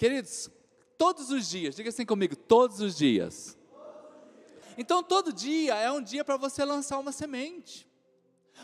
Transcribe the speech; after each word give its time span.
Queridos, 0.00 0.48
todos 0.96 1.30
os 1.30 1.46
dias, 1.46 1.76
diga 1.76 1.90
assim 1.90 2.06
comigo, 2.06 2.34
todos 2.34 2.80
os 2.80 2.96
dias. 2.96 3.54
Então, 4.78 5.02
todo 5.02 5.30
dia 5.30 5.74
é 5.74 5.92
um 5.92 6.02
dia 6.02 6.24
para 6.24 6.38
você 6.38 6.64
lançar 6.64 6.98
uma 6.98 7.12
semente. 7.12 7.86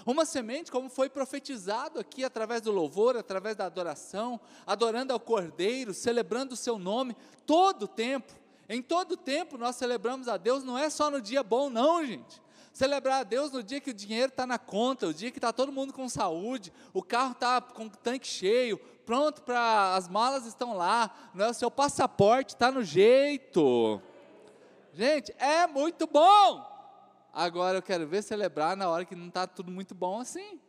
Uma 0.07 0.25
semente, 0.25 0.73
como 0.73 0.89
foi 0.89 1.11
profetizado 1.11 2.01
aqui 2.01 2.25
através 2.25 2.63
do 2.63 2.73
louvor, 2.73 3.19
através 3.19 3.55
da 3.55 3.67
adoração, 3.67 4.41
adorando 4.67 5.13
ao 5.13 5.21
Cordeiro, 5.21 5.93
celebrando 5.93 6.55
o 6.55 6.57
seu 6.57 6.79
nome, 6.79 7.15
todo 7.45 7.87
tempo. 7.87 8.33
Em 8.67 8.81
todo 8.81 9.15
tempo 9.15 9.59
nós 9.59 9.77
celebramos 9.77 10.29
a 10.29 10.39
Deus, 10.39 10.65
não 10.65 10.79
é 10.79 10.89
só 10.89 11.11
no 11.11 11.21
dia 11.21 11.43
bom, 11.43 11.69
não, 11.69 12.03
gente. 12.03 12.41
Celebrar 12.77 13.21
a 13.21 13.23
Deus 13.23 13.53
no 13.53 13.63
dia 13.63 13.81
que 13.81 13.89
o 13.89 13.95
dinheiro 13.95 14.29
está 14.29 14.47
na 14.47 14.59
conta, 14.59 15.07
o 15.07 15.15
dia 15.15 15.31
que 15.31 15.39
está 15.39 15.51
todo 15.51 15.73
mundo 15.73 15.95
com 15.95 16.07
saúde, 16.11 16.71
o 16.93 17.03
carro 17.03 17.33
está 17.33 17.59
com 17.59 17.87
o 17.87 17.89
tanque 17.89 18.27
cheio, 18.27 18.77
pronto 19.07 19.41
para 19.41 19.95
as 19.95 20.11
malas 20.11 20.45
estão 20.45 20.77
lá, 20.77 21.11
né, 21.33 21.49
o 21.49 21.55
seu 21.55 21.71
passaporte 21.71 22.51
está 22.51 22.71
no 22.71 22.85
jeito. 22.85 23.99
Gente, 24.93 25.35
é 25.39 25.67
muito 25.67 26.07
bom. 26.07 26.63
Agora 27.33 27.79
eu 27.79 27.83
quero 27.83 28.07
ver 28.07 28.21
celebrar 28.21 28.77
na 28.77 28.91
hora 28.91 29.07
que 29.07 29.17
não 29.17 29.29
está 29.29 29.47
tudo 29.47 29.71
muito 29.71 29.95
bom 29.95 30.21
assim. 30.21 30.61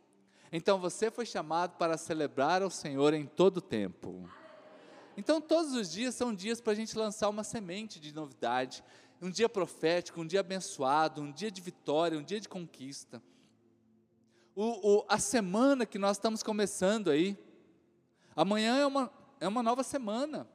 Então 0.50 0.78
você 0.78 1.10
foi 1.10 1.26
chamado 1.26 1.76
para 1.76 1.98
celebrar 1.98 2.62
ao 2.62 2.70
Senhor 2.70 3.12
em 3.12 3.26
todo 3.26 3.58
o 3.58 3.60
tempo. 3.60 4.26
Então 5.14 5.42
todos 5.42 5.74
os 5.74 5.92
dias 5.92 6.14
são 6.14 6.34
dias 6.34 6.58
para 6.58 6.72
a 6.72 6.76
gente 6.76 6.96
lançar 6.96 7.28
uma 7.28 7.44
semente 7.44 8.00
de 8.00 8.14
novidade, 8.14 8.82
um 9.20 9.30
dia 9.30 9.48
profético, 9.48 10.20
um 10.20 10.26
dia 10.26 10.40
abençoado, 10.40 11.20
um 11.20 11.32
dia 11.32 11.50
de 11.50 11.60
vitória, 11.60 12.18
um 12.18 12.22
dia 12.22 12.40
de 12.40 12.48
conquista. 12.48 13.22
O, 14.54 14.96
o, 14.96 15.04
a 15.08 15.18
semana 15.18 15.86
que 15.86 15.98
nós 15.98 16.16
estamos 16.16 16.42
começando 16.42 17.10
aí, 17.10 17.38
amanhã 18.34 18.76
é 18.76 18.86
uma, 18.86 19.12
é 19.40 19.48
uma 19.48 19.62
nova 19.62 19.82
semana. 19.82 20.48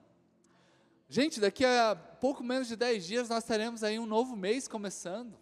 Gente, 1.10 1.40
daqui 1.40 1.66
a 1.66 1.96
pouco 1.96 2.44
menos 2.44 2.68
de 2.68 2.76
10 2.76 3.06
dias 3.06 3.30
nós 3.30 3.44
teremos 3.44 3.84
aí 3.84 4.00
um 4.00 4.06
novo 4.06 4.36
mês 4.36 4.68
começando. 4.68 5.38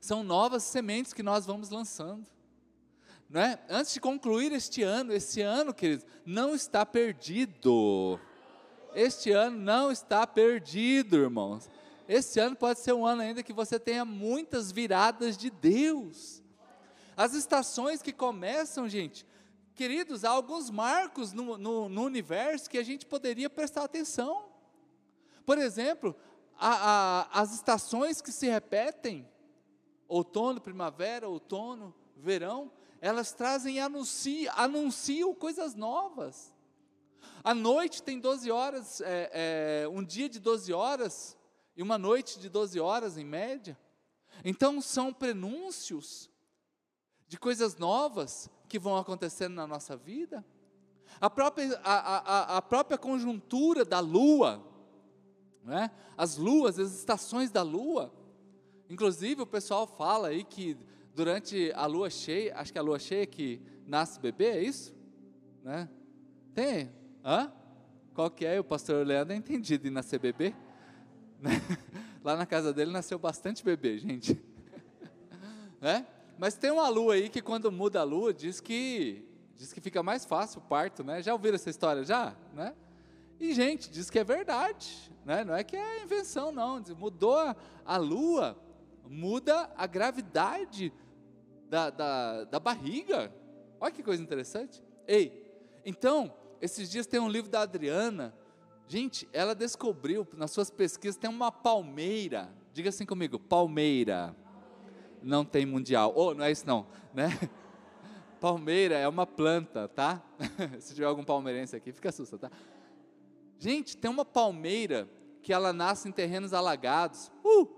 São 0.00 0.22
novas 0.22 0.62
sementes 0.62 1.12
que 1.12 1.22
nós 1.22 1.46
vamos 1.46 1.70
lançando. 1.70 2.26
Né? 3.28 3.58
Antes 3.68 3.94
de 3.94 4.00
concluir 4.00 4.52
este 4.52 4.82
ano, 4.82 5.12
esse 5.12 5.40
ano, 5.40 5.74
queridos, 5.74 6.06
não 6.24 6.54
está 6.54 6.86
perdido. 6.86 8.20
Este 8.94 9.32
ano 9.32 9.58
não 9.58 9.90
está 9.90 10.26
perdido, 10.26 11.16
irmãos. 11.16 11.68
Este 12.08 12.38
ano 12.38 12.54
pode 12.54 12.78
ser 12.78 12.92
um 12.92 13.04
ano 13.04 13.22
ainda 13.22 13.42
que 13.42 13.52
você 13.52 13.80
tenha 13.80 14.04
muitas 14.04 14.70
viradas 14.70 15.36
de 15.36 15.50
Deus. 15.50 16.42
As 17.16 17.34
estações 17.34 18.00
que 18.00 18.12
começam, 18.12 18.88
gente, 18.88 19.26
queridos, 19.74 20.24
há 20.24 20.30
alguns 20.30 20.70
marcos 20.70 21.32
no, 21.32 21.58
no, 21.58 21.88
no 21.88 22.02
universo 22.04 22.70
que 22.70 22.78
a 22.78 22.82
gente 22.84 23.04
poderia 23.06 23.50
prestar 23.50 23.84
atenção. 23.84 24.46
Por 25.44 25.58
exemplo, 25.58 26.14
a, 26.58 27.28
a, 27.32 27.40
as 27.40 27.52
estações 27.54 28.20
que 28.20 28.30
se 28.30 28.48
repetem, 28.48 29.28
outono, 30.06 30.60
primavera, 30.60 31.28
outono, 31.28 31.92
verão, 32.16 32.70
elas 33.00 33.32
trazem 33.32 33.76
e 33.76 33.80
anunciam, 33.80 34.54
anunciam 34.56 35.34
coisas 35.34 35.74
novas. 35.74 36.54
A 37.42 37.54
noite 37.54 38.02
tem 38.02 38.20
12 38.20 38.50
horas, 38.50 39.00
é, 39.00 39.82
é, 39.84 39.88
um 39.88 40.02
dia 40.04 40.28
de 40.28 40.38
12 40.38 40.72
horas 40.72 41.35
e 41.76 41.82
uma 41.82 41.98
noite 41.98 42.38
de 42.40 42.48
12 42.48 42.80
horas 42.80 43.18
em 43.18 43.24
média. 43.24 43.78
Então 44.44 44.80
são 44.80 45.12
prenúncios 45.12 46.30
de 47.28 47.38
coisas 47.38 47.76
novas 47.76 48.50
que 48.68 48.78
vão 48.78 48.96
acontecendo 48.96 49.54
na 49.54 49.66
nossa 49.66 49.96
vida. 49.96 50.44
A 51.20 51.28
própria, 51.28 51.78
a, 51.84 51.94
a, 51.94 52.56
a 52.56 52.62
própria 52.62 52.98
conjuntura 52.98 53.84
da 53.84 54.00
lua, 54.00 54.64
né? 55.62 55.90
as 56.16 56.36
luas, 56.36 56.78
as 56.78 56.92
estações 56.94 57.50
da 57.50 57.62
lua. 57.62 58.12
Inclusive, 58.88 59.42
o 59.42 59.46
pessoal 59.46 59.86
fala 59.86 60.28
aí 60.28 60.44
que 60.44 60.76
durante 61.14 61.72
a 61.74 61.86
lua 61.86 62.10
cheia, 62.10 62.56
acho 62.56 62.72
que 62.72 62.78
é 62.78 62.80
a 62.80 62.84
lua 62.84 62.98
cheia 62.98 63.26
que 63.26 63.60
nasce 63.86 64.20
bebê, 64.20 64.46
é 64.46 64.62
isso? 64.62 64.94
Né? 65.62 65.88
Tem? 66.54 66.92
Hã? 67.24 67.52
Qual 68.14 68.30
que 68.30 68.46
é? 68.46 68.58
O 68.60 68.64
pastor 68.64 69.06
Leandro 69.06 69.34
é 69.34 69.36
entendido 69.36 69.86
em 69.86 69.90
nascer 69.90 70.18
bebê. 70.18 70.54
Lá 72.24 72.36
na 72.36 72.46
casa 72.46 72.72
dele 72.72 72.90
nasceu 72.90 73.18
bastante 73.18 73.64
bebê, 73.64 73.98
gente. 73.98 74.40
né? 75.80 76.06
Mas 76.38 76.54
tem 76.54 76.70
uma 76.70 76.88
lua 76.88 77.14
aí 77.14 77.28
que 77.28 77.40
quando 77.40 77.72
muda 77.72 78.00
a 78.00 78.04
lua 78.04 78.32
diz 78.32 78.60
que 78.60 79.24
diz 79.56 79.72
que 79.72 79.80
fica 79.80 80.02
mais 80.02 80.24
fácil 80.24 80.60
o 80.60 80.68
parto, 80.68 81.02
né? 81.02 81.22
Já 81.22 81.32
ouviram 81.32 81.54
essa 81.54 81.70
história 81.70 82.04
já, 82.04 82.36
né? 82.52 82.74
E, 83.38 83.52
gente, 83.52 83.90
diz 83.90 84.08
que 84.08 84.18
é 84.18 84.24
verdade, 84.24 85.12
né? 85.24 85.44
não 85.44 85.54
é 85.54 85.62
que 85.62 85.76
é 85.76 86.02
invenção, 86.02 86.50
não. 86.50 86.82
Mudou 86.98 87.36
a, 87.38 87.54
a 87.84 87.96
lua, 87.98 88.56
muda 89.08 89.70
a 89.76 89.86
gravidade 89.86 90.92
da, 91.68 91.90
da, 91.90 92.44
da 92.44 92.60
barriga. 92.60 93.32
Olha 93.78 93.92
que 93.92 94.02
coisa 94.02 94.22
interessante. 94.22 94.82
Ei, 95.06 95.44
então, 95.84 96.32
esses 96.60 96.90
dias 96.90 97.06
tem 97.06 97.20
um 97.20 97.28
livro 97.28 97.50
da 97.50 97.60
Adriana. 97.60 98.34
Gente, 98.88 99.28
ela 99.32 99.54
descobriu 99.54 100.26
nas 100.36 100.50
suas 100.50 100.70
pesquisas 100.70 101.16
tem 101.16 101.28
uma 101.28 101.50
palmeira. 101.50 102.48
Diga 102.72 102.90
assim 102.90 103.04
comigo, 103.04 103.38
palmeira. 103.38 104.36
Não 105.22 105.44
tem 105.44 105.66
mundial. 105.66 106.12
Oh, 106.14 106.34
não 106.34 106.44
é 106.44 106.52
isso 106.52 106.66
não, 106.66 106.86
né? 107.12 107.28
Palmeira 108.38 108.96
é 108.96 109.08
uma 109.08 109.26
planta, 109.26 109.88
tá? 109.88 110.22
Se 110.78 110.94
tiver 110.94 111.06
algum 111.06 111.24
palmeirense 111.24 111.74
aqui, 111.74 111.90
fica 111.90 112.10
assustado, 112.10 112.40
tá? 112.40 112.50
Gente, 113.58 113.96
tem 113.96 114.10
uma 114.10 114.24
palmeira 114.24 115.08
que 115.42 115.52
ela 115.52 115.72
nasce 115.72 116.08
em 116.08 116.12
terrenos 116.12 116.52
alagados, 116.52 117.32
uh, 117.42 117.68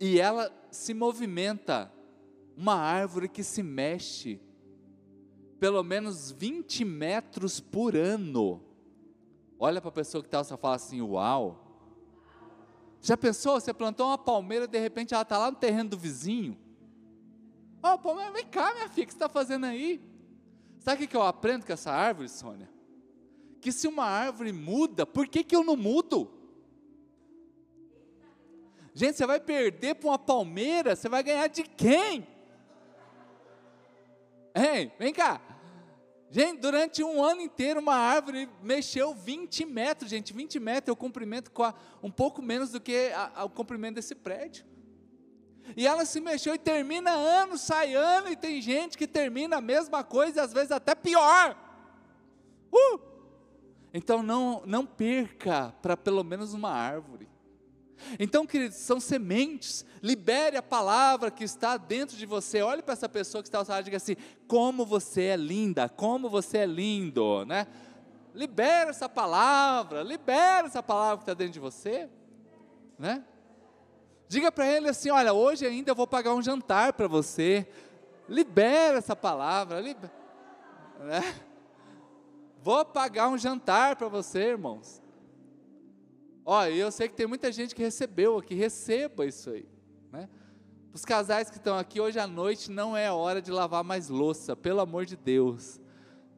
e 0.00 0.18
ela 0.18 0.50
se 0.70 0.94
movimenta, 0.94 1.92
uma 2.56 2.74
árvore 2.74 3.28
que 3.28 3.44
se 3.44 3.62
mexe, 3.62 4.40
pelo 5.58 5.82
menos 5.82 6.32
20 6.32 6.84
metros 6.84 7.60
por 7.60 7.94
ano. 7.94 8.62
Olha 9.60 9.80
para 9.80 9.90
a 9.90 9.92
pessoa 9.92 10.22
que 10.22 10.26
está, 10.26 10.42
você 10.42 10.56
fala 10.56 10.74
assim: 10.74 11.00
Uau! 11.00 11.64
Já 13.00 13.16
pensou? 13.16 13.60
Você 13.60 13.72
plantou 13.72 14.08
uma 14.08 14.18
palmeira, 14.18 14.66
de 14.66 14.78
repente 14.78 15.14
ela 15.14 15.22
está 15.22 15.38
lá 15.38 15.50
no 15.52 15.56
terreno 15.56 15.90
do 15.90 15.98
vizinho. 15.98 16.58
Ó, 17.82 17.94
oh, 17.94 17.98
palmeira, 17.98 18.32
vem 18.32 18.46
cá, 18.46 18.74
minha 18.74 18.88
filha, 18.88 19.04
o 19.04 19.06
que 19.06 19.12
você 19.12 19.16
está 19.16 19.28
fazendo 19.28 19.66
aí? 19.66 20.02
Sabe 20.80 21.04
o 21.04 21.08
que 21.08 21.16
eu 21.16 21.22
aprendo 21.22 21.64
com 21.64 21.72
essa 21.72 21.92
árvore, 21.92 22.28
Sônia? 22.28 22.68
que 23.60 23.70
se 23.70 23.86
uma 23.86 24.04
árvore 24.04 24.52
muda, 24.52 25.06
por 25.06 25.28
que, 25.28 25.44
que 25.44 25.54
eu 25.54 25.62
não 25.62 25.76
mudo? 25.76 26.30
Gente, 28.94 29.16
você 29.16 29.26
vai 29.26 29.38
perder 29.38 29.94
para 29.96 30.08
uma 30.08 30.18
palmeira, 30.18 30.96
você 30.96 31.08
vai 31.08 31.22
ganhar 31.22 31.46
de 31.46 31.62
quem? 31.62 32.26
Hein, 34.54 34.92
vem 34.98 35.12
cá. 35.12 35.40
Gente, 36.30 36.60
durante 36.60 37.02
um 37.02 37.22
ano 37.22 37.40
inteiro 37.40 37.80
uma 37.80 37.96
árvore 37.96 38.48
mexeu 38.62 39.12
20 39.12 39.64
metros, 39.64 40.08
gente, 40.08 40.32
20 40.32 40.60
metros 40.60 40.88
é 40.88 40.92
o 40.92 40.96
comprimento, 40.96 41.50
um 42.00 42.10
pouco 42.10 42.40
menos 42.40 42.70
do 42.70 42.80
que 42.80 43.10
a, 43.12 43.32
a, 43.34 43.44
o 43.44 43.50
comprimento 43.50 43.96
desse 43.96 44.14
prédio. 44.14 44.64
E 45.76 45.86
ela 45.86 46.04
se 46.04 46.20
mexeu 46.20 46.54
e 46.54 46.58
termina 46.58 47.10
ano, 47.10 47.56
sai 47.56 47.94
ano, 47.94 48.28
e 48.30 48.36
tem 48.36 48.60
gente 48.60 48.96
que 48.96 49.06
termina 49.06 49.56
a 49.56 49.60
mesma 49.60 50.04
coisa 50.04 50.40
e 50.40 50.42
às 50.42 50.52
vezes 50.52 50.70
até 50.70 50.94
pior. 50.94 51.56
Uh! 52.72 53.00
Então 53.92 54.22
não, 54.22 54.62
não 54.66 54.86
perca 54.86 55.74
para 55.82 55.96
pelo 55.96 56.22
menos 56.22 56.54
uma 56.54 56.70
árvore. 56.70 57.29
Então, 58.18 58.46
queridos, 58.46 58.78
são 58.78 59.00
sementes. 59.00 59.84
Libere 60.02 60.56
a 60.56 60.62
palavra 60.62 61.30
que 61.30 61.44
está 61.44 61.76
dentro 61.76 62.16
de 62.16 62.26
você. 62.26 62.62
Olhe 62.62 62.82
para 62.82 62.94
essa 62.94 63.08
pessoa 63.08 63.42
que 63.42 63.48
está 63.48 63.58
ao 63.58 63.64
seu 63.64 63.72
lado 63.72 63.82
e 63.82 63.84
diga 63.84 63.96
assim: 63.96 64.16
como 64.46 64.84
você 64.84 65.22
é 65.24 65.36
linda, 65.36 65.88
como 65.88 66.28
você 66.28 66.58
é 66.58 66.66
lindo, 66.66 67.44
né? 67.44 67.66
Libera 68.34 68.90
essa 68.90 69.08
palavra, 69.08 70.02
libera 70.02 70.66
essa 70.66 70.82
palavra 70.82 71.18
que 71.18 71.22
está 71.24 71.34
dentro 71.34 71.52
de 71.52 71.60
você, 71.60 72.08
né? 72.98 73.24
Diga 74.28 74.52
para 74.52 74.66
ele 74.66 74.88
assim: 74.88 75.10
olha, 75.10 75.32
hoje 75.32 75.66
ainda 75.66 75.90
eu 75.90 75.96
vou 75.96 76.06
pagar 76.06 76.34
um 76.34 76.42
jantar 76.42 76.92
para 76.92 77.08
você. 77.08 77.66
Libera 78.28 78.98
essa 78.98 79.16
palavra, 79.16 79.80
libera, 79.80 80.12
né? 81.00 81.34
Vou 82.62 82.84
pagar 82.84 83.28
um 83.28 83.38
jantar 83.38 83.96
para 83.96 84.06
você, 84.06 84.50
irmãos. 84.50 85.02
Olha, 86.44 86.70
eu 86.70 86.90
sei 86.90 87.08
que 87.08 87.14
tem 87.14 87.26
muita 87.26 87.52
gente 87.52 87.74
que 87.74 87.82
recebeu 87.82 88.38
aqui, 88.38 88.54
receba 88.54 89.26
isso 89.26 89.50
aí. 89.50 89.68
Né? 90.10 90.28
Os 90.92 91.04
casais 91.04 91.50
que 91.50 91.56
estão 91.56 91.78
aqui 91.78 92.00
hoje 92.00 92.18
à 92.18 92.26
noite 92.26 92.70
não 92.70 92.96
é 92.96 93.10
hora 93.10 93.40
de 93.40 93.50
lavar 93.50 93.84
mais 93.84 94.08
louça, 94.08 94.56
pelo 94.56 94.80
amor 94.80 95.06
de 95.06 95.16
Deus. 95.16 95.80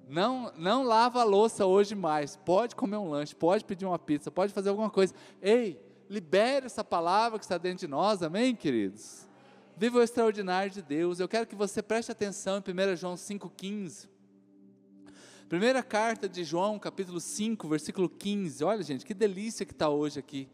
Não, 0.08 0.52
não 0.58 0.82
lava 0.82 1.20
a 1.20 1.24
louça 1.24 1.64
hoje 1.64 1.94
mais. 1.94 2.36
Pode 2.36 2.76
comer 2.76 2.98
um 2.98 3.08
lanche, 3.08 3.34
pode 3.34 3.64
pedir 3.64 3.86
uma 3.86 3.98
pizza, 3.98 4.30
pode 4.30 4.52
fazer 4.52 4.68
alguma 4.68 4.90
coisa. 4.90 5.14
Ei, 5.40 5.80
libere 6.08 6.66
essa 6.66 6.84
palavra 6.84 7.38
que 7.38 7.44
está 7.44 7.56
dentro 7.56 7.86
de 7.86 7.88
nós, 7.88 8.22
amém, 8.22 8.54
queridos? 8.54 9.26
Viva 9.74 9.98
o 9.98 10.02
extraordinário 10.02 10.70
de 10.70 10.82
Deus. 10.82 11.18
Eu 11.18 11.28
quero 11.28 11.46
que 11.46 11.54
você 11.54 11.82
preste 11.82 12.12
atenção 12.12 12.58
em 12.58 12.92
1 12.92 12.96
João 12.96 13.14
5,15. 13.14 14.11
Primeira 15.48 15.82
carta 15.82 16.28
de 16.28 16.44
João, 16.44 16.78
capítulo 16.78 17.20
5, 17.20 17.68
versículo 17.68 18.08
15. 18.08 18.64
Olha, 18.64 18.82
gente, 18.82 19.04
que 19.04 19.14
delícia 19.14 19.66
que 19.66 19.72
está 19.72 19.88
hoje 19.88 20.18
aqui. 20.18 20.48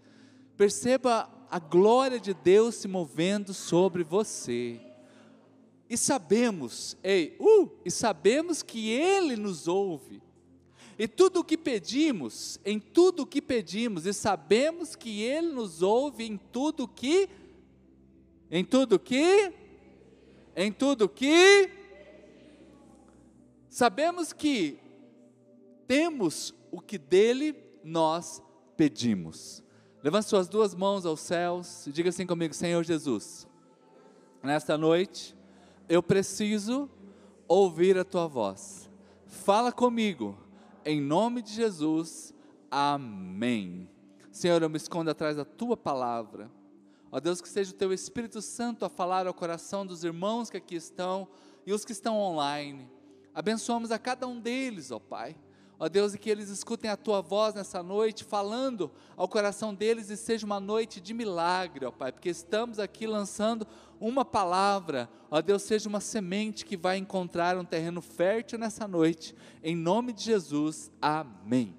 Perceba 0.56 1.30
a 1.50 1.58
glória 1.58 2.18
de 2.18 2.34
Deus 2.34 2.74
se 2.74 2.88
movendo 2.88 3.54
sobre 3.54 4.02
você. 4.02 4.80
E 5.88 5.96
sabemos, 5.96 6.96
ei, 7.02 7.36
uh, 7.40 7.70
e 7.84 7.90
sabemos 7.90 8.62
que 8.62 8.90
Ele 8.90 9.36
nos 9.36 9.68
ouve. 9.68 10.20
E 10.98 11.06
tudo 11.06 11.40
o 11.40 11.44
que 11.44 11.56
pedimos, 11.56 12.58
em 12.64 12.80
tudo 12.80 13.22
o 13.22 13.26
que 13.26 13.40
pedimos, 13.40 14.04
e 14.04 14.12
sabemos 14.12 14.96
que 14.96 15.22
Ele 15.22 15.52
nos 15.52 15.80
ouve 15.80 16.24
em 16.24 16.36
tudo 16.36 16.84
o 16.84 16.88
que, 16.88 17.28
em 18.50 18.64
tudo 18.64 18.98
que, 18.98 19.52
em 20.56 20.72
tudo 20.72 21.08
que, 21.08 21.77
sabemos 23.68 24.32
que 24.32 24.78
temos 25.86 26.54
o 26.70 26.80
que 26.80 26.98
dele 26.98 27.56
nós 27.82 28.42
pedimos. 28.76 29.62
Levante 30.02 30.28
suas 30.28 30.48
duas 30.48 30.74
mãos 30.74 31.04
aos 31.04 31.20
céus 31.20 31.86
e 31.86 31.92
diga 31.92 32.10
assim 32.10 32.26
comigo: 32.26 32.54
Senhor 32.54 32.84
Jesus, 32.84 33.48
nesta 34.42 34.78
noite 34.78 35.36
eu 35.88 36.02
preciso 36.02 36.88
ouvir 37.48 37.98
a 37.98 38.04
tua 38.04 38.26
voz. 38.26 38.90
Fala 39.26 39.72
comigo, 39.72 40.38
em 40.84 41.00
nome 41.00 41.42
de 41.42 41.52
Jesus, 41.52 42.34
amém. 42.70 43.90
Senhor, 44.30 44.62
eu 44.62 44.70
me 44.70 44.76
escondo 44.76 45.10
atrás 45.10 45.36
da 45.36 45.44
tua 45.44 45.76
palavra. 45.76 46.50
Ó 47.10 47.18
Deus, 47.18 47.40
que 47.40 47.48
seja 47.48 47.72
o 47.72 47.74
teu 47.74 47.92
Espírito 47.92 48.40
Santo 48.42 48.84
a 48.84 48.88
falar 48.88 49.26
ao 49.26 49.34
coração 49.34 49.84
dos 49.84 50.04
irmãos 50.04 50.50
que 50.50 50.58
aqui 50.58 50.76
estão 50.76 51.26
e 51.66 51.72
os 51.72 51.84
que 51.84 51.92
estão 51.92 52.16
online. 52.18 52.88
Abençoamos 53.38 53.92
a 53.92 54.00
cada 54.00 54.26
um 54.26 54.40
deles, 54.40 54.90
ó 54.90 54.98
Pai. 54.98 55.36
Ó 55.78 55.88
Deus, 55.88 56.12
e 56.12 56.18
que 56.18 56.28
eles 56.28 56.48
escutem 56.48 56.90
a 56.90 56.96
tua 56.96 57.22
voz 57.22 57.54
nessa 57.54 57.84
noite, 57.84 58.24
falando 58.24 58.90
ao 59.16 59.28
coração 59.28 59.72
deles 59.72 60.10
e 60.10 60.16
seja 60.16 60.44
uma 60.44 60.58
noite 60.58 61.00
de 61.00 61.14
milagre, 61.14 61.86
ó 61.86 61.92
Pai, 61.92 62.10
porque 62.10 62.30
estamos 62.30 62.80
aqui 62.80 63.06
lançando 63.06 63.64
uma 64.00 64.24
palavra, 64.24 65.08
ó 65.30 65.40
Deus, 65.40 65.62
seja 65.62 65.88
uma 65.88 66.00
semente 66.00 66.66
que 66.66 66.76
vai 66.76 66.96
encontrar 66.96 67.56
um 67.56 67.64
terreno 67.64 68.02
fértil 68.02 68.58
nessa 68.58 68.88
noite, 68.88 69.36
em 69.62 69.76
nome 69.76 70.12
de 70.12 70.24
Jesus, 70.24 70.90
amém. 71.00 71.78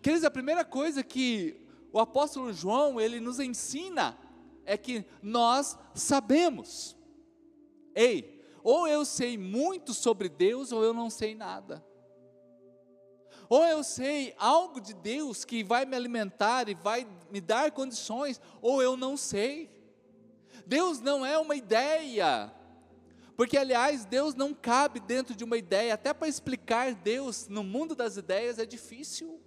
Queridos, 0.00 0.24
a 0.24 0.30
primeira 0.30 0.64
coisa 0.64 1.04
que 1.04 1.60
o 1.92 2.00
apóstolo 2.00 2.50
João, 2.50 2.98
ele 2.98 3.20
nos 3.20 3.38
ensina, 3.38 4.16
é 4.64 4.78
que 4.78 5.04
nós 5.22 5.78
sabemos, 5.94 6.96
ei, 7.94 8.37
ou 8.70 8.86
eu 8.86 9.02
sei 9.02 9.38
muito 9.38 9.94
sobre 9.94 10.28
Deus, 10.28 10.72
ou 10.72 10.84
eu 10.84 10.92
não 10.92 11.08
sei 11.08 11.34
nada. 11.34 11.82
Ou 13.48 13.64
eu 13.64 13.82
sei 13.82 14.34
algo 14.36 14.78
de 14.78 14.92
Deus 14.92 15.42
que 15.42 15.64
vai 15.64 15.86
me 15.86 15.96
alimentar 15.96 16.68
e 16.68 16.74
vai 16.74 17.08
me 17.30 17.40
dar 17.40 17.72
condições, 17.72 18.38
ou 18.60 18.82
eu 18.82 18.94
não 18.94 19.16
sei. 19.16 19.70
Deus 20.66 21.00
não 21.00 21.24
é 21.24 21.38
uma 21.38 21.56
ideia, 21.56 22.52
porque 23.38 23.56
aliás, 23.56 24.04
Deus 24.04 24.34
não 24.34 24.52
cabe 24.52 25.00
dentro 25.00 25.34
de 25.34 25.44
uma 25.44 25.56
ideia, 25.56 25.94
até 25.94 26.12
para 26.12 26.28
explicar 26.28 26.94
Deus 26.94 27.48
no 27.48 27.64
mundo 27.64 27.94
das 27.94 28.18
ideias 28.18 28.58
é 28.58 28.66
difícil. 28.66 29.40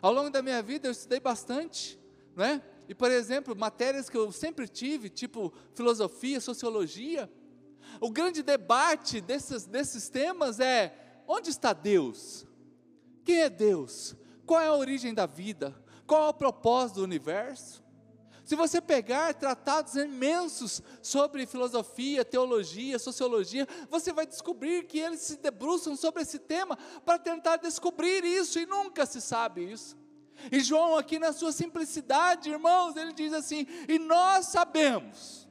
Ao 0.00 0.14
longo 0.14 0.30
da 0.30 0.40
minha 0.40 0.62
vida 0.62 0.88
eu 0.88 0.92
estudei 0.92 1.20
bastante, 1.20 2.00
não 2.34 2.42
é? 2.46 2.62
E 2.88 2.94
por 2.94 3.10
exemplo, 3.10 3.54
matérias 3.54 4.08
que 4.08 4.16
eu 4.16 4.32
sempre 4.32 4.66
tive, 4.66 5.10
tipo 5.10 5.52
filosofia, 5.74 6.40
sociologia, 6.40 7.30
o 8.00 8.10
grande 8.10 8.42
debate 8.42 9.20
desses, 9.20 9.66
desses 9.66 10.08
temas 10.08 10.58
é 10.58 10.94
onde 11.26 11.50
está 11.50 11.74
Deus? 11.74 12.46
Quem 13.24 13.42
é 13.42 13.50
Deus? 13.50 14.16
Qual 14.46 14.60
é 14.60 14.68
a 14.68 14.74
origem 14.74 15.12
da 15.12 15.26
vida? 15.26 15.76
Qual 16.06 16.26
é 16.26 16.28
o 16.30 16.34
propósito 16.34 16.96
do 16.96 17.04
universo? 17.04 17.84
Se 18.42 18.56
você 18.56 18.80
pegar 18.80 19.34
tratados 19.34 19.94
imensos 19.94 20.82
sobre 21.02 21.44
filosofia, 21.44 22.24
teologia, 22.24 22.98
sociologia, 22.98 23.68
você 23.90 24.10
vai 24.10 24.26
descobrir 24.26 24.86
que 24.86 24.98
eles 24.98 25.20
se 25.20 25.36
debruçam 25.36 25.94
sobre 25.94 26.22
esse 26.22 26.38
tema 26.38 26.78
para 27.04 27.18
tentar 27.18 27.58
descobrir 27.58 28.24
isso 28.24 28.58
e 28.58 28.64
nunca 28.64 29.04
se 29.04 29.20
sabe 29.20 29.70
isso. 29.70 29.94
E 30.50 30.60
João, 30.60 30.96
aqui 30.96 31.18
na 31.18 31.32
sua 31.32 31.52
simplicidade, 31.52 32.50
irmãos, 32.50 32.96
ele 32.96 33.12
diz 33.12 33.32
assim: 33.32 33.66
e 33.88 33.98
nós 33.98 34.46
sabemos 34.46 35.48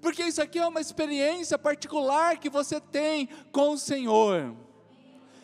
porque 0.00 0.22
isso 0.22 0.40
aqui 0.40 0.58
é 0.58 0.66
uma 0.66 0.80
experiência 0.80 1.58
particular 1.58 2.38
que 2.38 2.48
você 2.48 2.80
tem 2.80 3.28
com 3.50 3.72
o 3.72 3.78
Senhor. 3.78 4.54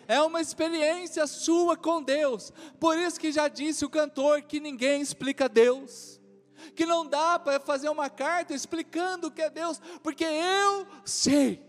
É 0.08 0.20
uma 0.20 0.40
experiência 0.40 1.26
sua 1.26 1.76
com 1.76 2.02
Deus. 2.02 2.52
Por 2.78 2.96
isso 2.96 3.18
que 3.18 3.32
já 3.32 3.48
disse 3.48 3.84
o 3.84 3.90
cantor 3.90 4.42
que 4.42 4.60
ninguém 4.60 5.00
explica 5.00 5.48
Deus. 5.48 6.20
Que 6.74 6.86
não 6.86 7.04
dá 7.04 7.38
para 7.38 7.58
fazer 7.60 7.88
uma 7.88 8.08
carta 8.08 8.54
explicando 8.54 9.26
o 9.26 9.30
que 9.30 9.42
é 9.42 9.50
Deus, 9.50 9.80
porque 10.02 10.24
eu 10.24 10.86
sei. 11.04 11.65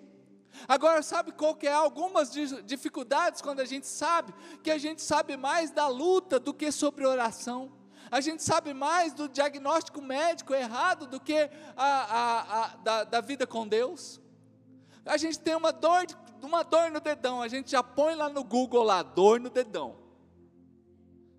Agora, 0.67 1.01
sabe 1.01 1.31
qual 1.31 1.55
que 1.55 1.65
é 1.65 1.71
algumas 1.71 2.31
dificuldades 2.65 3.41
quando 3.41 3.61
a 3.61 3.65
gente 3.65 3.87
sabe 3.87 4.33
que 4.61 4.69
a 4.69 4.77
gente 4.77 5.01
sabe 5.01 5.37
mais 5.37 5.71
da 5.71 5.87
luta 5.87 6.39
do 6.39 6.53
que 6.53 6.71
sobre 6.71 7.05
oração? 7.05 7.71
A 8.11 8.19
gente 8.19 8.43
sabe 8.43 8.73
mais 8.73 9.13
do 9.13 9.29
diagnóstico 9.29 10.01
médico 10.01 10.53
errado 10.53 11.07
do 11.07 11.19
que 11.19 11.49
a, 11.75 11.85
a, 11.85 12.63
a 12.63 12.67
da, 12.77 13.03
da, 13.05 13.21
vida 13.21 13.47
com 13.47 13.67
Deus. 13.67 14.19
A 15.05 15.15
gente 15.15 15.39
tem 15.39 15.55
uma 15.55 15.71
dor, 15.71 16.05
uma 16.41 16.63
dor 16.63 16.91
no 16.91 16.99
dedão, 16.99 17.41
a 17.41 17.47
gente 17.47 17.71
já 17.71 17.81
põe 17.81 18.15
lá 18.15 18.29
no 18.29 18.43
Google 18.43 18.83
lá, 18.83 19.03
dor 19.03 19.39
no 19.39 19.49
dedão. 19.49 19.95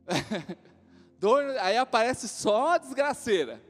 dor, 1.18 1.42
aí 1.60 1.76
aparece 1.76 2.28
só 2.28 2.72
a 2.72 2.78
desgraceira. 2.78 3.62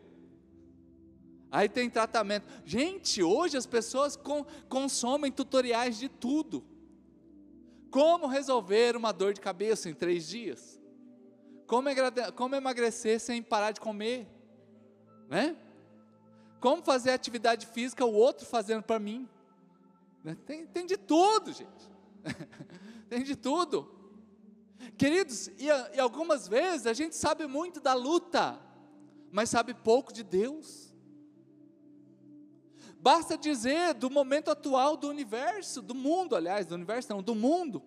Aí 1.51 1.69
tem 1.69 1.89
tratamento. 1.89 2.47
Gente, 2.65 3.23
hoje 3.23 3.57
as 3.57 3.67
pessoas 3.67 4.17
com, 4.17 4.45
consomem 4.69 5.33
tutoriais 5.33 5.99
de 5.99 6.09
tudo. 6.09 6.65
Como 7.91 8.27
resolver 8.27 8.97
uma 8.97 9.13
dor 9.13 9.33
de 9.33 9.41
cabeça 9.41 9.89
em 9.89 9.95
três 9.95 10.29
dias? 10.29 10.79
Como, 11.67 11.89
como 12.35 12.55
emagrecer 12.55 13.19
sem 13.19 13.43
parar 13.43 13.73
de 13.73 13.81
comer? 13.81 14.27
Né? 15.29 15.57
Como 16.61 16.83
fazer 16.83 17.11
atividade 17.11 17.67
física, 17.67 18.05
o 18.05 18.13
outro 18.13 18.47
fazendo 18.47 18.83
para 18.83 18.99
mim? 18.99 19.29
Né? 20.23 20.37
Tem, 20.45 20.67
tem 20.67 20.87
de 20.87 20.97
tudo, 20.97 21.53
gente. 21.53 21.91
tem 23.09 23.23
de 23.23 23.37
tudo. 23.37 23.95
Queridos, 24.97 25.49
e, 25.59 25.67
e 25.67 26.01
algumas 26.01 26.47
vezes 26.47 26.87
a 26.87 26.93
gente 26.93 27.17
sabe 27.17 27.47
muito 27.47 27.81
da 27.81 27.95
luta, 27.95 28.61
mas 29.33 29.49
sabe 29.49 29.73
pouco 29.73 30.13
de 30.13 30.23
Deus. 30.23 30.88
Basta 33.01 33.39
dizer 33.39 33.95
do 33.95 34.11
momento 34.11 34.51
atual 34.51 34.97
do 34.97 35.09
universo, 35.09 35.81
do 35.81 35.95
mundo, 35.95 36.35
aliás, 36.35 36.67
do 36.67 36.75
universo 36.75 37.13
não, 37.13 37.23
do 37.23 37.35
mundo, 37.35 37.83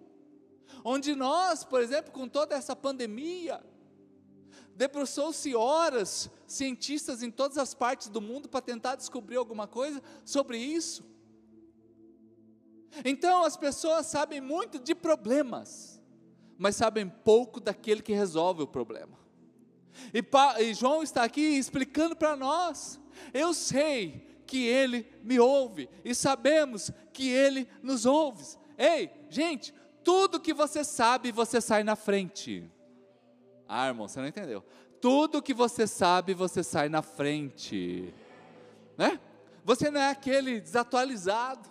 onde 0.84 1.14
nós, 1.16 1.64
por 1.64 1.82
exemplo, 1.82 2.12
com 2.12 2.28
toda 2.28 2.56
essa 2.56 2.76
pandemia, 2.76 3.62
debruçou-se 4.74 5.54
horas, 5.54 6.30
cientistas 6.48 7.22
em 7.22 7.30
todas 7.30 7.58
as 7.58 7.74
partes 7.74 8.08
do 8.08 8.22
mundo, 8.22 8.48
para 8.48 8.62
tentar 8.62 8.96
descobrir 8.96 9.36
alguma 9.36 9.68
coisa 9.68 10.02
sobre 10.24 10.58
isso. 10.58 11.04
Então 13.04 13.44
as 13.44 13.58
pessoas 13.58 14.06
sabem 14.06 14.40
muito 14.40 14.80
de 14.80 14.96
problemas, 14.96 16.02
mas 16.58 16.78
sabem 16.78 17.08
pouco 17.10 17.60
daquele 17.60 18.02
que 18.02 18.14
resolve 18.14 18.64
o 18.64 18.68
problema. 18.68 19.20
E, 20.14 20.24
e 20.64 20.74
João 20.74 21.04
está 21.04 21.24
aqui 21.24 21.42
explicando 21.42 22.16
para 22.16 22.36
nós: 22.36 23.00
eu 23.34 23.54
sei 23.54 24.31
que 24.52 24.68
Ele 24.68 25.08
me 25.24 25.40
ouve, 25.40 25.90
e 26.04 26.14
sabemos 26.14 26.92
que 27.14 27.30
Ele 27.30 27.66
nos 27.82 28.06
ouve. 28.06 28.44
Ei, 28.78 29.10
gente, 29.30 29.74
tudo 30.04 30.42
que 30.42 30.54
você 30.54 30.84
sabe, 30.84 31.32
você 31.32 31.62
sai 31.62 31.86
na 31.86 31.96
frente. 31.96 32.70
Ah, 33.66 33.88
irmão, 33.88 34.10
você 34.10 34.20
não 34.20 34.28
entendeu. 34.28 34.62
Tudo 35.00 35.42
que 35.42 35.54
você 35.54 35.88
sabe, 35.88 36.34
você 36.34 36.62
sai 36.62 36.90
na 36.90 37.02
frente. 37.02 38.14
Né? 38.98 39.22
Você 39.64 39.90
não 39.90 40.02
é 40.02 40.10
aquele 40.10 40.60
desatualizado. 40.60 41.70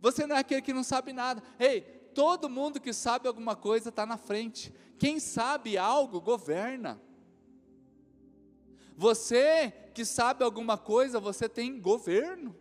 Você 0.00 0.26
não 0.26 0.34
é 0.34 0.38
aquele 0.38 0.62
que 0.62 0.72
não 0.72 0.82
sabe 0.82 1.12
nada. 1.12 1.42
Ei, 1.60 1.82
todo 2.14 2.48
mundo 2.48 2.80
que 2.80 2.94
sabe 2.94 3.28
alguma 3.28 3.54
coisa 3.54 3.90
está 3.90 4.06
na 4.06 4.16
frente. 4.16 4.72
Quem 4.98 5.20
sabe 5.20 5.76
algo, 5.76 6.22
governa. 6.22 6.98
Você 8.96 9.72
que 9.94 10.04
sabe 10.04 10.42
alguma 10.44 10.76
coisa, 10.76 11.20
você 11.20 11.48
tem 11.48 11.80
governo. 11.80 12.54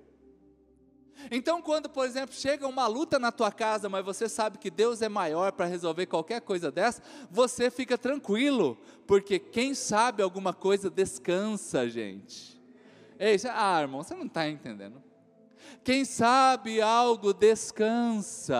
Então, 1.31 1.61
quando, 1.61 1.89
por 1.89 2.05
exemplo, 2.05 2.35
chega 2.35 2.67
uma 2.67 2.87
luta 2.87 3.17
na 3.17 3.31
tua 3.31 3.51
casa, 3.51 3.89
mas 3.89 4.05
você 4.05 4.27
sabe 4.29 4.57
que 4.57 4.69
Deus 4.69 5.01
é 5.01 5.09
maior 5.09 5.51
para 5.53 5.65
resolver 5.65 6.05
qualquer 6.05 6.41
coisa 6.41 6.71
dessa, 6.71 7.01
você 7.31 7.71
fica 7.71 7.97
tranquilo, 7.97 8.77
porque 9.07 9.39
quem 9.39 9.73
sabe 9.73 10.21
alguma 10.21 10.53
coisa 10.53 10.89
descansa, 10.89 11.89
gente. 11.89 12.61
Ei, 13.17 13.37
ah, 13.49 13.81
irmão, 13.81 14.03
você 14.03 14.13
não 14.13 14.25
está 14.25 14.47
entendendo. 14.47 15.01
Quem 15.83 16.03
sabe 16.03 16.81
algo 16.81 17.33
descansa. 17.33 18.55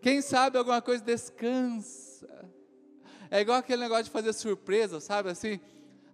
Quem 0.00 0.20
sabe 0.22 0.58
alguma 0.58 0.80
coisa 0.80 1.02
descansa. 1.02 2.13
É 3.30 3.40
igual 3.40 3.58
aquele 3.58 3.82
negócio 3.82 4.04
de 4.04 4.10
fazer 4.10 4.32
surpresa, 4.32 5.00
sabe 5.00 5.30
assim? 5.30 5.60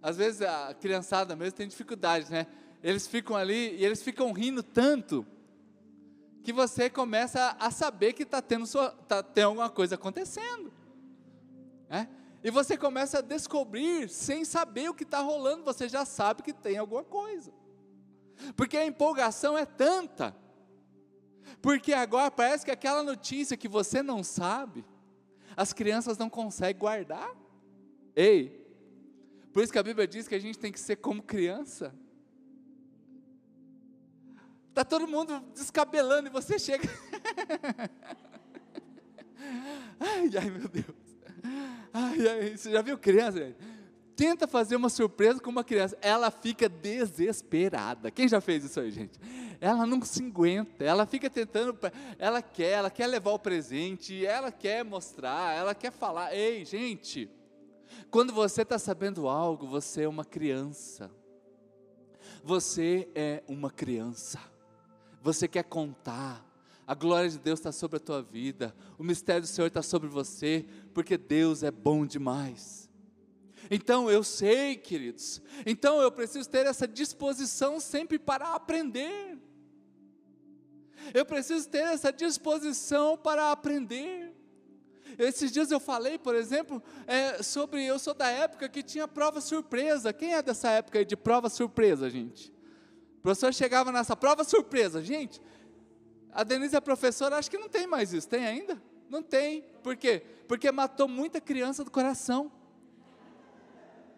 Às 0.01 0.17
vezes 0.17 0.41
a 0.41 0.73
criançada 0.73 1.35
mesmo 1.35 1.53
tem 1.53 1.67
dificuldade, 1.67 2.31
né? 2.31 2.47
Eles 2.83 3.07
ficam 3.07 3.35
ali 3.35 3.75
e 3.75 3.85
eles 3.85 4.01
ficam 4.01 4.31
rindo 4.31 4.63
tanto 4.63 5.25
que 6.43 6.51
você 6.51 6.89
começa 6.89 7.55
a 7.59 7.69
saber 7.69 8.13
que 8.13 8.23
está 8.23 8.41
tendo, 8.41 8.65
sua, 8.65 8.89
tá, 9.07 9.21
tem 9.21 9.43
alguma 9.43 9.69
coisa 9.69 9.95
acontecendo. 9.95 10.71
Né? 11.87 12.07
E 12.43 12.49
você 12.49 12.75
começa 12.75 13.19
a 13.19 13.21
descobrir, 13.21 14.09
sem 14.09 14.43
saber 14.43 14.89
o 14.89 14.93
que 14.93 15.03
está 15.03 15.19
rolando, 15.19 15.63
você 15.63 15.87
já 15.87 16.03
sabe 16.03 16.41
que 16.41 16.51
tem 16.51 16.77
alguma 16.77 17.03
coisa. 17.03 17.53
Porque 18.55 18.75
a 18.75 18.85
empolgação 18.85 19.55
é 19.55 19.65
tanta. 19.65 20.35
Porque 21.61 21.93
agora 21.93 22.31
parece 22.31 22.65
que 22.65 22.71
aquela 22.71 23.03
notícia 23.03 23.55
que 23.55 23.67
você 23.67 24.01
não 24.01 24.23
sabe, 24.23 24.83
as 25.55 25.73
crianças 25.73 26.17
não 26.17 26.29
conseguem 26.29 26.79
guardar. 26.79 27.29
Ei, 28.15 28.61
por 29.53 29.63
isso 29.63 29.71
que 29.71 29.79
a 29.79 29.83
Bíblia 29.83 30.07
diz 30.07 30.27
que 30.27 30.35
a 30.35 30.39
gente 30.39 30.57
tem 30.57 30.71
que 30.71 30.79
ser 30.79 30.95
como 30.97 31.21
criança. 31.21 31.93
Está 34.69 34.85
todo 34.85 35.07
mundo 35.07 35.39
descabelando 35.53 36.29
e 36.29 36.31
você 36.31 36.57
chega. 36.57 36.87
ai, 39.99 40.29
ai, 40.39 40.49
meu 40.49 40.69
Deus. 40.69 40.85
Ai, 41.93 42.27
ai, 42.27 42.57
você 42.57 42.71
já 42.71 42.81
viu 42.81 42.97
criança? 42.97 43.53
Tenta 44.15 44.47
fazer 44.47 44.77
uma 44.77 44.89
surpresa 44.89 45.41
com 45.41 45.49
uma 45.49 45.63
criança, 45.63 45.97
ela 46.01 46.31
fica 46.31 46.69
desesperada. 46.69 48.09
Quem 48.09 48.29
já 48.29 48.39
fez 48.39 48.63
isso 48.63 48.79
aí, 48.79 48.91
gente? 48.91 49.19
Ela 49.61 49.85
não 49.85 50.01
se 50.01 50.23
aguenta, 50.23 50.83
ela 50.83 51.05
fica 51.05 51.29
tentando, 51.29 51.77
ela 52.17 52.41
quer, 52.41 52.71
ela 52.71 52.89
quer 52.89 53.07
levar 53.07 53.31
o 53.31 53.39
presente, 53.39 54.25
ela 54.25 54.51
quer 54.51 54.83
mostrar, 54.83 55.55
ela 55.55 55.73
quer 55.73 55.91
falar. 55.91 56.35
Ei, 56.35 56.65
gente, 56.65 57.29
quando 58.09 58.33
você 58.33 58.63
está 58.63 58.77
sabendo 58.77 59.29
algo, 59.29 59.67
você 59.67 60.01
é 60.01 60.09
uma 60.09 60.25
criança. 60.25 61.09
Você 62.43 63.07
é 63.13 63.43
uma 63.47 63.69
criança 63.69 64.51
você 65.21 65.47
quer 65.47 65.63
contar, 65.63 66.45
a 66.85 66.95
glória 66.95 67.29
de 67.29 67.37
Deus 67.37 67.59
está 67.59 67.71
sobre 67.71 67.97
a 67.97 67.99
tua 67.99 68.21
vida, 68.21 68.75
o 68.97 69.03
mistério 69.03 69.41
do 69.41 69.47
Senhor 69.47 69.67
está 69.67 69.81
sobre 69.81 70.09
você, 70.09 70.65
porque 70.93 71.17
Deus 71.17 71.63
é 71.63 71.71
bom 71.71 72.05
demais. 72.05 72.89
Então 73.69 74.09
eu 74.09 74.23
sei, 74.23 74.75
queridos, 74.75 75.41
então 75.65 76.01
eu 76.01 76.11
preciso 76.11 76.49
ter 76.49 76.65
essa 76.65 76.87
disposição 76.87 77.79
sempre 77.79 78.17
para 78.17 78.55
aprender. 78.55 79.37
Eu 81.13 81.25
preciso 81.25 81.67
ter 81.69 81.83
essa 81.83 82.11
disposição 82.11 83.17
para 83.17 83.51
aprender. 83.51 84.33
Esses 85.17 85.51
dias 85.51 85.71
eu 85.71 85.79
falei, 85.79 86.17
por 86.17 86.35
exemplo, 86.35 86.81
é, 87.05 87.43
sobre. 87.43 87.85
Eu 87.85 87.99
sou 87.99 88.13
da 88.13 88.27
época 88.27 88.69
que 88.69 88.81
tinha 88.81 89.07
prova 89.07 89.41
surpresa. 89.41 90.13
Quem 90.13 90.33
é 90.33 90.41
dessa 90.41 90.69
época 90.69 91.03
de 91.03 91.15
prova 91.15 91.49
surpresa, 91.49 92.09
gente? 92.09 92.51
O 93.19 93.21
professor 93.21 93.53
chegava 93.53 93.91
nessa 93.91 94.15
prova 94.15 94.43
surpresa. 94.43 95.01
Gente, 95.01 95.41
a 96.31 96.43
Denise 96.43 96.75
é 96.75 96.81
professora, 96.81 97.37
acho 97.37 97.51
que 97.51 97.57
não 97.57 97.69
tem 97.69 97.85
mais 97.85 98.13
isso. 98.13 98.27
Tem 98.27 98.45
ainda? 98.45 98.81
Não 99.09 99.21
tem. 99.21 99.63
Por 99.83 99.95
quê? 99.95 100.23
Porque 100.47 100.71
matou 100.71 101.07
muita 101.07 101.41
criança 101.41 101.83
do 101.83 101.91
coração. 101.91 102.51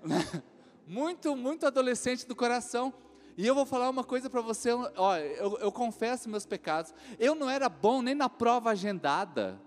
muito, 0.88 1.36
muito 1.36 1.66
adolescente 1.66 2.28
do 2.28 2.36
coração. 2.36 2.94
E 3.36 3.48
eu 3.48 3.56
vou 3.56 3.66
falar 3.66 3.90
uma 3.90 4.04
coisa 4.04 4.30
para 4.30 4.42
você, 4.42 4.72
ó, 4.72 5.18
eu, 5.18 5.58
eu 5.58 5.72
confesso 5.72 6.30
meus 6.30 6.46
pecados. 6.46 6.94
Eu 7.18 7.34
não 7.34 7.50
era 7.50 7.68
bom 7.68 8.02
nem 8.02 8.14
na 8.14 8.30
prova 8.30 8.72
agendada. 8.72 9.60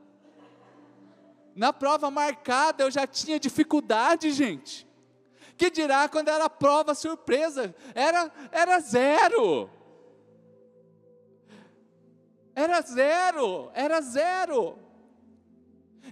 Na 1.54 1.72
prova 1.72 2.10
marcada 2.10 2.84
eu 2.84 2.90
já 2.90 3.06
tinha 3.06 3.40
dificuldade, 3.40 4.30
gente. 4.30 4.86
Que 5.56 5.70
dirá 5.70 6.08
quando 6.08 6.28
era 6.28 6.48
prova 6.48 6.94
surpresa? 6.94 7.74
Era, 7.94 8.30
era 8.52 8.78
zero. 8.78 9.70
Era 12.54 12.80
zero, 12.82 13.70
era 13.74 14.00
zero. 14.00 14.78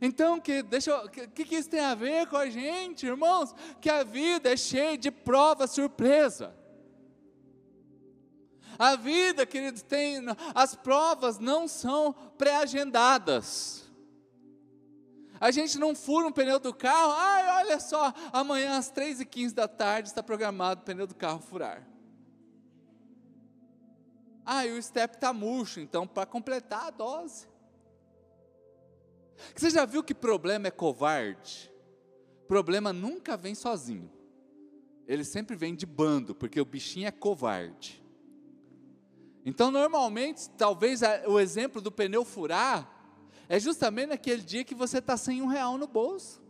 Então, 0.00 0.40
que, 0.40 0.62
deixa 0.62 1.04
o 1.04 1.08
que, 1.08 1.44
que 1.44 1.54
isso 1.54 1.70
tem 1.70 1.80
a 1.80 1.94
ver 1.94 2.26
com 2.26 2.36
a 2.36 2.50
gente, 2.50 3.06
irmãos? 3.06 3.54
Que 3.80 3.88
a 3.88 4.02
vida 4.02 4.52
é 4.52 4.56
cheia 4.56 4.98
de 4.98 5.10
prova 5.10 5.66
surpresa. 5.66 6.63
A 8.78 8.96
vida, 8.96 9.46
queridos, 9.46 9.82
tem, 9.82 10.20
as 10.54 10.74
provas 10.74 11.38
não 11.38 11.66
são 11.68 12.12
pré-agendadas. 12.36 13.84
A 15.40 15.50
gente 15.50 15.78
não 15.78 15.94
fura 15.94 16.26
um 16.26 16.32
pneu 16.32 16.58
do 16.58 16.72
carro, 16.72 17.12
ai, 17.12 17.64
olha 17.64 17.80
só, 17.80 18.12
amanhã 18.32 18.78
às 18.78 18.90
3h15 18.90 19.52
da 19.52 19.68
tarde 19.68 20.08
está 20.08 20.22
programado 20.22 20.80
o 20.80 20.84
pneu 20.84 21.06
do 21.06 21.14
carro 21.14 21.40
furar. 21.40 21.86
Ah, 24.46 24.66
e 24.66 24.72
o 24.72 24.82
step 24.82 25.14
está 25.14 25.32
murcho, 25.32 25.80
então 25.80 26.06
para 26.06 26.26
completar 26.26 26.86
a 26.86 26.90
dose. 26.90 27.48
Você 29.54 29.70
já 29.70 29.84
viu 29.84 30.02
que 30.02 30.14
problema 30.14 30.68
é 30.68 30.70
covarde? 30.70 31.72
Problema 32.46 32.92
nunca 32.92 33.36
vem 33.36 33.54
sozinho. 33.54 34.10
Ele 35.06 35.24
sempre 35.24 35.56
vem 35.56 35.74
de 35.74 35.86
bando, 35.86 36.34
porque 36.34 36.60
o 36.60 36.64
bichinho 36.64 37.08
é 37.08 37.10
covarde. 37.10 38.03
Então, 39.44 39.70
normalmente, 39.70 40.48
talvez 40.50 41.00
o 41.26 41.38
exemplo 41.38 41.80
do 41.80 41.92
pneu 41.92 42.24
furar 42.24 42.90
é 43.48 43.60
justamente 43.60 44.08
naquele 44.08 44.42
dia 44.42 44.64
que 44.64 44.74
você 44.74 44.98
está 44.98 45.16
sem 45.16 45.42
um 45.42 45.46
real 45.46 45.76
no 45.76 45.86
bolso. 45.86 46.42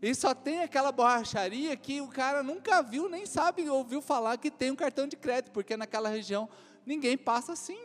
E 0.00 0.14
só 0.14 0.34
tem 0.34 0.60
aquela 0.60 0.92
borracharia 0.92 1.74
que 1.76 2.00
o 2.00 2.08
cara 2.08 2.42
nunca 2.42 2.82
viu, 2.82 3.08
nem 3.08 3.26
sabe, 3.26 3.68
ouviu 3.68 4.00
falar 4.00 4.36
que 4.36 4.50
tem 4.50 4.70
um 4.70 4.76
cartão 4.76 5.06
de 5.06 5.16
crédito, 5.16 5.50
porque 5.50 5.76
naquela 5.76 6.08
região 6.08 6.48
ninguém 6.86 7.16
passa 7.16 7.52
assim. 7.52 7.78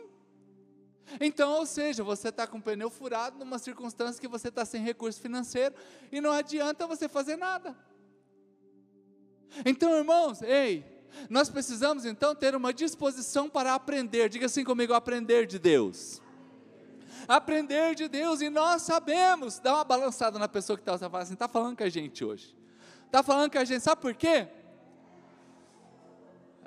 Então, 1.20 1.52
ou 1.52 1.66
seja, 1.66 2.04
você 2.04 2.28
está 2.28 2.46
com 2.46 2.58
o 2.58 2.62
pneu 2.62 2.90
furado 2.90 3.38
numa 3.38 3.58
circunstância 3.58 4.20
que 4.20 4.28
você 4.28 4.48
está 4.48 4.64
sem 4.64 4.82
recurso 4.82 5.20
financeiro 5.20 5.74
e 6.12 6.20
não 6.20 6.30
adianta 6.30 6.86
você 6.86 7.08
fazer 7.08 7.36
nada. 7.36 7.76
Então, 9.64 9.94
irmãos, 9.96 10.40
ei, 10.42 10.84
nós 11.28 11.48
precisamos 11.48 12.04
então 12.04 12.34
ter 12.34 12.54
uma 12.54 12.72
disposição 12.72 13.48
para 13.48 13.74
aprender. 13.74 14.28
Diga 14.28 14.46
assim 14.46 14.64
comigo: 14.64 14.92
aprender 14.92 15.46
de 15.46 15.58
Deus. 15.58 16.22
Aprender 17.26 17.94
de 17.94 18.06
Deus, 18.06 18.40
e 18.40 18.50
nós 18.50 18.82
sabemos, 18.82 19.58
dá 19.58 19.74
uma 19.74 19.84
balançada 19.84 20.38
na 20.38 20.48
pessoa 20.48 20.76
que 20.76 20.82
está 20.82 20.98
falando 20.98 21.22
assim, 21.22 21.32
está 21.32 21.48
falando 21.48 21.76
com 21.76 21.84
a 21.84 21.88
gente 21.88 22.22
hoje, 22.22 22.54
está 23.06 23.22
falando 23.22 23.50
com 23.50 23.58
a 23.58 23.64
gente, 23.64 23.82
sabe 23.82 24.02
por 24.02 24.14
quê? 24.14 24.46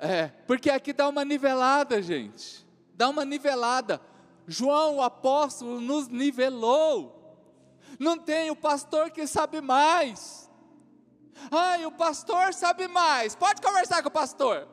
É, 0.00 0.28
porque 0.46 0.68
aqui 0.68 0.92
dá 0.92 1.08
uma 1.08 1.24
nivelada, 1.24 2.02
gente, 2.02 2.66
dá 2.94 3.08
uma 3.08 3.24
nivelada, 3.24 4.00
João, 4.48 4.96
o 4.96 5.02
apóstolo, 5.02 5.80
nos 5.80 6.08
nivelou, 6.08 7.38
não 7.98 8.18
tem 8.18 8.50
o 8.50 8.56
pastor 8.56 9.10
que 9.10 9.26
sabe 9.26 9.60
mais, 9.60 10.47
ai, 11.50 11.86
o 11.86 11.92
pastor 11.92 12.52
sabe 12.54 12.88
mais, 12.88 13.34
pode 13.34 13.60
conversar 13.60 14.02
com 14.02 14.08
o 14.08 14.12
pastor, 14.12 14.68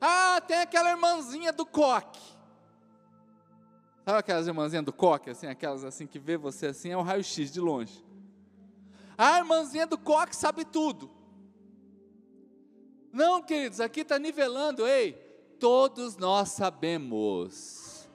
ah, 0.00 0.40
tem 0.46 0.58
aquela 0.58 0.90
irmãzinha 0.90 1.52
do 1.52 1.66
coque, 1.66 2.38
Sabe 4.08 4.20
aquelas 4.20 4.46
irmãzinhas 4.46 4.86
do 4.86 4.92
coque, 4.92 5.28
assim, 5.28 5.46
aquelas 5.48 5.84
assim 5.84 6.06
que 6.06 6.18
vê 6.18 6.38
você 6.38 6.68
assim, 6.68 6.88
é 6.88 6.96
o 6.96 7.02
raio-x 7.02 7.52
de 7.52 7.60
longe. 7.60 8.02
A 9.18 9.36
irmãzinha 9.36 9.86
do 9.86 9.98
coque 9.98 10.34
sabe 10.34 10.64
tudo. 10.64 11.10
Não, 13.12 13.42
queridos, 13.42 13.80
aqui 13.80 14.00
está 14.00 14.18
nivelando, 14.18 14.86
ei, 14.86 15.12
todos 15.60 16.16
nós 16.16 16.48
sabemos. 16.52 18.08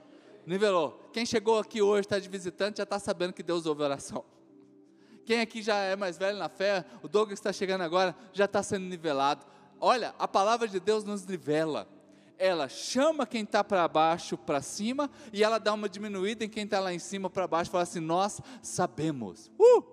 Nivelou. 0.48 1.00
Quem 1.14 1.28
chegou 1.28 1.60
aqui 1.60 1.80
hoje, 1.80 2.08
está 2.08 2.18
de 2.18 2.28
visitante, 2.28 2.78
já 2.78 2.84
está 2.86 2.98
sabendo 2.98 3.32
que 3.32 3.44
Deus 3.44 3.68
ouve 3.68 3.84
oração. 3.84 4.26
Quem 5.26 5.40
aqui 5.40 5.62
já 5.62 5.78
é 5.78 5.96
mais 5.96 6.18
velho 6.18 6.38
na 6.38 6.50
fé, 6.50 6.86
o 7.02 7.08
Douglas 7.08 7.40
está 7.40 7.54
chegando 7.54 7.82
agora, 7.82 8.16
já 8.32 8.46
está 8.46 8.62
sendo 8.62 8.86
nivelado. 8.86 9.46
Olha, 9.80 10.14
a 10.18 10.28
palavra 10.28 10.68
de 10.68 10.80
Deus 10.80 11.04
nos 11.04 11.26
nivela 11.26 11.88
ela 12.38 12.68
chama 12.68 13.26
quem 13.26 13.44
está 13.44 13.64
para 13.64 13.88
baixo 13.88 14.38
para 14.38 14.62
cima 14.62 15.10
e 15.32 15.44
ela 15.44 15.60
dá 15.60 15.74
uma 15.74 15.88
diminuída 15.88 16.44
em 16.44 16.50
quem 16.50 16.66
está 16.66 16.80
lá 16.80 16.94
em 16.94 17.00
cima 17.00 17.30
para 17.30 17.48
baixo, 17.48 17.72
fala 17.72 17.84
assim: 17.84 18.00
Nós 18.00 18.42
sabemos. 18.62 19.50
Uh! 19.58 19.93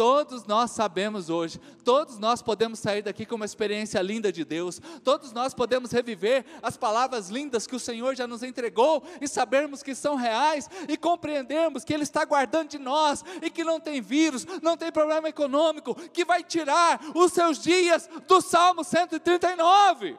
Todos 0.00 0.46
nós 0.46 0.70
sabemos 0.70 1.28
hoje, 1.28 1.60
todos 1.84 2.18
nós 2.18 2.40
podemos 2.40 2.78
sair 2.78 3.02
daqui 3.02 3.26
com 3.26 3.34
uma 3.34 3.44
experiência 3.44 4.00
linda 4.00 4.32
de 4.32 4.46
Deus, 4.46 4.80
todos 5.04 5.30
nós 5.30 5.52
podemos 5.52 5.92
reviver 5.92 6.42
as 6.62 6.74
palavras 6.74 7.28
lindas 7.28 7.66
que 7.66 7.76
o 7.76 7.78
Senhor 7.78 8.16
já 8.16 8.26
nos 8.26 8.42
entregou 8.42 9.04
e 9.20 9.28
sabermos 9.28 9.82
que 9.82 9.94
são 9.94 10.14
reais 10.16 10.70
e 10.88 10.96
compreendermos 10.96 11.84
que 11.84 11.92
Ele 11.92 12.04
está 12.04 12.24
guardando 12.24 12.70
de 12.70 12.78
nós 12.78 13.22
e 13.42 13.50
que 13.50 13.62
não 13.62 13.78
tem 13.78 14.00
vírus, 14.00 14.46
não 14.62 14.74
tem 14.74 14.90
problema 14.90 15.28
econômico, 15.28 15.94
que 15.94 16.24
vai 16.24 16.42
tirar 16.42 16.98
os 17.14 17.34
seus 17.34 17.58
dias 17.58 18.08
do 18.26 18.40
Salmo 18.40 18.82
139, 18.82 20.16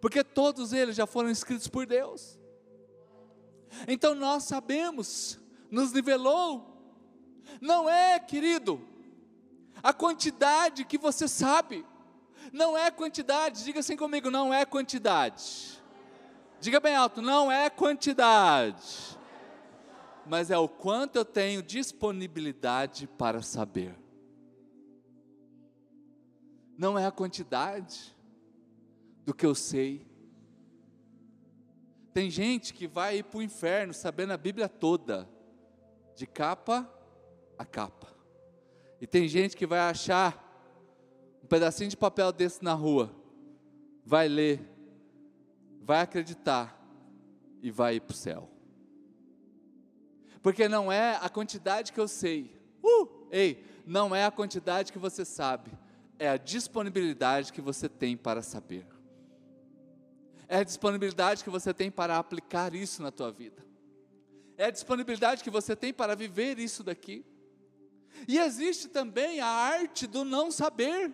porque 0.00 0.24
todos 0.24 0.72
eles 0.72 0.96
já 0.96 1.06
foram 1.06 1.30
escritos 1.30 1.68
por 1.68 1.86
Deus. 1.86 2.36
Então 3.86 4.16
nós 4.16 4.42
sabemos, 4.42 5.38
nos 5.70 5.92
nivelou 5.92 6.67
não 7.60 7.88
é, 7.88 8.18
querido, 8.18 8.80
a 9.82 9.92
quantidade 9.92 10.84
que 10.84 10.98
você 10.98 11.28
sabe, 11.28 11.84
não 12.52 12.76
é 12.76 12.90
quantidade, 12.90 13.64
diga 13.64 13.80
assim 13.80 13.96
comigo, 13.96 14.30
não 14.30 14.52
é 14.52 14.64
quantidade. 14.64 15.82
Diga 16.60 16.80
bem 16.80 16.96
alto, 16.96 17.22
não 17.22 17.52
é 17.52 17.70
quantidade, 17.70 19.16
mas 20.26 20.50
é 20.50 20.58
o 20.58 20.68
quanto 20.68 21.16
eu 21.16 21.24
tenho 21.24 21.62
disponibilidade 21.62 23.06
para 23.06 23.42
saber. 23.42 23.94
Não 26.76 26.98
é 26.98 27.06
a 27.06 27.12
quantidade 27.12 28.16
do 29.24 29.32
que 29.32 29.46
eu 29.46 29.54
sei. 29.54 30.06
Tem 32.12 32.30
gente 32.30 32.74
que 32.74 32.88
vai 32.88 33.18
ir 33.18 33.24
para 33.24 33.38
o 33.38 33.42
inferno 33.42 33.94
sabendo 33.94 34.32
a 34.32 34.36
Bíblia 34.36 34.68
toda, 34.68 35.28
de 36.16 36.26
capa 36.26 36.92
a 37.58 37.64
capa. 37.64 38.08
E 39.00 39.06
tem 39.06 39.28
gente 39.28 39.56
que 39.56 39.66
vai 39.66 39.80
achar 39.80 40.44
um 41.42 41.46
pedacinho 41.46 41.90
de 41.90 41.96
papel 41.96 42.32
desse 42.32 42.62
na 42.62 42.74
rua, 42.74 43.14
vai 44.04 44.28
ler, 44.28 44.60
vai 45.82 46.00
acreditar 46.00 46.78
e 47.62 47.70
vai 47.70 47.96
ir 47.96 48.00
para 48.00 48.12
o 48.12 48.16
céu. 48.16 48.48
Porque 50.42 50.68
não 50.68 50.90
é 50.90 51.18
a 51.20 51.28
quantidade 51.28 51.92
que 51.92 52.00
eu 52.00 52.08
sei, 52.08 52.54
uh, 52.82 53.26
ei, 53.30 53.64
não 53.86 54.14
é 54.14 54.24
a 54.24 54.30
quantidade 54.30 54.92
que 54.92 54.98
você 54.98 55.24
sabe, 55.24 55.70
é 56.18 56.28
a 56.28 56.36
disponibilidade 56.36 57.52
que 57.52 57.60
você 57.60 57.88
tem 57.88 58.16
para 58.16 58.42
saber. 58.42 58.86
É 60.48 60.58
a 60.58 60.64
disponibilidade 60.64 61.44
que 61.44 61.50
você 61.50 61.74
tem 61.74 61.90
para 61.90 62.16
aplicar 62.16 62.74
isso 62.74 63.02
na 63.02 63.10
tua 63.10 63.30
vida. 63.30 63.62
É 64.56 64.64
a 64.64 64.70
disponibilidade 64.70 65.44
que 65.44 65.50
você 65.50 65.76
tem 65.76 65.92
para 65.92 66.16
viver 66.16 66.58
isso 66.58 66.82
daqui. 66.82 67.24
E 68.26 68.38
existe 68.38 68.88
também 68.88 69.40
a 69.40 69.46
arte 69.46 70.06
do 70.06 70.24
não 70.24 70.50
saber. 70.50 71.12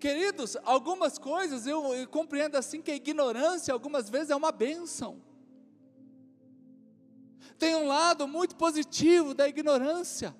Queridos, 0.00 0.56
algumas 0.64 1.18
coisas 1.18 1.66
eu, 1.66 1.94
eu, 1.94 2.08
compreendo 2.08 2.56
assim 2.56 2.82
que 2.82 2.90
a 2.90 2.96
ignorância 2.96 3.72
algumas 3.72 4.10
vezes 4.10 4.30
é 4.30 4.36
uma 4.36 4.50
bênção. 4.50 5.22
Tem 7.58 7.74
um 7.74 7.86
lado 7.86 8.26
muito 8.26 8.56
positivo 8.56 9.34
da 9.34 9.48
ignorância. 9.48 10.34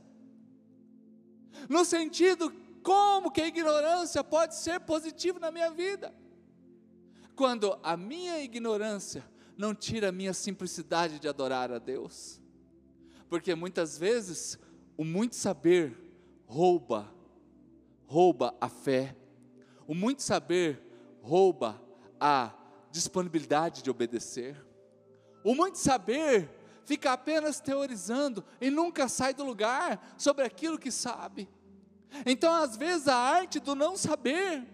No 1.68 1.84
sentido, 1.84 2.52
como 2.82 3.30
que 3.30 3.40
a 3.40 3.46
ignorância 3.46 4.22
pode 4.22 4.54
ser 4.54 4.80
positiva 4.80 5.38
na 5.38 5.50
minha 5.50 5.70
vida? 5.70 6.14
Quando 7.34 7.78
a 7.82 7.96
minha 7.96 8.40
ignorância 8.40 9.24
não 9.56 9.74
tira 9.74 10.08
a 10.08 10.12
minha 10.12 10.32
simplicidade 10.32 11.18
de 11.18 11.28
adorar 11.28 11.72
a 11.72 11.78
Deus 11.78 12.40
porque 13.28 13.54
muitas 13.54 13.98
vezes 13.98 14.58
o 14.96 15.04
muito 15.04 15.36
saber 15.36 15.96
rouba, 16.46 17.12
rouba 18.06 18.54
a 18.60 18.68
fé, 18.68 19.14
o 19.86 19.94
muito 19.94 20.22
saber 20.22 20.82
rouba 21.20 21.80
a 22.18 22.52
disponibilidade 22.90 23.82
de 23.82 23.90
obedecer, 23.90 24.56
o 25.44 25.54
muito 25.54 25.78
saber 25.78 26.50
fica 26.84 27.12
apenas 27.12 27.60
teorizando 27.60 28.42
e 28.60 28.70
nunca 28.70 29.08
sai 29.08 29.34
do 29.34 29.44
lugar 29.44 30.14
sobre 30.16 30.44
aquilo 30.44 30.78
que 30.78 30.90
sabe. 30.90 31.48
Então, 32.24 32.52
às 32.54 32.76
vezes, 32.76 33.06
a 33.06 33.14
arte 33.14 33.60
do 33.60 33.74
não 33.74 33.94
saber, 33.94 34.66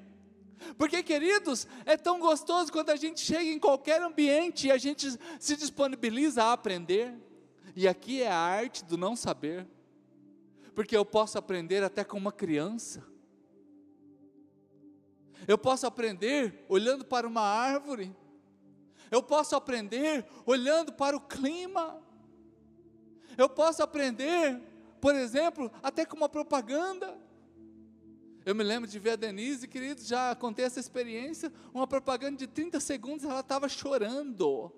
porque, 0.78 1.02
queridos, 1.02 1.66
é 1.84 1.96
tão 1.96 2.20
gostoso 2.20 2.72
quando 2.72 2.90
a 2.90 2.96
gente 2.96 3.20
chega 3.20 3.50
em 3.50 3.58
qualquer 3.58 4.00
ambiente 4.00 4.68
e 4.68 4.70
a 4.70 4.78
gente 4.78 5.18
se 5.40 5.56
disponibiliza 5.56 6.44
a 6.44 6.52
aprender. 6.52 7.14
E 7.76 7.88
aqui 7.88 8.22
é 8.22 8.30
a 8.30 8.38
arte 8.38 8.84
do 8.84 8.96
não 8.96 9.16
saber, 9.16 9.66
porque 10.74 10.96
eu 10.96 11.04
posso 11.04 11.36
aprender 11.38 11.82
até 11.82 12.04
com 12.04 12.16
uma 12.16 12.32
criança. 12.32 13.04
Eu 15.46 15.58
posso 15.58 15.86
aprender 15.86 16.64
olhando 16.68 17.04
para 17.04 17.26
uma 17.26 17.42
árvore. 17.42 18.14
Eu 19.10 19.22
posso 19.22 19.54
aprender 19.56 20.24
olhando 20.46 20.92
para 20.92 21.16
o 21.16 21.20
clima. 21.20 22.00
Eu 23.36 23.48
posso 23.48 23.82
aprender, 23.82 24.60
por 25.00 25.14
exemplo, 25.14 25.70
até 25.82 26.06
com 26.06 26.16
uma 26.16 26.28
propaganda. 26.28 27.18
Eu 28.46 28.54
me 28.54 28.62
lembro 28.62 28.88
de 28.88 28.98
ver 28.98 29.10
a 29.10 29.16
Denise, 29.16 29.66
queridos, 29.66 30.06
já 30.06 30.34
contei 30.34 30.64
essa 30.64 30.78
experiência, 30.78 31.50
uma 31.72 31.86
propaganda 31.86 32.36
de 32.36 32.46
30 32.46 32.78
segundos, 32.78 33.24
ela 33.24 33.40
estava 33.40 33.68
chorando. 33.68 34.70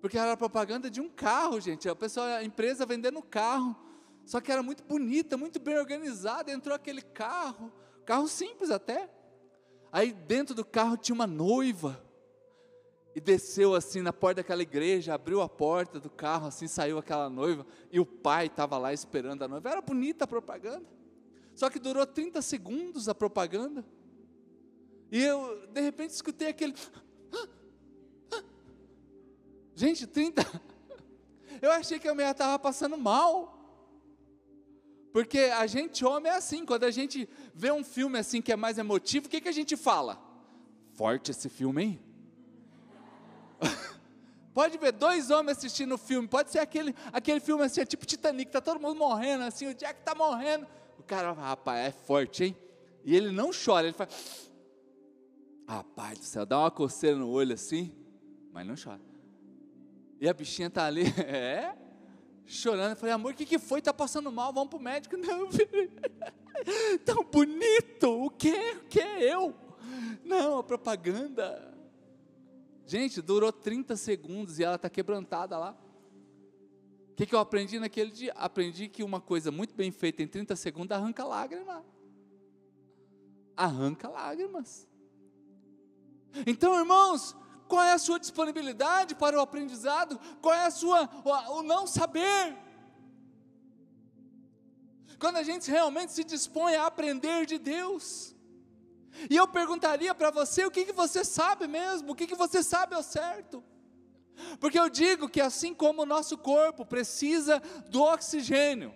Porque 0.00 0.16
era 0.16 0.36
propaganda 0.36 0.90
de 0.90 1.00
um 1.00 1.08
carro, 1.08 1.60
gente. 1.60 1.88
A 1.88 1.96
pessoa, 1.96 2.36
a 2.36 2.44
empresa 2.44 2.86
vendendo 2.86 3.22
carro. 3.22 3.76
Só 4.24 4.40
que 4.40 4.52
era 4.52 4.62
muito 4.62 4.84
bonita, 4.84 5.36
muito 5.36 5.58
bem 5.58 5.78
organizada. 5.78 6.52
Entrou 6.52 6.74
aquele 6.74 7.02
carro, 7.02 7.72
carro 8.04 8.28
simples 8.28 8.70
até. 8.70 9.10
Aí 9.90 10.12
dentro 10.12 10.54
do 10.54 10.64
carro 10.64 10.96
tinha 10.96 11.14
uma 11.14 11.26
noiva. 11.26 12.04
E 13.14 13.20
desceu 13.20 13.74
assim 13.74 14.00
na 14.00 14.12
porta 14.12 14.42
daquela 14.42 14.62
igreja, 14.62 15.14
abriu 15.14 15.40
a 15.40 15.48
porta 15.48 15.98
do 15.98 16.08
carro, 16.08 16.46
assim 16.46 16.68
saiu 16.68 16.98
aquela 16.98 17.28
noiva. 17.28 17.66
E 17.90 17.98
o 17.98 18.06
pai 18.06 18.46
estava 18.46 18.78
lá 18.78 18.92
esperando 18.92 19.42
a 19.42 19.48
noiva. 19.48 19.70
Era 19.70 19.80
bonita 19.80 20.24
a 20.24 20.28
propaganda. 20.28 20.86
Só 21.54 21.68
que 21.68 21.80
durou 21.80 22.06
30 22.06 22.40
segundos 22.40 23.08
a 23.08 23.14
propaganda. 23.14 23.84
E 25.10 25.20
eu, 25.20 25.66
de 25.66 25.80
repente, 25.80 26.10
escutei 26.10 26.48
aquele. 26.48 26.74
Gente, 29.78 30.08
30. 30.08 30.44
Eu 31.62 31.70
achei 31.70 32.00
que 32.00 32.08
a 32.08 32.12
mulher 32.12 32.32
estava 32.32 32.58
passando 32.58 32.98
mal. 32.98 33.54
Porque 35.12 35.38
a 35.38 35.68
gente, 35.68 36.04
homem, 36.04 36.32
é 36.32 36.34
assim. 36.34 36.66
Quando 36.66 36.82
a 36.82 36.90
gente 36.90 37.28
vê 37.54 37.70
um 37.70 37.84
filme 37.84 38.18
assim 38.18 38.42
que 38.42 38.50
é 38.50 38.56
mais 38.56 38.76
emotivo, 38.76 39.26
o 39.26 39.28
que, 39.30 39.40
que 39.40 39.48
a 39.48 39.52
gente 39.52 39.76
fala? 39.76 40.20
Forte 40.94 41.30
esse 41.30 41.48
filme, 41.48 41.84
hein? 41.84 42.00
Pode 44.52 44.76
ver 44.78 44.90
dois 44.90 45.30
homens 45.30 45.58
assistindo 45.58 45.94
o 45.94 45.98
filme. 45.98 46.26
Pode 46.26 46.50
ser 46.50 46.58
aquele, 46.58 46.92
aquele 47.12 47.38
filme 47.38 47.62
assim, 47.62 47.80
é 47.80 47.86
tipo 47.86 48.04
Titanic, 48.04 48.50
tá 48.50 48.60
todo 48.60 48.80
mundo 48.80 48.96
morrendo 48.96 49.44
assim, 49.44 49.68
o 49.68 49.74
Jack 49.74 50.02
tá 50.02 50.12
morrendo. 50.12 50.66
O 50.98 51.04
cara, 51.04 51.30
rapaz, 51.30 51.86
é 51.86 51.92
forte, 51.92 52.42
hein? 52.42 52.56
E 53.04 53.14
ele 53.14 53.30
não 53.30 53.52
chora, 53.52 53.86
ele 53.86 53.96
faz. 53.96 54.50
Rapaz 55.68 56.18
do 56.18 56.24
céu, 56.24 56.44
dá 56.44 56.58
uma 56.58 56.70
coceira 56.72 57.16
no 57.16 57.30
olho 57.30 57.54
assim, 57.54 57.94
mas 58.52 58.66
não 58.66 58.74
chora. 58.74 59.17
E 60.20 60.28
a 60.28 60.32
bichinha 60.32 60.68
tá 60.68 60.84
ali, 60.84 61.04
é, 61.26 61.76
chorando. 62.44 62.90
Eu 62.90 62.96
falei, 62.96 63.14
amor, 63.14 63.32
o 63.32 63.34
que, 63.34 63.46
que 63.46 63.58
foi? 63.58 63.80
Tá 63.80 63.92
passando 63.92 64.32
mal, 64.32 64.52
vamos 64.52 64.70
pro 64.70 64.80
médico. 64.80 65.16
Não, 65.18 65.50
filho, 65.50 65.90
tão 67.04 67.24
bonito, 67.24 68.24
o 68.24 68.30
que? 68.30 68.72
O 68.72 68.84
que 68.86 69.00
é 69.00 69.32
eu? 69.32 69.54
Não, 70.24 70.58
a 70.58 70.64
propaganda. 70.64 71.74
Gente, 72.86 73.20
durou 73.20 73.52
30 73.52 73.96
segundos 73.96 74.58
e 74.58 74.64
ela 74.64 74.76
está 74.76 74.88
quebrantada 74.88 75.58
lá. 75.58 75.76
O 77.12 77.14
que, 77.14 77.26
que 77.26 77.34
eu 77.34 77.38
aprendi 77.38 77.78
naquele 77.78 78.10
dia? 78.10 78.32
Aprendi 78.32 78.88
que 78.88 79.02
uma 79.02 79.20
coisa 79.20 79.50
muito 79.50 79.74
bem 79.74 79.90
feita 79.90 80.22
em 80.22 80.26
30 80.26 80.56
segundos 80.56 80.96
arranca 80.96 81.24
lágrima. 81.24 81.84
Arranca 83.56 84.08
lágrimas. 84.08 84.88
Então, 86.46 86.78
irmãos, 86.78 87.36
qual 87.68 87.84
é 87.84 87.92
a 87.92 87.98
sua 87.98 88.18
disponibilidade 88.18 89.14
para 89.14 89.36
o 89.38 89.40
aprendizado? 89.40 90.18
Qual 90.40 90.54
é 90.54 90.66
a 90.66 90.70
sua 90.70 91.08
o, 91.24 91.58
o 91.58 91.62
não 91.62 91.86
saber? 91.86 92.56
Quando 95.18 95.36
a 95.36 95.42
gente 95.42 95.70
realmente 95.70 96.12
se 96.12 96.24
dispõe 96.24 96.74
a 96.76 96.86
aprender 96.86 97.44
de 97.44 97.58
Deus. 97.58 98.34
E 99.28 99.36
eu 99.36 99.46
perguntaria 99.48 100.14
para 100.14 100.30
você 100.30 100.64
o 100.64 100.70
que, 100.70 100.84
que 100.84 100.92
você 100.92 101.24
sabe 101.24 101.66
mesmo, 101.66 102.12
o 102.12 102.14
que, 102.14 102.26
que 102.26 102.36
você 102.36 102.62
sabe 102.62 102.94
ao 102.94 103.02
certo. 103.02 103.62
Porque 104.60 104.78
eu 104.78 104.88
digo 104.88 105.28
que 105.28 105.40
assim 105.40 105.74
como 105.74 106.02
o 106.02 106.06
nosso 106.06 106.38
corpo 106.38 106.86
precisa 106.86 107.60
do 107.88 108.02
oxigênio, 108.02 108.94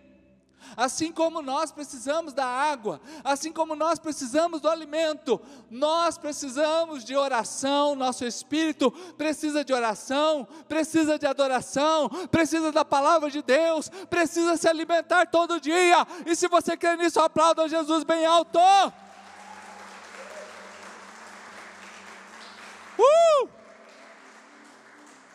Assim 0.77 1.13
como 1.13 1.43
nós 1.43 1.73
precisamos 1.73 2.33
da 2.33 2.47
água, 2.47 3.01
assim 3.23 3.53
como 3.53 3.75
nós 3.75 3.99
precisamos 3.99 4.61
do 4.61 4.69
alimento, 4.69 5.41
nós 5.71 6.17
precisamos 6.17 7.05
de 7.05 7.17
oração, 7.17 7.95
nosso 7.95 8.25
espírito 8.25 8.91
precisa 9.17 9.65
de 9.65 9.73
oração, 9.73 10.47
precisa 10.69 11.19
de 11.19 11.27
adoração, 11.27 12.09
precisa 12.31 12.73
da 12.73 12.85
palavra 12.85 13.31
de 13.31 13.43
Deus, 13.43 13.89
precisa 14.09 14.57
se 14.57 14.69
alimentar 14.69 15.27
todo 15.27 15.61
dia. 15.61 16.07
E 16.27 16.35
se 16.35 16.49
você 16.49 16.77
crê 16.77 16.97
nisso, 16.97 17.21
aplauda 17.21 17.69
Jesus 17.69 18.05
bem 18.05 18.25
alto. 18.25 18.59
Uh! 22.99 23.49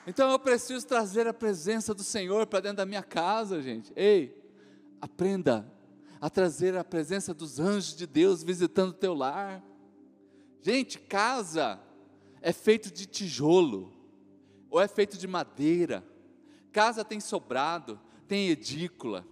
Então 0.06 0.32
eu 0.32 0.40
preciso 0.40 0.88
trazer 0.88 1.28
a 1.28 1.34
presença 1.34 1.94
do 1.94 2.02
Senhor 2.02 2.48
para 2.48 2.62
dentro 2.62 2.78
da 2.78 2.86
minha 2.86 3.04
casa, 3.04 3.62
gente. 3.62 3.92
Ei, 3.94 4.37
Aprenda 5.00 5.72
a 6.20 6.30
trazer 6.30 6.76
a 6.76 6.84
presença 6.84 7.34
dos 7.34 7.60
anjos 7.60 7.96
de 7.96 8.08
Deus 8.08 8.44
visitando 8.44 8.90
o 8.90 8.94
teu 8.94 9.14
lar. 9.14 9.64
Gente, 10.62 11.00
casa 11.00 11.80
é 12.42 12.52
feito 12.52 12.92
de 12.92 13.06
tijolo 13.06 13.94
ou 14.70 14.82
é 14.82 14.88
feito 14.88 15.18
de 15.18 15.28
madeira. 15.28 16.04
Casa 16.72 17.06
tem 17.06 17.20
sobrado, 17.20 18.00
tem 18.28 18.50
edícula, 18.50 19.26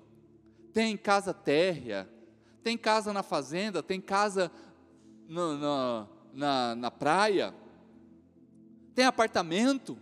tem 0.72 0.96
casa 0.96 1.34
térrea, 1.34 2.10
tem 2.64 2.78
casa 2.78 3.12
na 3.12 3.24
fazenda, 3.24 3.82
tem 3.84 4.00
casa 4.00 4.52
no, 5.28 5.58
no, 5.58 6.10
na, 6.34 6.76
na 6.76 6.92
praia, 6.92 7.54
tem 8.94 9.06
apartamento. 9.06 9.98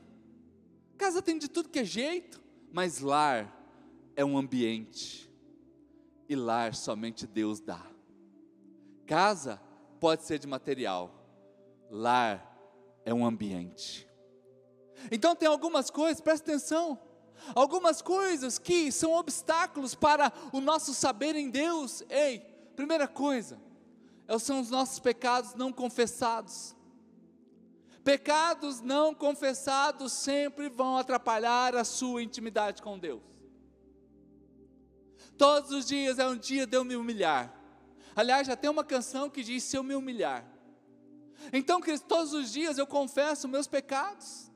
Casa 0.98 1.22
tem 1.22 1.38
de 1.38 1.48
tudo 1.48 1.70
que 1.70 1.80
é 1.80 1.86
jeito, 1.86 2.42
mas 2.72 3.00
lar 3.00 3.52
é 4.16 4.24
um 4.24 4.38
ambiente 4.38 5.33
e 6.28 6.36
lar 6.36 6.74
somente 6.74 7.28
Deus 7.28 7.60
dá. 7.60 7.82
Casa 9.06 9.62
pode 10.00 10.24
ser 10.24 10.40
de 10.40 10.48
material, 10.48 11.14
lar 11.90 12.54
é 13.06 13.14
um 13.14 13.26
ambiente. 13.26 14.08
Então 15.12 15.36
tem 15.36 15.48
algumas 15.48 15.90
coisas, 15.90 16.22
presta 16.22 16.52
atenção, 16.52 17.00
algumas 17.56 18.02
coisas 18.02 18.58
que 18.58 18.92
são 18.92 19.14
obstáculos 19.14 19.96
para 19.96 20.32
o 20.52 20.62
nosso 20.62 20.94
saber 20.94 21.36
em 21.36 21.50
Deus. 21.50 22.04
Ei, 22.10 22.40
primeira 22.76 23.08
coisa, 23.08 23.60
é 24.28 24.38
são 24.40 24.60
os 24.60 24.70
nossos 24.70 25.00
pecados 25.00 25.54
não 25.56 25.72
confessados. 25.72 26.76
Pecados 28.04 28.82
não 28.82 29.14
confessados 29.14 30.12
sempre 30.12 30.70
vão 30.70 30.98
atrapalhar 30.98 31.76
a 31.76 31.86
sua 31.86 32.22
intimidade 32.22 32.82
com 32.82 33.00
Deus. 33.00 33.33
Todos 35.38 35.72
os 35.72 35.86
dias 35.86 36.20
é 36.20 36.28
um 36.28 36.38
dia 36.38 36.66
de 36.68 36.78
eu 36.78 36.84
me 36.84 36.96
humilhar. 36.96 37.54
Aliás, 38.16 38.46
já 38.46 38.56
tem 38.56 38.70
uma 38.70 38.84
canção 38.84 39.30
que 39.30 39.44
diz: 39.44 39.64
Se 39.64 39.76
eu 39.76 39.84
me 39.84 39.96
humilhar. 39.96 40.46
Então, 41.52 41.82
Cristo, 41.82 42.08
todos 42.08 42.34
os 42.34 42.52
dias 42.52 42.78
eu 42.78 42.88
confesso 42.88 43.48
meus 43.48 43.68
pecados. 43.68 44.52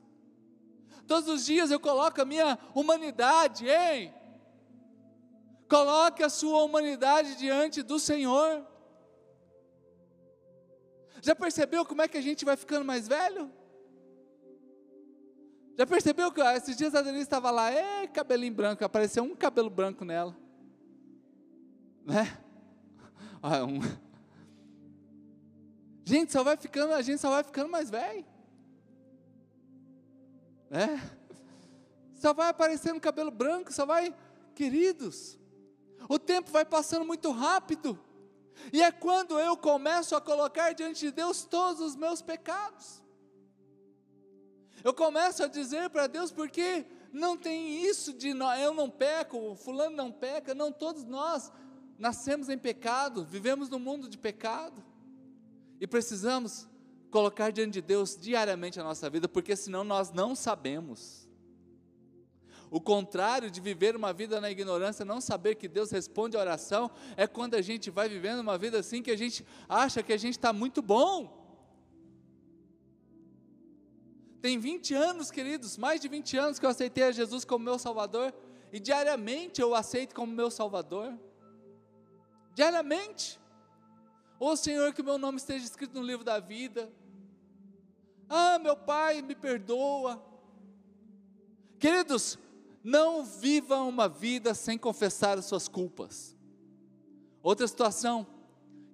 Todos 1.06 1.28
os 1.28 1.44
dias 1.44 1.70
eu 1.70 1.80
coloco 1.80 2.20
a 2.20 2.24
minha 2.24 2.58
humanidade, 2.74 3.66
ei. 3.66 4.12
Coloque 5.68 6.22
a 6.22 6.30
sua 6.30 6.62
humanidade 6.62 7.34
diante 7.36 7.82
do 7.82 7.98
Senhor. 7.98 8.64
Já 11.20 11.34
percebeu 11.34 11.84
como 11.84 12.02
é 12.02 12.08
que 12.08 12.16
a 12.16 12.22
gente 12.22 12.44
vai 12.44 12.56
ficando 12.56 12.84
mais 12.84 13.08
velho? 13.08 13.50
Já 15.76 15.86
percebeu 15.86 16.32
que 16.32 16.40
esses 16.40 16.76
dias 16.76 16.94
a 16.94 17.02
Denise 17.02 17.24
estava 17.24 17.50
lá, 17.50 17.70
é 17.70 18.06
cabelinho 18.06 18.54
branco, 18.54 18.84
apareceu 18.84 19.22
um 19.22 19.34
cabelo 19.34 19.68
branco 19.68 20.04
nela 20.04 20.47
né? 22.08 22.38
Gente, 26.04 26.32
só 26.32 26.42
vai 26.42 26.56
ficando, 26.56 26.94
a 26.94 27.02
gente 27.02 27.20
só 27.20 27.28
vai 27.28 27.44
ficando 27.44 27.70
mais 27.70 27.90
velho. 27.90 28.24
Né? 30.70 30.98
Só 32.14 32.32
vai 32.32 32.48
aparecendo 32.48 32.98
cabelo 32.98 33.30
branco, 33.30 33.70
só 33.70 33.84
vai, 33.84 34.14
queridos. 34.54 35.38
O 36.08 36.18
tempo 36.18 36.50
vai 36.50 36.64
passando 36.64 37.04
muito 37.04 37.30
rápido. 37.30 38.00
E 38.72 38.82
é 38.82 38.90
quando 38.90 39.38
eu 39.38 39.54
começo 39.54 40.16
a 40.16 40.20
colocar 40.20 40.72
diante 40.72 41.00
de 41.00 41.10
Deus 41.10 41.44
todos 41.44 41.82
os 41.82 41.94
meus 41.94 42.22
pecados. 42.22 43.02
Eu 44.82 44.94
começo 44.94 45.44
a 45.44 45.46
dizer 45.46 45.90
para 45.90 46.06
Deus, 46.06 46.32
porque 46.32 46.86
não 47.12 47.36
tem 47.36 47.84
isso 47.84 48.14
de 48.14 48.30
eu 48.30 48.72
não 48.72 48.88
peco, 48.88 49.54
fulano 49.56 49.94
não 49.94 50.10
peca, 50.10 50.54
não, 50.54 50.72
todos 50.72 51.04
nós 51.04 51.52
nascemos 51.98 52.48
em 52.48 52.56
pecado, 52.56 53.24
vivemos 53.24 53.68
num 53.68 53.78
mundo 53.78 54.08
de 54.08 54.16
pecado, 54.16 54.84
e 55.80 55.86
precisamos 55.86 56.68
colocar 57.10 57.50
diante 57.50 57.74
de 57.74 57.82
Deus 57.82 58.16
diariamente 58.16 58.78
a 58.78 58.84
nossa 58.84 59.10
vida, 59.10 59.28
porque 59.28 59.56
senão 59.56 59.82
nós 59.82 60.12
não 60.12 60.34
sabemos. 60.34 61.28
O 62.70 62.80
contrário 62.80 63.50
de 63.50 63.60
viver 63.60 63.96
uma 63.96 64.12
vida 64.12 64.40
na 64.40 64.50
ignorância, 64.50 65.04
não 65.04 65.20
saber 65.20 65.54
que 65.54 65.66
Deus 65.66 65.90
responde 65.90 66.36
a 66.36 66.40
oração, 66.40 66.90
é 67.16 67.26
quando 67.26 67.54
a 67.54 67.62
gente 67.62 67.90
vai 67.90 68.08
vivendo 68.08 68.40
uma 68.40 68.58
vida 68.58 68.78
assim 68.78 69.02
que 69.02 69.10
a 69.10 69.16
gente 69.16 69.44
acha 69.68 70.02
que 70.02 70.12
a 70.12 70.18
gente 70.18 70.36
está 70.36 70.52
muito 70.52 70.82
bom. 70.82 71.36
Tem 74.40 74.58
20 74.58 74.94
anos, 74.94 75.30
queridos, 75.30 75.76
mais 75.76 76.00
de 76.00 76.08
20 76.08 76.36
anos 76.36 76.58
que 76.58 76.66
eu 76.66 76.70
aceitei 76.70 77.04
a 77.04 77.12
Jesus 77.12 77.44
como 77.44 77.64
meu 77.64 77.78
Salvador, 77.78 78.34
e 78.70 78.78
diariamente 78.78 79.60
eu 79.60 79.74
aceito 79.74 80.14
como 80.14 80.32
meu 80.32 80.50
Salvador 80.50 81.18
diariamente. 82.58 83.38
Ô 84.40 84.56
Senhor, 84.56 84.92
que 84.92 85.00
o 85.00 85.04
meu 85.04 85.16
nome 85.16 85.38
esteja 85.38 85.64
escrito 85.64 85.94
no 85.94 86.02
livro 86.04 86.24
da 86.24 86.40
vida. 86.40 86.92
Ah, 88.28 88.58
meu 88.58 88.76
Pai, 88.76 89.22
me 89.22 89.36
perdoa. 89.36 90.20
Queridos, 91.78 92.36
não 92.82 93.24
vivam 93.24 93.88
uma 93.88 94.08
vida 94.08 94.54
sem 94.54 94.76
confessar 94.76 95.38
as 95.38 95.44
suas 95.44 95.68
culpas. 95.68 96.36
Outra 97.44 97.64
situação 97.68 98.26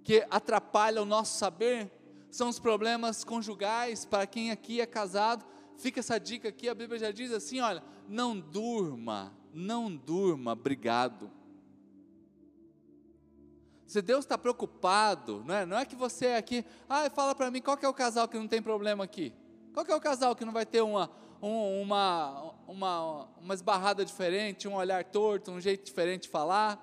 que 0.03 0.27
atrapalha 0.31 1.01
o 1.01 1.07
nosso 1.07 1.39
saber 1.39 1.91
são 2.31 2.51
os 2.51 2.59
problemas 2.59 3.25
conjugais. 3.25 4.05
Para 4.05 4.27
quem 4.27 4.51
aqui 4.51 4.83
é 4.83 4.87
casado, 4.87 5.43
fica 5.79 6.01
essa 6.01 6.21
dica 6.21 6.51
aqui. 6.51 6.69
A 6.69 6.75
Bíblia 6.75 6.99
já 6.99 7.11
diz 7.11 7.33
assim: 7.33 7.61
olha, 7.61 7.83
não 8.07 8.39
durma, 8.39 9.35
não 9.55 9.97
durma, 9.97 10.53
obrigado. 10.53 11.33
Se 13.87 14.01
Deus 14.01 14.25
está 14.25 14.39
preocupado, 14.39 15.43
não 15.47 15.55
é, 15.55 15.67
não 15.67 15.79
é 15.79 15.85
que 15.85 15.95
você 15.95 16.27
é 16.27 16.37
aqui, 16.37 16.65
ah, 16.89 17.09
fala 17.11 17.35
para 17.35 17.51
mim 17.51 17.61
qual 17.61 17.79
é 17.81 17.89
o 17.89 17.95
casal 17.95 18.27
que 18.27 18.39
não 18.39 18.49
tem 18.49 18.63
problema 18.63 19.05
aqui? 19.05 19.35
Qual 19.75 19.85
é 19.87 19.95
o 19.95 20.01
casal 20.01 20.35
que 20.35 20.45
não 20.45 20.53
vai 20.53 20.65
ter 20.65 20.81
uma, 20.81 21.11
um, 21.43 21.83
uma, 21.83 22.55
uma, 22.67 23.29
uma 23.41 23.55
esbarrada 23.55 24.05
diferente, 24.05 24.67
um 24.67 24.75
olhar 24.75 25.05
torto, 25.05 25.51
um 25.51 25.61
jeito 25.61 25.85
diferente 25.85 26.23
de 26.23 26.29
falar? 26.29 26.83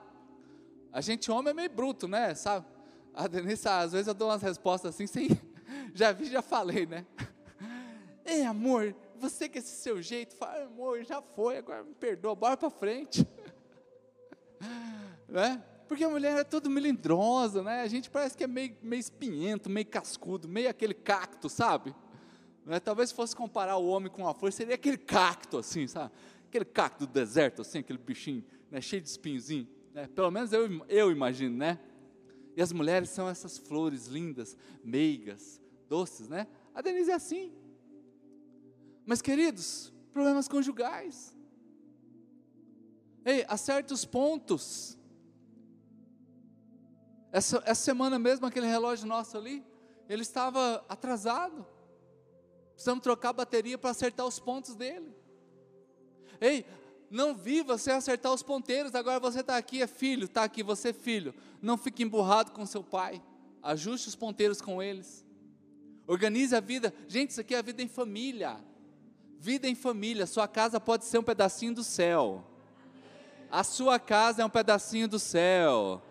A 0.93 1.01
gente 1.01 1.31
homem 1.31 1.51
é 1.51 1.53
meio 1.53 1.69
bruto, 1.69 2.07
né? 2.07 2.35
Sabe? 2.35 2.65
A 3.13 3.27
Denise, 3.27 3.67
às 3.67 3.93
vezes 3.93 4.07
eu 4.07 4.13
dou 4.13 4.29
umas 4.29 4.41
respostas 4.41 4.93
assim, 4.93 5.07
sem, 5.07 5.29
já 5.95 6.11
vi, 6.11 6.25
já 6.25 6.41
falei, 6.41 6.85
né? 6.85 7.05
Ei, 8.23 8.43
amor, 8.43 8.95
você 9.15 9.49
com 9.49 9.57
esse 9.57 9.75
seu 9.75 10.01
jeito, 10.01 10.35
fala, 10.35 10.65
amor, 10.65 11.03
já 11.03 11.21
foi, 11.21 11.57
agora 11.57 11.83
me 11.83 11.95
perdoa, 11.95 12.35
bora 12.35 12.55
para 12.55 12.69
frente. 12.69 13.27
né? 15.27 15.63
Porque 15.91 16.05
a 16.05 16.09
mulher 16.09 16.37
é 16.37 16.43
toda 16.45 16.69
melindrosa, 16.69 17.61
né? 17.61 17.81
A 17.81 17.87
gente 17.89 18.09
parece 18.09 18.37
que 18.37 18.45
é 18.45 18.47
meio, 18.47 18.77
meio 18.81 19.01
espinhento, 19.01 19.69
meio 19.69 19.85
cascudo, 19.85 20.47
meio 20.47 20.69
aquele 20.69 20.93
cacto, 20.93 21.49
sabe? 21.49 21.93
Né? 22.65 22.79
Talvez 22.79 23.09
se 23.09 23.15
fosse 23.15 23.35
comparar 23.35 23.75
o 23.75 23.85
homem 23.87 24.09
com 24.09 24.25
a 24.25 24.33
flor, 24.33 24.53
seria 24.53 24.75
aquele 24.75 24.97
cacto, 24.97 25.57
assim, 25.57 25.87
sabe? 25.87 26.13
Aquele 26.47 26.63
cacto 26.63 27.05
do 27.05 27.11
deserto, 27.11 27.61
assim, 27.61 27.79
aquele 27.79 27.99
bichinho, 27.99 28.41
né? 28.71 28.79
cheio 28.79 29.01
de 29.01 29.09
espinhozinho. 29.09 29.67
Né? 29.93 30.07
Pelo 30.15 30.31
menos 30.31 30.53
eu, 30.53 30.65
eu 30.87 31.11
imagino, 31.11 31.57
né? 31.57 31.77
E 32.55 32.61
as 32.61 32.71
mulheres 32.71 33.09
são 33.09 33.27
essas 33.27 33.57
flores 33.57 34.07
lindas, 34.07 34.55
meigas, 34.81 35.59
doces, 35.89 36.29
né? 36.29 36.47
A 36.73 36.81
Denise 36.81 37.11
é 37.11 37.15
assim. 37.15 37.51
Mas, 39.05 39.21
queridos, 39.21 39.91
problemas 40.13 40.47
conjugais. 40.47 41.35
Ei, 43.25 43.43
há 43.45 43.57
certos 43.57 44.05
pontos 44.05 44.97
essa, 47.31 47.61
essa 47.65 47.81
semana 47.83 48.19
mesmo, 48.19 48.45
aquele 48.45 48.67
relógio 48.67 49.07
nosso 49.07 49.37
ali, 49.37 49.65
ele 50.09 50.21
estava 50.21 50.83
atrasado. 50.89 51.65
Precisamos 52.73 53.01
trocar 53.03 53.29
a 53.29 53.33
bateria 53.33 53.77
para 53.77 53.91
acertar 53.91 54.25
os 54.25 54.39
pontos 54.39 54.75
dele. 54.75 55.15
Ei, 56.39 56.65
não 57.09 57.35
viva 57.35 57.77
sem 57.77 57.93
acertar 57.93 58.33
os 58.33 58.43
ponteiros. 58.43 58.95
Agora 58.95 59.19
você 59.19 59.41
está 59.41 59.55
aqui, 59.55 59.81
é 59.81 59.87
filho, 59.87 60.25
está 60.25 60.43
aqui, 60.43 60.63
você 60.63 60.89
é 60.89 60.93
filho. 60.93 61.33
Não 61.61 61.77
fique 61.77 62.03
emburrado 62.03 62.51
com 62.51 62.65
seu 62.65 62.83
pai. 62.83 63.21
Ajuste 63.61 64.09
os 64.09 64.15
ponteiros 64.15 64.59
com 64.59 64.81
eles. 64.81 65.25
Organize 66.07 66.55
a 66.55 66.59
vida. 66.59 66.93
Gente, 67.07 67.29
isso 67.29 67.41
aqui 67.41 67.53
é 67.53 67.59
a 67.59 67.61
vida 67.61 67.81
em 67.81 67.87
família. 67.87 68.57
Vida 69.37 69.67
em 69.67 69.75
família. 69.75 70.25
Sua 70.25 70.47
casa 70.47 70.79
pode 70.79 71.05
ser 71.05 71.19
um 71.19 71.23
pedacinho 71.23 71.75
do 71.75 71.83
céu. 71.83 72.43
a 73.51 73.63
sua 73.63 73.99
casa 73.99 74.41
é 74.41 74.45
um 74.45 74.49
pedacinho 74.49 75.07
do 75.07 75.19
céu. 75.19 76.01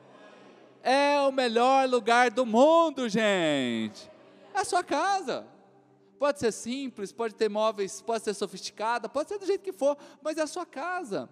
É 0.83 1.21
o 1.21 1.33
melhor 1.33 1.89
lugar 1.89 2.31
do 2.31 2.47
mundo, 2.47 3.09
gente. 3.09 4.11
É 4.55 4.61
a 4.61 4.65
sua 4.65 4.83
casa. 4.83 5.47
Pode 6.19 6.39
ser 6.39 6.53
simples, 6.53 7.13
pode 7.13 7.35
ter 7.35 7.49
móveis, 7.49 8.03
pode 8.03 8.25
ser 8.25 8.35
sofisticada, 8.35 9.09
pode 9.09 9.29
ser 9.29 9.39
do 9.39 9.47
jeito 9.47 9.63
que 9.63 9.73
for, 9.73 9.97
mas 10.23 10.37
é 10.37 10.43
a 10.43 10.47
sua 10.47 10.67
casa. 10.67 11.29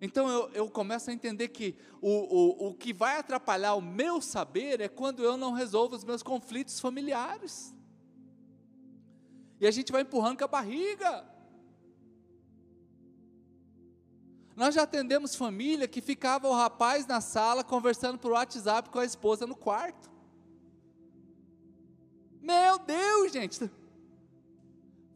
Então 0.00 0.28
eu, 0.28 0.50
eu 0.50 0.70
começo 0.70 1.10
a 1.10 1.12
entender 1.12 1.48
que 1.48 1.74
o, 2.00 2.10
o, 2.10 2.68
o 2.68 2.74
que 2.74 2.92
vai 2.92 3.18
atrapalhar 3.18 3.74
o 3.74 3.80
meu 3.80 4.20
saber 4.20 4.80
é 4.80 4.88
quando 4.88 5.24
eu 5.24 5.36
não 5.36 5.52
resolvo 5.52 5.96
os 5.96 6.04
meus 6.04 6.22
conflitos 6.22 6.78
familiares. 6.78 7.74
E 9.60 9.66
a 9.66 9.70
gente 9.70 9.90
vai 9.90 10.02
empurrando 10.02 10.38
com 10.38 10.44
a 10.44 10.48
barriga. 10.48 11.24
Nós 14.58 14.74
já 14.74 14.82
atendemos 14.82 15.36
família 15.36 15.86
que 15.86 16.00
ficava 16.00 16.48
o 16.48 16.52
rapaz 16.52 17.06
na 17.06 17.20
sala 17.20 17.62
conversando 17.62 18.18
por 18.18 18.32
WhatsApp 18.32 18.90
com 18.90 18.98
a 18.98 19.04
esposa 19.04 19.46
no 19.46 19.54
quarto. 19.54 20.10
Meu 22.40 22.76
Deus, 22.76 23.30
gente! 23.30 23.70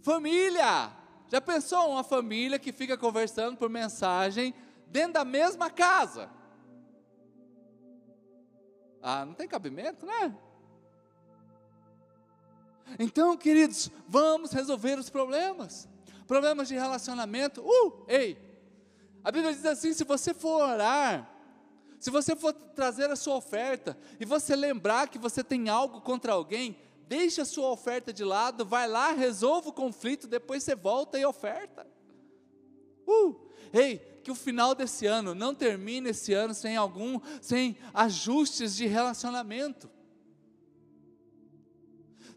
Família! 0.00 0.92
Já 1.26 1.40
pensou 1.40 1.90
uma 1.90 2.04
família 2.04 2.56
que 2.56 2.72
fica 2.72 2.96
conversando 2.96 3.56
por 3.56 3.68
mensagem 3.68 4.54
dentro 4.86 5.14
da 5.14 5.24
mesma 5.24 5.68
casa? 5.68 6.30
Ah, 9.02 9.24
não 9.24 9.34
tem 9.34 9.48
cabimento, 9.48 10.06
né? 10.06 10.38
Então, 12.96 13.36
queridos, 13.36 13.90
vamos 14.06 14.52
resolver 14.52 15.00
os 15.00 15.10
problemas. 15.10 15.88
Problemas 16.28 16.68
de 16.68 16.74
relacionamento. 16.74 17.60
Uh, 17.60 18.04
ei! 18.06 18.51
A 19.24 19.30
Bíblia 19.30 19.52
diz 19.52 19.64
assim: 19.64 19.92
se 19.92 20.04
você 20.04 20.34
for 20.34 20.60
orar, 20.62 21.30
se 21.98 22.10
você 22.10 22.34
for 22.34 22.52
trazer 22.52 23.10
a 23.10 23.16
sua 23.16 23.36
oferta, 23.36 23.96
e 24.18 24.24
você 24.24 24.56
lembrar 24.56 25.08
que 25.08 25.18
você 25.18 25.42
tem 25.42 25.68
algo 25.68 26.00
contra 26.00 26.32
alguém, 26.32 26.76
deixe 27.06 27.40
a 27.40 27.44
sua 27.44 27.70
oferta 27.70 28.12
de 28.12 28.24
lado, 28.24 28.64
vai 28.64 28.88
lá, 28.88 29.12
resolva 29.12 29.68
o 29.68 29.72
conflito, 29.72 30.26
depois 30.26 30.62
você 30.62 30.74
volta 30.74 31.18
e 31.18 31.24
oferta. 31.24 31.86
Uh, 33.06 33.36
ei, 33.72 33.98
que 34.22 34.30
o 34.30 34.34
final 34.34 34.74
desse 34.74 35.06
ano 35.06 35.34
não 35.34 35.54
termine 35.54 36.10
esse 36.10 36.32
ano 36.32 36.54
sem 36.54 36.76
algum, 36.76 37.20
sem 37.40 37.76
ajustes 37.92 38.76
de 38.76 38.86
relacionamento 38.86 39.90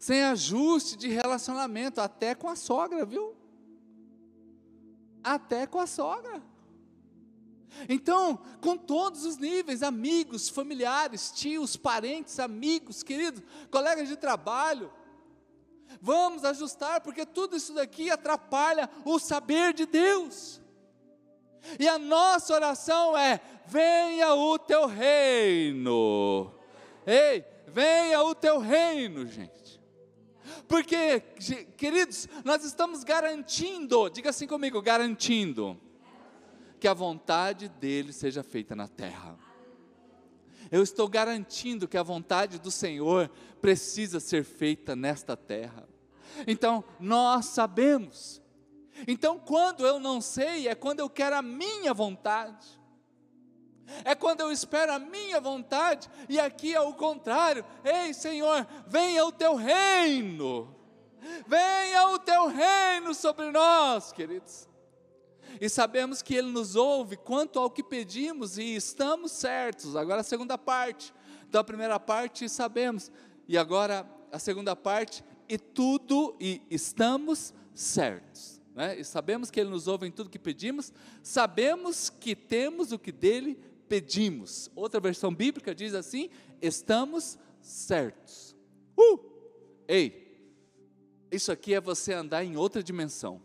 sem 0.06 0.22
ajuste 0.22 0.96
de 0.96 1.08
relacionamento, 1.08 2.00
até 2.00 2.36
com 2.36 2.48
a 2.48 2.56
sogra, 2.56 3.04
viu? 3.04 3.36
Até 5.24 5.66
com 5.66 5.80
a 5.80 5.88
sogra. 5.88 6.44
Então, 7.90 8.40
com 8.62 8.78
todos 8.78 9.26
os 9.26 9.38
níveis, 9.38 9.84
amigos, 9.84 10.50
familiares, 10.50 11.32
tios, 11.32 11.76
parentes, 11.76 12.40
amigos, 12.40 13.04
queridos, 13.04 13.44
colegas 13.70 14.08
de 14.08 14.16
trabalho, 14.16 14.92
vamos 16.02 16.44
ajustar, 16.46 17.02
porque 17.02 17.26
tudo 17.26 17.56
isso 17.56 17.74
daqui 17.74 18.10
atrapalha 18.10 18.90
o 19.04 19.20
saber 19.20 19.74
de 19.74 19.86
Deus. 19.86 20.62
E 21.80 21.88
a 21.88 21.98
nossa 21.98 22.54
oração 22.54 23.18
é: 23.18 23.40
venha 23.66 24.34
o 24.34 24.58
teu 24.58 24.86
reino. 24.86 26.54
Ei, 27.06 27.44
venha 27.68 28.22
o 28.24 28.34
teu 28.34 28.60
reino, 28.60 29.28
gente. 29.28 29.82
Porque, 30.68 31.20
queridos, 31.78 32.28
nós 32.44 32.64
estamos 32.64 33.04
garantindo, 33.04 34.10
diga 34.10 34.30
assim 34.30 34.48
comigo, 34.48 34.82
garantindo, 34.82 35.80
que 36.80 36.88
a 36.88 36.94
vontade 36.94 37.70
dele 37.70 38.14
seja 38.14 38.44
feita 38.44 38.76
na 38.76 38.88
terra. 38.88 39.38
Eu 40.72 40.82
estou 40.82 41.08
garantindo 41.08 41.88
que 41.88 41.98
a 41.98 42.04
vontade 42.04 42.60
do 42.60 42.72
Senhor 42.72 43.30
precisa 43.62 44.20
ser 44.20 44.44
feita 44.44 44.96
nesta 44.96 45.38
terra. 45.38 45.88
Então, 46.48 46.84
nós 47.00 47.46
sabemos. 47.46 48.42
Então, 49.08 49.38
quando 49.38 49.86
eu 49.86 50.00
não 50.00 50.20
sei, 50.20 50.68
é 50.68 50.76
quando 50.76 51.00
eu 51.00 51.10
quero 51.10 51.36
a 51.36 51.42
minha 51.42 51.94
vontade 51.94 52.80
é 54.04 54.16
quando 54.16 54.42
eu 54.42 54.52
espero 54.52 54.94
a 54.94 55.00
minha 55.00 55.40
vontade, 55.40 56.10
e 56.28 56.40
aqui 56.40 56.74
é 56.74 56.82
o 56.82 56.94
contrário. 56.94 57.66
Ei, 57.84 58.14
Senhor, 58.14 58.68
venha 58.88 59.26
o 59.26 59.32
teu 59.32 59.56
reino, 59.56 60.76
venha 61.48 62.10
o 62.10 62.20
teu 62.20 62.48
reino 62.48 63.14
sobre 63.14 63.52
nós, 63.52 64.12
queridos. 64.12 64.68
E 65.60 65.70
sabemos 65.70 66.22
que 66.22 66.36
Ele 66.36 66.52
nos 66.52 66.76
ouve 66.76 67.18
quanto 67.18 67.60
ao 67.60 67.70
que 67.70 67.84
pedimos 67.84 68.58
e 68.58 68.76
estamos 68.76 69.32
certos. 69.32 69.96
Agora 69.96 70.22
a 70.22 70.24
segunda 70.24 70.58
parte. 70.58 71.14
Então 71.48 71.62
a 71.62 71.64
primeira 71.64 72.00
parte 72.00 72.50
sabemos, 72.50 73.12
e 73.48 73.58
agora 73.58 74.06
a 74.32 74.40
segunda 74.40 74.76
parte, 74.76 75.24
e 75.48 75.58
tudo, 75.58 76.36
e 76.40 76.62
estamos 76.70 77.54
certos. 77.74 78.60
Né? 78.74 79.00
E 79.00 79.06
sabemos 79.06 79.50
que 79.50 79.60
Ele 79.60 79.70
nos 79.70 79.88
ouve 79.88 80.08
em 80.08 80.12
tudo 80.12 80.30
que 80.30 80.40
pedimos, 80.40 80.92
sabemos 81.24 82.10
que 82.10 82.36
temos 82.36 82.92
o 82.92 83.00
que 83.00 83.12
dele 83.12 83.58
pedimos. 83.88 84.70
Outra 84.76 85.00
versão 85.00 85.34
bíblica 85.34 85.74
diz 85.74 85.94
assim: 85.94 86.30
estamos 86.62 87.38
certos. 87.62 88.56
Uh! 88.98 89.20
Ei, 89.88 90.26
isso 91.32 91.52
aqui 91.52 91.74
é 91.74 91.80
você 91.80 92.14
andar 92.14 92.44
em 92.44 92.58
outra 92.58 92.84
dimensão. 92.84 93.42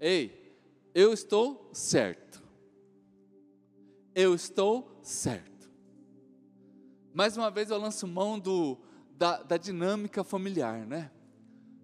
Ei, 0.00 0.56
eu 0.94 1.12
estou 1.12 1.70
certo. 1.72 2.42
Eu 4.14 4.34
estou 4.34 4.98
certo. 5.02 5.70
Mais 7.12 7.36
uma 7.36 7.50
vez 7.50 7.70
eu 7.70 7.78
lanço 7.78 8.06
mão 8.06 8.38
do, 8.38 8.78
da, 9.16 9.42
da 9.42 9.56
dinâmica 9.56 10.22
familiar, 10.22 10.86
né? 10.86 11.10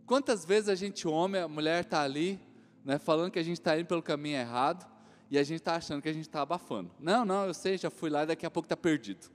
Quantas 0.06 0.44
vezes 0.44 0.68
a 0.68 0.74
gente, 0.74 1.08
homem, 1.08 1.40
a 1.40 1.48
mulher 1.48 1.84
está 1.84 2.02
ali, 2.02 2.38
né, 2.84 2.98
falando 2.98 3.30
que 3.30 3.38
a 3.38 3.42
gente 3.42 3.58
está 3.58 3.78
indo 3.78 3.86
pelo 3.86 4.02
caminho 4.02 4.36
errado, 4.36 4.86
e 5.30 5.38
a 5.38 5.42
gente 5.42 5.60
está 5.60 5.76
achando 5.76 6.02
que 6.02 6.08
a 6.08 6.12
gente 6.12 6.28
está 6.28 6.42
abafando. 6.42 6.90
Não, 7.00 7.24
não, 7.24 7.46
eu 7.46 7.54
sei, 7.54 7.78
já 7.78 7.88
fui 7.88 8.10
lá 8.10 8.24
e 8.24 8.26
daqui 8.26 8.44
a 8.44 8.50
pouco 8.50 8.66
está 8.66 8.76
perdido. 8.76 9.30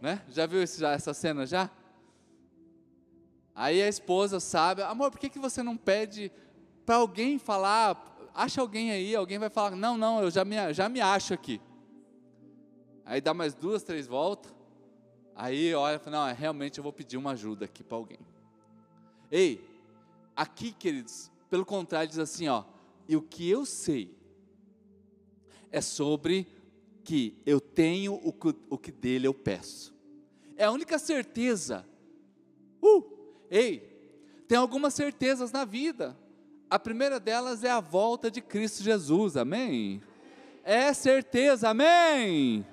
Né? 0.00 0.22
Já 0.30 0.46
viu 0.46 0.62
esse, 0.62 0.80
já, 0.80 0.92
essa 0.92 1.12
cena 1.12 1.44
já? 1.44 1.70
Aí 3.54 3.82
a 3.82 3.88
esposa 3.88 4.40
sabe, 4.40 4.80
amor, 4.82 5.10
por 5.10 5.20
que, 5.20 5.28
que 5.28 5.38
você 5.38 5.62
não 5.62 5.76
pede 5.76 6.32
para 6.84 6.96
alguém 6.96 7.38
falar? 7.38 8.30
Acha 8.34 8.60
alguém 8.60 8.90
aí, 8.90 9.14
alguém 9.14 9.38
vai 9.38 9.50
falar, 9.50 9.76
não, 9.76 9.96
não, 9.96 10.22
eu 10.22 10.30
já 10.30 10.44
me, 10.44 10.72
já 10.72 10.88
me 10.88 11.00
acho 11.00 11.34
aqui. 11.34 11.60
Aí 13.04 13.20
dá 13.20 13.34
mais 13.34 13.54
duas, 13.54 13.82
três 13.82 14.06
voltas. 14.06 14.54
Aí 15.34 15.74
olha, 15.74 16.00
não, 16.06 16.26
é, 16.26 16.32
realmente 16.32 16.78
eu 16.78 16.82
vou 16.82 16.92
pedir 16.92 17.16
uma 17.16 17.32
ajuda 17.32 17.64
aqui 17.64 17.82
para 17.82 17.96
alguém. 17.96 18.18
Ei, 19.30 19.64
aqui, 20.36 20.72
queridos, 20.72 21.30
pelo 21.48 21.64
contrário, 21.64 22.08
diz 22.08 22.18
assim, 22.18 22.48
ó, 22.48 22.64
e 23.08 23.16
o 23.16 23.22
que 23.22 23.48
eu 23.48 23.66
sei, 23.66 24.14
é 25.70 25.80
sobre 25.80 26.46
que 27.02 27.40
eu 27.44 27.60
tenho 27.60 28.14
o 28.22 28.32
que, 28.32 28.54
o 28.68 28.78
que 28.78 28.92
dele 28.92 29.26
eu 29.26 29.34
peço. 29.34 29.92
É 30.56 30.64
a 30.64 30.70
única 30.70 30.98
certeza. 30.98 31.86
Uh, 32.80 33.02
ei, 33.50 33.80
tem 34.46 34.58
algumas 34.58 34.94
certezas 34.94 35.50
na 35.50 35.64
vida. 35.64 36.16
A 36.72 36.78
primeira 36.78 37.20
delas 37.20 37.62
é 37.64 37.70
a 37.70 37.80
volta 37.80 38.30
de 38.30 38.40
Cristo 38.40 38.82
Jesus, 38.82 39.36
amém? 39.36 40.00
É 40.64 40.94
certeza, 40.94 41.68
amém? 41.68 42.66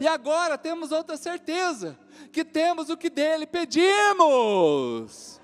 E 0.00 0.08
agora 0.08 0.58
temos 0.58 0.90
outra 0.90 1.16
certeza, 1.16 1.96
que 2.32 2.44
temos 2.44 2.90
o 2.90 2.96
que 2.96 3.08
dele 3.08 3.46
pedimos. 3.46 5.40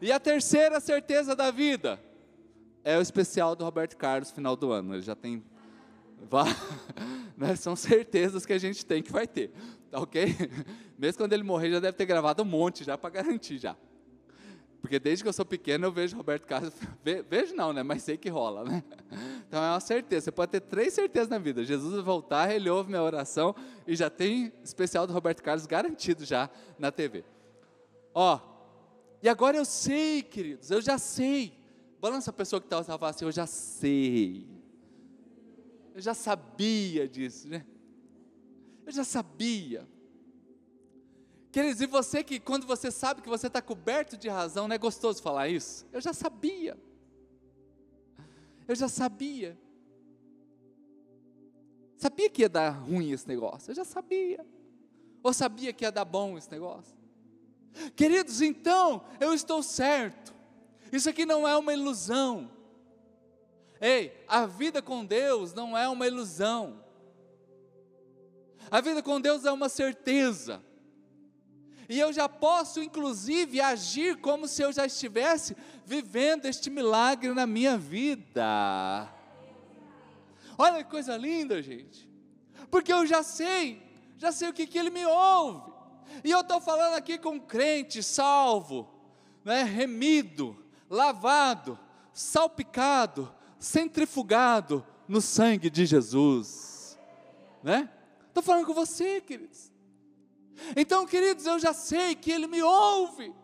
E 0.00 0.12
a 0.12 0.20
terceira 0.20 0.78
certeza 0.78 1.34
da 1.34 1.50
vida 1.50 2.00
é 2.84 2.96
o 2.96 3.02
especial 3.02 3.56
do 3.56 3.64
Roberto 3.64 3.96
Carlos, 3.96 4.30
final 4.30 4.54
do 4.54 4.70
ano. 4.70 4.94
Ele 4.94 5.02
já 5.02 5.16
tem 5.16 5.42
né, 7.36 7.56
são 7.56 7.74
certezas 7.74 8.46
que 8.46 8.52
a 8.52 8.58
gente 8.58 8.86
tem 8.86 9.02
que 9.02 9.10
vai 9.10 9.26
ter, 9.26 9.50
tá 9.90 9.98
ok? 9.98 10.36
Mesmo 10.96 11.18
quando 11.18 11.32
ele 11.32 11.42
morrer, 11.42 11.72
já 11.72 11.80
deve 11.80 11.96
ter 11.96 12.06
gravado 12.06 12.44
um 12.44 12.46
monte 12.46 12.84
já 12.84 12.96
para 12.96 13.10
garantir 13.10 13.58
já. 13.58 13.76
Porque 14.84 14.98
desde 14.98 15.24
que 15.24 15.28
eu 15.30 15.32
sou 15.32 15.46
pequeno 15.46 15.86
eu 15.86 15.90
vejo 15.90 16.14
Roberto 16.14 16.44
Carlos, 16.44 16.74
vejo 17.26 17.54
não, 17.54 17.72
né? 17.72 17.82
Mas 17.82 18.02
sei 18.02 18.18
que 18.18 18.28
rola, 18.28 18.64
né? 18.64 18.84
Então 19.48 19.64
é 19.64 19.70
uma 19.70 19.80
certeza. 19.80 20.26
Você 20.26 20.30
pode 20.30 20.52
ter 20.52 20.60
três 20.60 20.92
certezas 20.92 21.30
na 21.30 21.38
vida. 21.38 21.64
Jesus 21.64 21.94
vai 21.94 22.02
voltar, 22.02 22.54
ele 22.54 22.68
ouve 22.68 22.90
minha 22.90 23.02
oração 23.02 23.54
e 23.86 23.96
já 23.96 24.10
tem 24.10 24.52
especial 24.62 25.06
do 25.06 25.12
Roberto 25.14 25.42
Carlos 25.42 25.64
garantido 25.64 26.22
já 26.22 26.50
na 26.78 26.92
TV. 26.92 27.24
Ó, 28.12 28.38
e 29.22 29.28
agora 29.28 29.56
eu 29.56 29.64
sei, 29.64 30.22
queridos, 30.22 30.70
eu 30.70 30.82
já 30.82 30.98
sei. 30.98 31.56
Balança 31.98 32.28
a 32.28 32.34
pessoa 32.34 32.60
que 32.60 32.66
está 32.66 32.78
e 32.80 32.84
fala 32.84 33.08
assim, 33.08 33.24
eu 33.24 33.32
já 33.32 33.46
sei. 33.46 34.46
Eu 35.94 36.02
já 36.02 36.12
sabia 36.12 37.08
disso, 37.08 37.48
né? 37.48 37.64
Eu 38.84 38.92
já 38.92 39.04
sabia. 39.04 39.88
Queridos, 41.54 41.80
e 41.80 41.86
você 41.86 42.24
que 42.24 42.40
quando 42.40 42.66
você 42.66 42.90
sabe 42.90 43.22
que 43.22 43.28
você 43.28 43.46
está 43.46 43.62
coberto 43.62 44.16
de 44.16 44.28
razão, 44.28 44.66
não 44.66 44.74
é 44.74 44.78
gostoso 44.78 45.22
falar 45.22 45.48
isso? 45.48 45.86
Eu 45.92 46.00
já 46.00 46.12
sabia. 46.12 46.76
Eu 48.66 48.74
já 48.74 48.88
sabia. 48.88 49.56
Sabia 51.96 52.28
que 52.28 52.42
ia 52.42 52.48
dar 52.48 52.70
ruim 52.70 53.12
esse 53.12 53.28
negócio, 53.28 53.70
eu 53.70 53.74
já 53.76 53.84
sabia. 53.84 54.44
Ou 55.22 55.32
sabia 55.32 55.72
que 55.72 55.84
ia 55.84 55.92
dar 55.92 56.04
bom 56.04 56.36
esse 56.36 56.50
negócio? 56.50 56.92
Queridos, 57.94 58.42
então 58.42 59.04
eu 59.20 59.32
estou 59.32 59.62
certo. 59.62 60.34
Isso 60.90 61.08
aqui 61.08 61.24
não 61.24 61.46
é 61.46 61.56
uma 61.56 61.72
ilusão. 61.72 62.50
Ei, 63.80 64.12
a 64.26 64.44
vida 64.44 64.82
com 64.82 65.06
Deus 65.06 65.54
não 65.54 65.78
é 65.78 65.88
uma 65.88 66.08
ilusão. 66.08 66.84
A 68.68 68.80
vida 68.80 69.00
com 69.04 69.20
Deus 69.20 69.44
é 69.44 69.52
uma 69.52 69.68
certeza. 69.68 70.60
E 71.88 71.98
eu 71.98 72.12
já 72.12 72.28
posso, 72.28 72.82
inclusive, 72.82 73.60
agir 73.60 74.16
como 74.20 74.48
se 74.48 74.62
eu 74.62 74.72
já 74.72 74.86
estivesse 74.86 75.56
vivendo 75.84 76.46
este 76.46 76.70
milagre 76.70 77.32
na 77.32 77.46
minha 77.46 77.76
vida. 77.76 79.08
Olha 80.56 80.82
que 80.82 80.90
coisa 80.90 81.16
linda, 81.16 81.60
gente. 81.62 82.08
Porque 82.70 82.92
eu 82.92 83.06
já 83.06 83.22
sei, 83.22 83.82
já 84.16 84.32
sei 84.32 84.48
o 84.48 84.52
que, 84.52 84.66
que 84.66 84.78
Ele 84.78 84.90
me 84.90 85.04
ouve. 85.04 85.72
E 86.22 86.30
eu 86.30 86.40
estou 86.40 86.60
falando 86.60 86.94
aqui 86.94 87.18
com 87.18 87.30
um 87.30 87.40
crente 87.40 88.02
salvo, 88.02 88.88
né, 89.44 89.62
remido, 89.62 90.56
lavado, 90.88 91.78
salpicado, 92.12 93.32
centrifugado 93.58 94.86
no 95.08 95.20
sangue 95.20 95.68
de 95.68 95.84
Jesus. 95.84 96.98
Né? 97.62 97.88
Estou 98.28 98.42
falando 98.42 98.66
com 98.66 98.74
você, 98.74 99.20
queridos. 99.20 99.73
Então, 100.76 101.06
queridos, 101.06 101.46
eu 101.46 101.58
já 101.58 101.72
sei 101.72 102.14
que 102.14 102.30
Ele 102.30 102.46
me 102.46 102.62
ouve, 102.62 103.34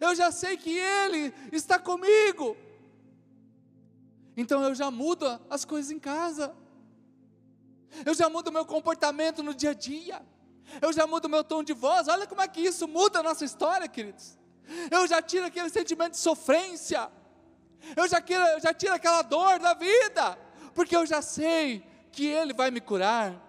eu 0.00 0.14
já 0.14 0.30
sei 0.30 0.56
que 0.56 0.70
Ele 0.70 1.32
está 1.52 1.78
comigo, 1.78 2.56
então 4.36 4.62
eu 4.62 4.74
já 4.74 4.90
mudo 4.90 5.40
as 5.48 5.64
coisas 5.64 5.90
em 5.90 5.98
casa, 5.98 6.54
eu 8.04 8.14
já 8.14 8.28
mudo 8.28 8.48
o 8.48 8.52
meu 8.52 8.66
comportamento 8.66 9.42
no 9.42 9.54
dia 9.54 9.70
a 9.70 9.74
dia, 9.74 10.20
eu 10.82 10.92
já 10.92 11.06
mudo 11.06 11.26
o 11.26 11.30
meu 11.30 11.44
tom 11.44 11.62
de 11.62 11.72
voz, 11.72 12.08
olha 12.08 12.26
como 12.26 12.42
é 12.42 12.48
que 12.48 12.60
isso 12.60 12.86
muda 12.88 13.20
a 13.20 13.22
nossa 13.22 13.44
história, 13.44 13.88
queridos. 13.88 14.36
Eu 14.90 15.06
já 15.06 15.22
tiro 15.22 15.46
aquele 15.46 15.70
sentimento 15.70 16.12
de 16.12 16.18
sofrência, 16.18 17.08
eu 17.96 18.08
já, 18.08 18.20
quero, 18.20 18.44
eu 18.48 18.60
já 18.60 18.74
tiro 18.74 18.92
aquela 18.92 19.22
dor 19.22 19.58
da 19.60 19.74
vida, 19.74 20.36
porque 20.74 20.96
eu 20.96 21.06
já 21.06 21.22
sei 21.22 21.86
que 22.10 22.26
Ele 22.26 22.52
vai 22.52 22.70
me 22.70 22.80
curar. 22.80 23.45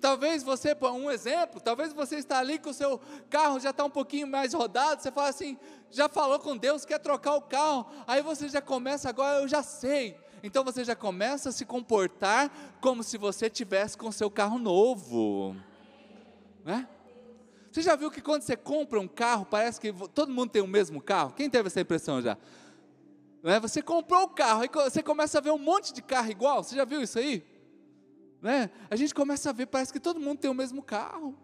Talvez 0.00 0.42
você, 0.42 0.76
um 0.94 1.10
exemplo, 1.10 1.60
talvez 1.60 1.92
você 1.92 2.16
está 2.16 2.38
ali 2.38 2.58
com 2.58 2.70
o 2.70 2.74
seu 2.74 3.00
carro 3.28 3.60
já 3.60 3.70
está 3.70 3.84
um 3.84 3.90
pouquinho 3.90 4.26
mais 4.26 4.52
rodado, 4.54 5.02
você 5.02 5.10
fala 5.10 5.28
assim, 5.28 5.58
já 5.90 6.08
falou 6.08 6.38
com 6.38 6.56
Deus, 6.56 6.84
quer 6.84 6.98
trocar 6.98 7.34
o 7.34 7.42
carro, 7.42 7.86
aí 8.06 8.22
você 8.22 8.48
já 8.48 8.60
começa 8.60 9.08
agora, 9.08 9.40
eu 9.40 9.48
já 9.48 9.62
sei. 9.62 10.16
Então 10.42 10.64
você 10.64 10.84
já 10.84 10.96
começa 10.96 11.50
a 11.50 11.52
se 11.52 11.64
comportar 11.64 12.50
como 12.80 13.02
se 13.02 13.16
você 13.16 13.48
tivesse 13.48 13.96
com 13.96 14.10
seu 14.10 14.30
carro 14.30 14.58
novo. 14.58 15.54
Né? 16.64 16.88
Você 17.70 17.80
já 17.80 17.94
viu 17.94 18.10
que 18.10 18.20
quando 18.20 18.42
você 18.42 18.56
compra 18.56 19.00
um 19.00 19.08
carro, 19.08 19.46
parece 19.46 19.80
que 19.80 19.92
todo 20.08 20.32
mundo 20.32 20.50
tem 20.50 20.60
o 20.60 20.66
mesmo 20.66 21.00
carro? 21.00 21.32
Quem 21.32 21.48
teve 21.48 21.68
essa 21.68 21.80
impressão 21.80 22.20
já? 22.20 22.36
Né? 23.42 23.60
Você 23.60 23.80
comprou 23.80 24.24
o 24.24 24.28
carro, 24.28 24.62
aí 24.62 24.70
você 24.72 25.02
começa 25.02 25.38
a 25.38 25.40
ver 25.40 25.52
um 25.52 25.58
monte 25.58 25.92
de 25.92 26.02
carro 26.02 26.30
igual, 26.30 26.62
você 26.62 26.74
já 26.76 26.84
viu 26.84 27.00
isso 27.00 27.18
aí? 27.18 27.51
Né? 28.42 28.70
A 28.90 28.96
gente 28.96 29.14
começa 29.14 29.50
a 29.50 29.52
ver, 29.52 29.66
parece 29.66 29.92
que 29.92 30.00
todo 30.00 30.18
mundo 30.18 30.40
tem 30.40 30.50
o 30.50 30.54
mesmo 30.54 30.82
carro. 30.82 31.38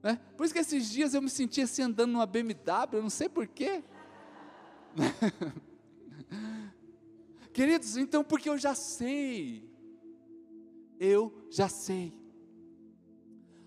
Né? 0.00 0.20
Por 0.36 0.44
isso 0.44 0.54
que 0.54 0.60
esses 0.60 0.88
dias 0.88 1.14
eu 1.14 1.20
me 1.20 1.28
senti 1.28 1.60
assim 1.60 1.82
andando 1.82 2.12
numa 2.12 2.24
BMW, 2.24 2.92
eu 2.92 3.02
não 3.02 3.10
sei 3.10 3.28
porquê. 3.28 3.82
Queridos, 7.52 7.96
então 7.96 8.22
porque 8.22 8.48
eu 8.48 8.56
já 8.56 8.72
sei, 8.74 9.68
eu 11.00 11.34
já 11.50 11.68
sei. 11.68 12.16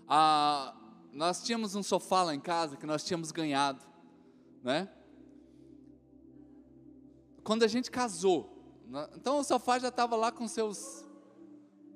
Ah, 0.08 0.74
nós 1.12 1.42
tínhamos 1.42 1.74
um 1.74 1.82
sofá 1.82 2.22
lá 2.22 2.34
em 2.34 2.40
casa 2.40 2.76
que 2.76 2.86
nós 2.86 3.04
tínhamos 3.04 3.30
ganhado, 3.32 3.84
né? 4.62 4.88
Quando 7.44 7.64
a 7.64 7.68
gente 7.68 7.90
casou, 7.90 8.56
então 9.14 9.40
o 9.40 9.44
sofá 9.44 9.78
já 9.78 9.88
estava 9.88 10.16
lá 10.16 10.32
com 10.32 10.48
seus 10.48 11.04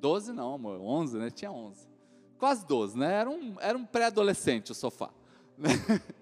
12 0.04 0.34
não, 0.34 0.52
amor, 0.52 0.78
11, 0.82 1.16
né? 1.16 1.30
Tinha 1.30 1.50
11. 1.50 1.88
Quase 2.36 2.66
12, 2.66 2.98
né? 2.98 3.10
Era 3.10 3.30
um, 3.30 3.56
era 3.58 3.78
um 3.78 3.86
pré-adolescente 3.86 4.70
o 4.70 4.74
sofá. 4.74 5.10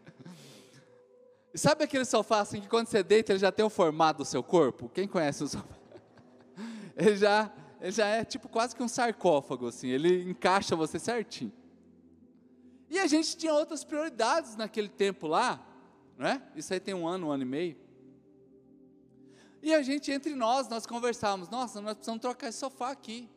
E 1.55 1.59
sabe 1.59 1.85
aquele 1.85 2.07
sofá 2.07 2.41
assim 2.41 2.63
que 2.63 2.69
quando 2.69 2.87
você 2.87 3.03
deita 3.03 3.31
ele 3.31 3.39
já 3.39 3.53
tem 3.53 3.63
o 3.63 3.69
formato 3.69 4.21
do 4.21 4.25
seu 4.25 4.43
corpo? 4.43 4.89
Quem 4.89 5.07
conhece 5.07 5.45
o 5.45 5.49
sofá? 5.49 5.77
Ele 6.97 7.15
já, 7.15 7.53
ele 7.79 7.93
já 7.93 8.07
é 8.07 8.25
tipo 8.25 8.49
quase 8.49 8.75
que 8.75 8.83
um 8.83 8.89
sarcófago 8.89 9.67
assim, 9.67 9.89
ele 9.89 10.31
encaixa 10.31 10.75
você 10.75 10.99
certinho. 10.99 11.53
E 12.89 12.99
a 12.99 13.07
gente 13.07 13.37
tinha 13.37 13.53
outras 13.53 13.85
prioridades 13.85 14.57
naquele 14.57 14.89
tempo 14.89 15.27
lá, 15.27 15.63
né? 16.17 16.43
Isso 16.57 16.73
aí 16.73 16.81
tem 16.81 16.95
um 16.95 17.07
ano, 17.07 17.27
um 17.27 17.31
ano 17.31 17.43
e 17.43 17.47
meio. 17.47 17.77
E 19.63 19.75
a 19.75 19.83
gente 19.83 20.11
entre 20.11 20.35
nós, 20.35 20.69
nós 20.71 20.87
conversávamos, 20.87 21.51
nossa, 21.51 21.83
nós 21.83 21.95
precisamos 21.95 22.23
trocar 22.23 22.49
esse 22.49 22.59
sofá 22.59 22.91
aqui. 22.91 23.29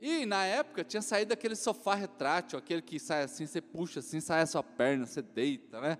E 0.00 0.26
na 0.26 0.44
época 0.44 0.84
tinha 0.84 1.00
saído 1.00 1.32
aquele 1.32 1.56
sofá 1.56 1.94
retrátil, 1.94 2.58
aquele 2.58 2.82
que 2.82 2.98
sai 2.98 3.22
assim, 3.22 3.46
você 3.46 3.60
puxa 3.60 4.00
assim, 4.00 4.20
sai 4.20 4.42
a 4.42 4.46
sua 4.46 4.62
perna, 4.62 5.06
você 5.06 5.22
deita, 5.22 5.80
né? 5.80 5.98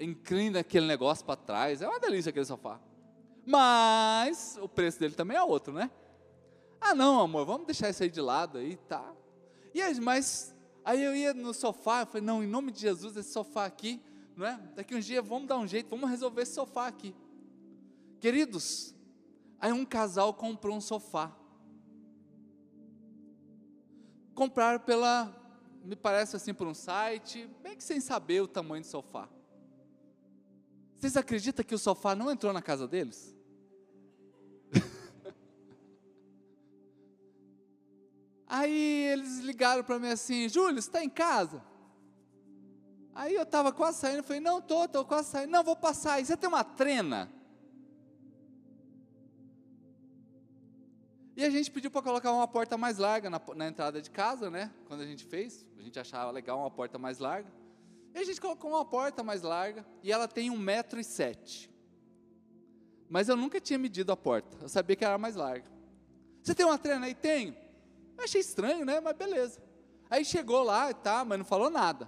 Inclina 0.00 0.60
aquele 0.60 0.86
negócio 0.86 1.24
para 1.24 1.36
trás. 1.36 1.80
É 1.80 1.88
uma 1.88 2.00
delícia 2.00 2.30
aquele 2.30 2.44
sofá. 2.44 2.80
Mas 3.46 4.58
o 4.60 4.68
preço 4.68 4.98
dele 4.98 5.14
também 5.14 5.36
é 5.36 5.42
outro, 5.42 5.72
né? 5.72 5.90
Ah, 6.80 6.94
não, 6.94 7.20
amor, 7.20 7.44
vamos 7.46 7.66
deixar 7.66 7.90
isso 7.90 8.02
aí 8.02 8.10
de 8.10 8.20
lado 8.20 8.58
aí, 8.58 8.76
tá? 8.76 9.12
E 9.72 9.80
aí, 9.80 10.00
mas 10.00 10.54
aí 10.84 11.02
eu 11.02 11.14
ia 11.14 11.32
no 11.32 11.54
sofá, 11.54 12.02
eu 12.02 12.06
falei, 12.06 12.22
não, 12.22 12.42
em 12.42 12.46
nome 12.46 12.72
de 12.72 12.80
Jesus, 12.80 13.16
esse 13.16 13.32
sofá 13.32 13.66
aqui, 13.66 14.02
não 14.36 14.46
é? 14.46 14.58
Daqui 14.74 14.94
uns 14.94 15.04
dias 15.04 15.24
vamos 15.24 15.46
dar 15.46 15.58
um 15.58 15.66
jeito, 15.66 15.88
vamos 15.90 16.10
resolver 16.10 16.42
esse 16.42 16.54
sofá 16.54 16.86
aqui. 16.86 17.14
Queridos, 18.18 18.94
aí 19.60 19.72
um 19.72 19.84
casal 19.84 20.34
comprou 20.34 20.74
um 20.74 20.80
sofá 20.80 21.36
compraram 24.34 24.80
pela, 24.80 25.34
me 25.84 25.96
parece 25.96 26.36
assim, 26.36 26.54
por 26.54 26.66
um 26.66 26.74
site, 26.74 27.48
bem 27.62 27.76
que 27.76 27.84
sem 27.84 28.00
saber 28.00 28.40
o 28.40 28.48
tamanho 28.48 28.82
do 28.82 28.86
sofá. 28.86 29.28
Vocês 30.96 31.16
acreditam 31.16 31.64
que 31.64 31.74
o 31.74 31.78
sofá 31.78 32.14
não 32.14 32.30
entrou 32.30 32.52
na 32.52 32.60
casa 32.60 32.86
deles? 32.86 33.34
Aí 38.46 39.04
eles 39.12 39.38
ligaram 39.38 39.82
para 39.82 39.98
mim 39.98 40.08
assim, 40.08 40.48
Júlio, 40.48 40.78
está 40.78 41.02
em 41.02 41.08
casa? 41.08 41.64
Aí 43.14 43.34
eu 43.34 43.42
estava 43.42 43.72
quase 43.72 43.98
saindo, 43.98 44.22
falei, 44.22 44.40
não, 44.40 44.58
estou, 44.58 44.84
estou 44.84 45.04
quase 45.04 45.30
saindo, 45.30 45.50
não, 45.50 45.64
vou 45.64 45.76
passar. 45.76 46.20
E 46.20 46.26
você 46.26 46.36
tem 46.36 46.48
uma 46.48 46.62
trena? 46.64 47.30
E 51.40 51.44
a 51.44 51.48
gente 51.48 51.70
pediu 51.70 51.90
para 51.90 52.02
colocar 52.02 52.30
uma 52.32 52.46
porta 52.46 52.76
mais 52.76 52.98
larga 52.98 53.30
na, 53.30 53.40
na, 53.56 53.66
entrada 53.66 54.02
de 54.02 54.10
casa, 54.10 54.50
né? 54.50 54.70
Quando 54.86 55.00
a 55.00 55.06
gente 55.06 55.24
fez, 55.24 55.64
a 55.78 55.80
gente 55.80 55.98
achava 55.98 56.30
legal 56.30 56.58
uma 56.58 56.70
porta 56.70 56.98
mais 56.98 57.18
larga. 57.18 57.50
E 58.14 58.18
a 58.18 58.24
gente 58.24 58.38
colocou 58.38 58.68
uma 58.68 58.84
porta 58.84 59.22
mais 59.22 59.40
larga 59.40 59.86
e 60.02 60.12
ela 60.12 60.28
tem 60.28 60.50
um 60.50 60.58
metro 60.58 61.00
e 61.00 61.04
sete. 61.04 61.70
Mas 63.08 63.30
eu 63.30 63.36
nunca 63.36 63.58
tinha 63.58 63.78
medido 63.78 64.12
a 64.12 64.16
porta. 64.18 64.54
Eu 64.60 64.68
sabia 64.68 64.94
que 64.94 65.02
era 65.02 65.16
mais 65.16 65.34
larga. 65.34 65.64
Você 66.42 66.54
tem 66.54 66.66
uma 66.66 66.76
trena 66.76 67.06
aí? 67.06 67.14
Tenho. 67.14 67.56
Eu 68.18 68.24
achei 68.24 68.42
estranho, 68.42 68.84
né? 68.84 69.00
Mas 69.00 69.16
beleza. 69.16 69.62
Aí 70.10 70.26
chegou 70.26 70.62
lá 70.62 70.90
e 70.90 70.94
tá, 70.94 71.24
mas 71.24 71.38
não 71.38 71.44
falou 71.46 71.70
nada. 71.70 72.06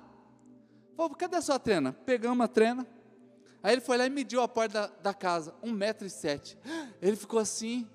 Falou, 0.94 1.16
cadê 1.16 1.36
a 1.36 1.40
sua 1.40 1.58
trena? 1.58 1.94
Pegamos 2.04 2.44
a 2.44 2.48
trena. 2.48 2.86
Aí 3.62 3.74
ele 3.74 3.80
foi 3.80 3.96
lá 3.96 4.06
e 4.06 4.10
mediu 4.10 4.40
a 4.40 4.48
porta 4.48 4.72
da, 4.72 4.86
da 4.86 5.14
casa, 5.14 5.54
um 5.62 5.70
metro 5.70 6.06
e 6.06 6.10
sete. 6.10 6.58
Ele 7.00 7.16
ficou 7.16 7.38
assim, 7.38 7.88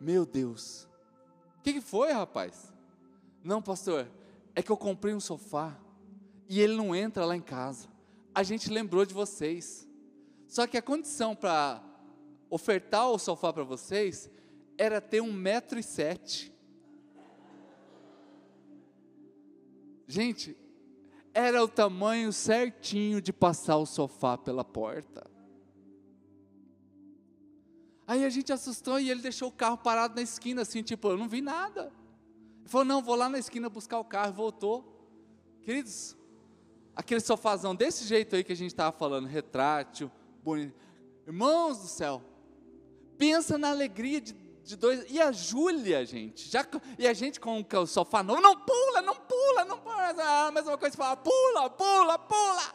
meu 0.00 0.24
Deus, 0.24 0.88
o 1.58 1.62
que, 1.62 1.74
que 1.74 1.80
foi, 1.80 2.10
rapaz? 2.10 2.72
Não, 3.44 3.60
pastor, 3.60 4.08
é 4.54 4.62
que 4.62 4.70
eu 4.70 4.76
comprei 4.76 5.14
um 5.14 5.20
sofá 5.20 5.76
e 6.48 6.60
ele 6.60 6.74
não 6.74 6.94
entra 6.94 7.24
lá 7.24 7.36
em 7.36 7.42
casa. 7.42 7.88
A 8.34 8.42
gente 8.42 8.70
lembrou 8.70 9.04
de 9.04 9.12
vocês. 9.12 9.86
Só 10.48 10.66
que 10.66 10.76
a 10.76 10.82
condição 10.82 11.36
para 11.36 11.82
ofertar 12.48 13.08
o 13.08 13.18
sofá 13.18 13.52
para 13.52 13.62
vocês 13.62 14.28
era 14.76 15.00
ter 15.00 15.20
um 15.20 15.32
metro 15.32 15.78
e 15.78 15.82
sete. 15.82 16.52
Gente, 20.08 20.56
era 21.32 21.62
o 21.62 21.68
tamanho 21.68 22.32
certinho 22.32 23.20
de 23.20 23.32
passar 23.32 23.76
o 23.76 23.86
sofá 23.86 24.36
pela 24.36 24.64
porta. 24.64 25.30
Aí 28.06 28.24
a 28.24 28.28
gente 28.28 28.52
assustou 28.52 28.98
e 28.98 29.08
ele 29.08 29.22
deixou 29.22 29.48
o 29.48 29.52
carro 29.52 29.78
parado 29.78 30.16
na 30.16 30.22
esquina, 30.22 30.62
assim, 30.62 30.82
tipo, 30.82 31.08
eu 31.08 31.16
não 31.16 31.28
vi 31.28 31.40
nada. 31.40 31.92
Ele 32.58 32.68
falou, 32.68 32.84
não, 32.84 33.00
vou 33.00 33.14
lá 33.14 33.28
na 33.28 33.38
esquina 33.38 33.68
buscar 33.68 34.00
o 34.00 34.04
carro, 34.04 34.32
voltou. 34.32 35.08
Queridos, 35.62 36.16
aquele 36.96 37.20
sofazão 37.20 37.74
desse 37.74 38.04
jeito 38.04 38.34
aí 38.34 38.42
que 38.42 38.52
a 38.52 38.56
gente 38.56 38.72
estava 38.72 38.90
falando, 38.90 39.26
retrátil, 39.26 40.10
bonito. 40.42 40.74
Irmãos 41.24 41.78
do 41.78 41.86
céu, 41.86 42.20
pensa 43.16 43.56
na 43.56 43.70
alegria 43.70 44.20
de, 44.20 44.34
de 44.64 44.76
dois. 44.76 45.04
E 45.10 45.20
a 45.20 45.32
Júlia, 45.32 46.04
gente, 46.04 46.48
já, 46.48 46.66
e 46.98 47.06
a 47.06 47.12
gente 47.12 47.40
com 47.40 47.64
o 47.72 47.86
sofá 47.86 48.22
novo, 48.22 48.40
não 48.40 48.56
pula, 48.56 49.02
não 49.02 49.16
pula, 49.16 49.64
não 49.64 49.78
pula. 49.78 50.46
A 50.46 50.50
mesma 50.50 50.76
coisa, 50.78 50.96
fala, 50.96 51.16
pula, 51.16 51.70
pula, 51.70 52.18
pula. 52.18 52.74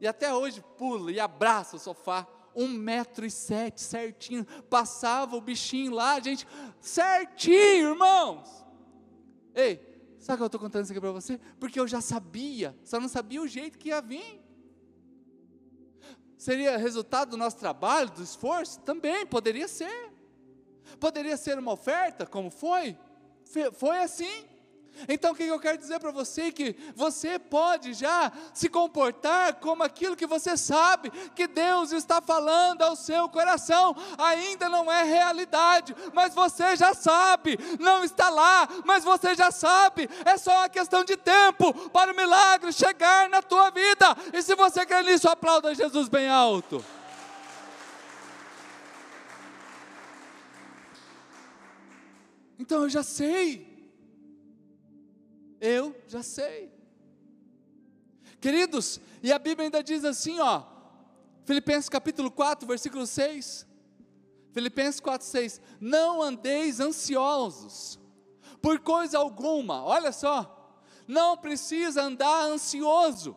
E 0.00 0.06
até 0.06 0.32
hoje 0.32 0.62
pula 0.76 1.10
e 1.10 1.18
abraça 1.18 1.76
o 1.76 1.78
sofá. 1.78 2.26
Um 2.54 2.68
metro 2.68 3.24
e 3.24 3.30
sete, 3.30 3.80
certinho. 3.80 4.44
Passava 4.68 5.36
o 5.36 5.40
bichinho 5.40 5.92
lá, 5.92 6.18
gente, 6.18 6.46
certinho, 6.80 7.90
irmãos. 7.90 8.64
Ei, 9.54 9.80
sabe 10.18 10.38
que 10.38 10.42
eu 10.42 10.46
estou 10.46 10.60
contando 10.60 10.84
isso 10.84 10.92
aqui 10.92 11.00
para 11.00 11.12
você? 11.12 11.38
Porque 11.58 11.78
eu 11.78 11.86
já 11.86 12.00
sabia, 12.00 12.76
só 12.84 12.98
não 12.98 13.08
sabia 13.08 13.40
o 13.40 13.46
jeito 13.46 13.78
que 13.78 13.88
ia 13.88 14.00
vir. 14.00 14.47
Seria 16.38 16.76
resultado 16.76 17.30
do 17.30 17.36
nosso 17.36 17.56
trabalho, 17.56 18.10
do 18.10 18.22
esforço? 18.22 18.78
Também, 18.80 19.26
poderia 19.26 19.66
ser. 19.66 20.12
Poderia 21.00 21.36
ser 21.36 21.58
uma 21.58 21.72
oferta, 21.72 22.24
como 22.24 22.48
foi? 22.48 22.96
Foi 23.72 23.98
assim. 23.98 24.46
Então 25.06 25.32
o 25.32 25.34
que 25.34 25.44
eu 25.44 25.60
quero 25.60 25.78
dizer 25.78 26.00
para 26.00 26.10
você? 26.10 26.50
Que 26.50 26.74
você 26.94 27.38
pode 27.38 27.92
já 27.92 28.32
se 28.54 28.68
comportar 28.68 29.56
como 29.56 29.82
aquilo 29.82 30.16
que 30.16 30.26
você 30.26 30.56
sabe 30.56 31.10
que 31.34 31.46
Deus 31.46 31.92
está 31.92 32.20
falando 32.20 32.82
ao 32.82 32.96
seu 32.96 33.28
coração, 33.28 33.94
ainda 34.16 34.68
não 34.68 34.90
é 34.90 35.02
realidade, 35.02 35.94
mas 36.12 36.34
você 36.34 36.76
já 36.76 36.94
sabe, 36.94 37.58
não 37.78 38.02
está 38.02 38.30
lá, 38.30 38.68
mas 38.84 39.04
você 39.04 39.34
já 39.34 39.50
sabe, 39.50 40.08
é 40.24 40.36
só 40.36 40.52
uma 40.52 40.68
questão 40.68 41.04
de 41.04 41.16
tempo 41.16 41.72
para 41.90 42.12
o 42.12 42.16
milagre 42.16 42.72
chegar 42.72 43.28
na 43.28 43.42
tua 43.42 43.70
vida, 43.70 44.16
e 44.32 44.42
se 44.42 44.54
você 44.54 44.86
quer 44.86 45.04
nisso, 45.04 45.28
aplauda 45.28 45.74
Jesus 45.74 46.08
bem 46.08 46.28
alto. 46.28 46.84
Então 52.58 52.82
eu 52.82 52.88
já 52.88 53.02
sei, 53.02 53.67
eu 55.60 55.94
já 56.06 56.22
sei. 56.22 56.72
Queridos, 58.40 59.00
e 59.22 59.32
a 59.32 59.38
Bíblia 59.38 59.66
ainda 59.66 59.82
diz 59.82 60.04
assim, 60.04 60.38
ó, 60.38 60.62
Filipenses 61.44 61.88
capítulo 61.88 62.30
4, 62.30 62.66
versículo 62.66 63.06
6. 63.06 63.66
Filipenses 64.52 65.00
4, 65.00 65.26
6. 65.26 65.60
Não 65.80 66.22
andeis 66.22 66.80
ansiosos 66.80 67.98
por 68.60 68.80
coisa 68.80 69.18
alguma, 69.18 69.84
olha 69.84 70.12
só, 70.12 70.80
não 71.06 71.36
precisa 71.36 72.02
andar 72.02 72.42
ansioso, 72.42 73.36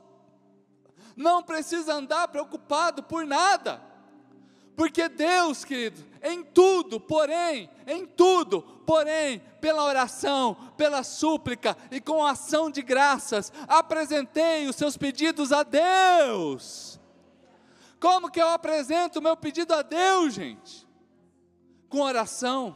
não 1.16 1.44
precisa 1.44 1.94
andar 1.94 2.28
preocupado 2.28 3.04
por 3.04 3.26
nada, 3.26 3.82
porque 4.76 5.10
Deus, 5.10 5.64
querido, 5.66 6.04
em 6.24 6.44
tudo, 6.44 7.00
porém, 7.00 7.70
em 7.86 8.06
tudo, 8.06 8.62
porém, 8.86 9.40
pela 9.60 9.84
oração, 9.84 10.56
pela 10.78 11.04
súplica 11.04 11.78
e 11.92 12.00
com 12.00 12.26
ação 12.26 12.70
de 12.70 12.82
graças, 12.82 13.52
apresentei 13.68 14.68
os 14.68 14.76
seus 14.76 14.98
pedidos 14.98 15.52
a 15.52 15.64
Deus. 15.64 17.00
Como 18.00 18.32
que 18.32 18.42
eu 18.42 18.50
apresento 18.50 19.20
o 19.20 19.22
meu 19.22 19.38
pedido 19.38 19.74
a 19.74 19.84
Deus, 19.84 20.34
gente? 20.34 20.88
Com 21.88 22.02
oração. 22.02 22.76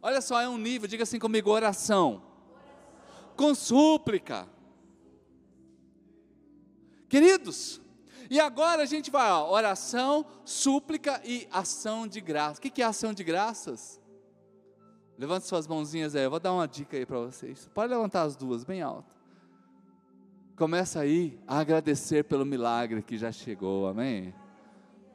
Olha 0.00 0.22
só, 0.22 0.40
é 0.40 0.48
um 0.48 0.56
nível, 0.56 0.88
diga 0.88 1.02
assim 1.02 1.18
comigo: 1.18 1.50
oração. 1.50 2.22
Com 3.36 3.54
súplica. 3.54 4.48
Queridos, 7.06 7.81
e 8.32 8.40
agora 8.40 8.82
a 8.82 8.86
gente 8.86 9.10
vai, 9.10 9.30
ó, 9.30 9.52
oração, 9.52 10.24
súplica 10.42 11.20
e 11.22 11.46
ação 11.52 12.06
de 12.06 12.18
graça. 12.18 12.58
O 12.58 12.62
que 12.62 12.80
é 12.80 12.84
ação 12.86 13.12
de 13.12 13.22
graças? 13.22 14.00
Levante 15.18 15.46
suas 15.46 15.66
mãozinhas 15.66 16.16
aí, 16.16 16.24
eu 16.24 16.30
vou 16.30 16.40
dar 16.40 16.54
uma 16.54 16.66
dica 16.66 16.96
aí 16.96 17.04
para 17.04 17.18
vocês. 17.18 17.68
Pode 17.74 17.92
levantar 17.92 18.22
as 18.22 18.34
duas, 18.34 18.64
bem 18.64 18.80
alto. 18.80 19.14
Começa 20.56 21.00
aí 21.00 21.38
a 21.46 21.58
agradecer 21.58 22.24
pelo 22.24 22.46
milagre 22.46 23.02
que 23.02 23.18
já 23.18 23.30
chegou, 23.30 23.86
amém? 23.86 24.34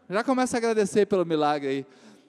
Já 0.08 0.24
começa 0.24 0.56
a 0.56 0.60
agradecer 0.60 1.08
pelo 1.08 1.26
milagre 1.26 1.68
aí. 1.68 1.86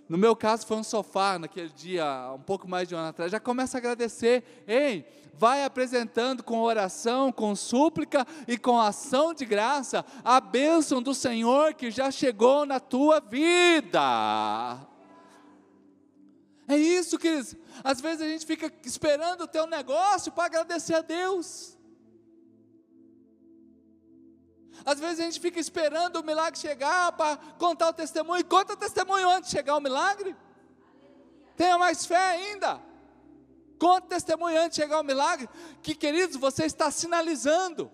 No 0.09 0.17
meu 0.17 0.35
caso 0.35 0.67
foi 0.67 0.79
um 0.79 0.83
sofá 0.83 1.39
naquele 1.39 1.69
dia, 1.69 2.33
um 2.35 2.41
pouco 2.41 2.67
mais 2.67 2.89
de 2.89 2.95
um 2.95 2.99
ano 2.99 3.09
atrás. 3.09 3.31
Já 3.31 3.39
começa 3.39 3.77
a 3.77 3.79
agradecer. 3.79 4.65
Ei, 4.67 5.07
vai 5.35 5.65
apresentando 5.65 6.43
com 6.43 6.61
oração, 6.61 7.31
com 7.31 7.55
súplica 7.55 8.27
e 8.47 8.59
com 8.59 8.81
ação 8.81 9.33
de 9.33 9.45
graça 9.45 10.05
a 10.25 10.41
bênção 10.41 11.01
do 11.01 11.15
Senhor 11.15 11.75
que 11.75 11.91
já 11.91 12.11
chegou 12.11 12.67
na 12.67 12.81
tua 12.81 13.21
vida. 13.21 14.81
É 16.67 16.77
isso, 16.77 17.19
queridos. 17.19 17.55
Às 17.85 18.01
vezes 18.01 18.21
a 18.21 18.29
gente 18.29 18.45
fica 18.45 18.73
esperando 18.85 19.43
o 19.43 19.49
teu 19.49 19.67
negócio 19.67 20.33
para 20.33 20.45
agradecer 20.45 20.95
a 20.95 21.01
Deus. 21.01 21.78
Às 24.85 25.01
vezes 25.01 25.21
a 25.21 25.25
gente 25.25 25.41
fica 25.41 25.59
esperando 25.59 26.17
o 26.17 26.25
milagre 26.25 26.59
chegar 26.59 27.13
para 27.13 27.37
contar 27.59 27.89
o 27.89 27.93
testemunho. 27.93 28.45
Conta 28.45 28.75
o 28.75 28.77
testemunho 28.77 29.29
antes 29.29 29.51
de 29.51 29.57
chegar 29.57 29.77
o 29.77 29.81
milagre. 29.81 30.37
Tenha 31.57 31.79
mais 31.79 32.07
fé 32.07 32.17
ainda. 32.17 32.81
Conta 33.79 34.07
o 34.07 34.09
testemunho 34.09 34.61
antes 34.61 34.77
de 34.77 34.83
chegar 34.83 35.01
o 35.01 35.05
milagre. 35.05 35.49
Que 35.83 35.95
queridos, 35.95 36.37
você 36.37 36.65
está 36.65 36.91
sinalizando. 36.91 37.91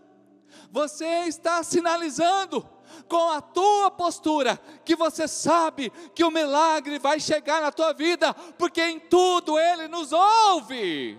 Você 0.70 1.06
está 1.26 1.62
sinalizando 1.62 2.66
com 3.08 3.30
a 3.30 3.40
tua 3.40 3.90
postura 3.90 4.58
que 4.84 4.94
você 4.94 5.26
sabe 5.26 5.90
que 6.14 6.24
o 6.24 6.30
milagre 6.30 6.98
vai 6.98 7.18
chegar 7.18 7.60
na 7.60 7.72
tua 7.72 7.92
vida, 7.92 8.32
porque 8.58 8.80
em 8.82 9.00
tudo 9.00 9.58
ele 9.58 9.88
nos 9.88 10.12
ouve. 10.12 11.18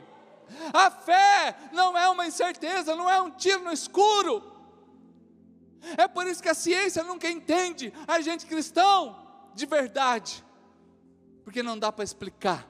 A 0.74 0.90
fé 0.90 1.56
não 1.72 1.98
é 1.98 2.08
uma 2.08 2.28
incerteza, 2.28 2.96
não 2.96 3.10
é 3.10 3.22
um 3.22 3.32
tiro 3.32 3.64
no 3.64 3.72
escuro. 3.72 4.55
É 5.98 6.08
por 6.08 6.26
isso 6.28 6.42
que 6.42 6.50
a 6.50 6.54
ciência 6.54 7.04
nunca 7.04 7.30
entende 7.30 7.94
a 8.08 8.22
gente 8.22 8.46
cristão 8.46 9.16
de 9.54 9.66
verdade, 9.66 10.44
porque 11.44 11.64
não 11.64 11.78
dá 11.78 11.92
para 11.92 12.04
explicar. 12.04 12.68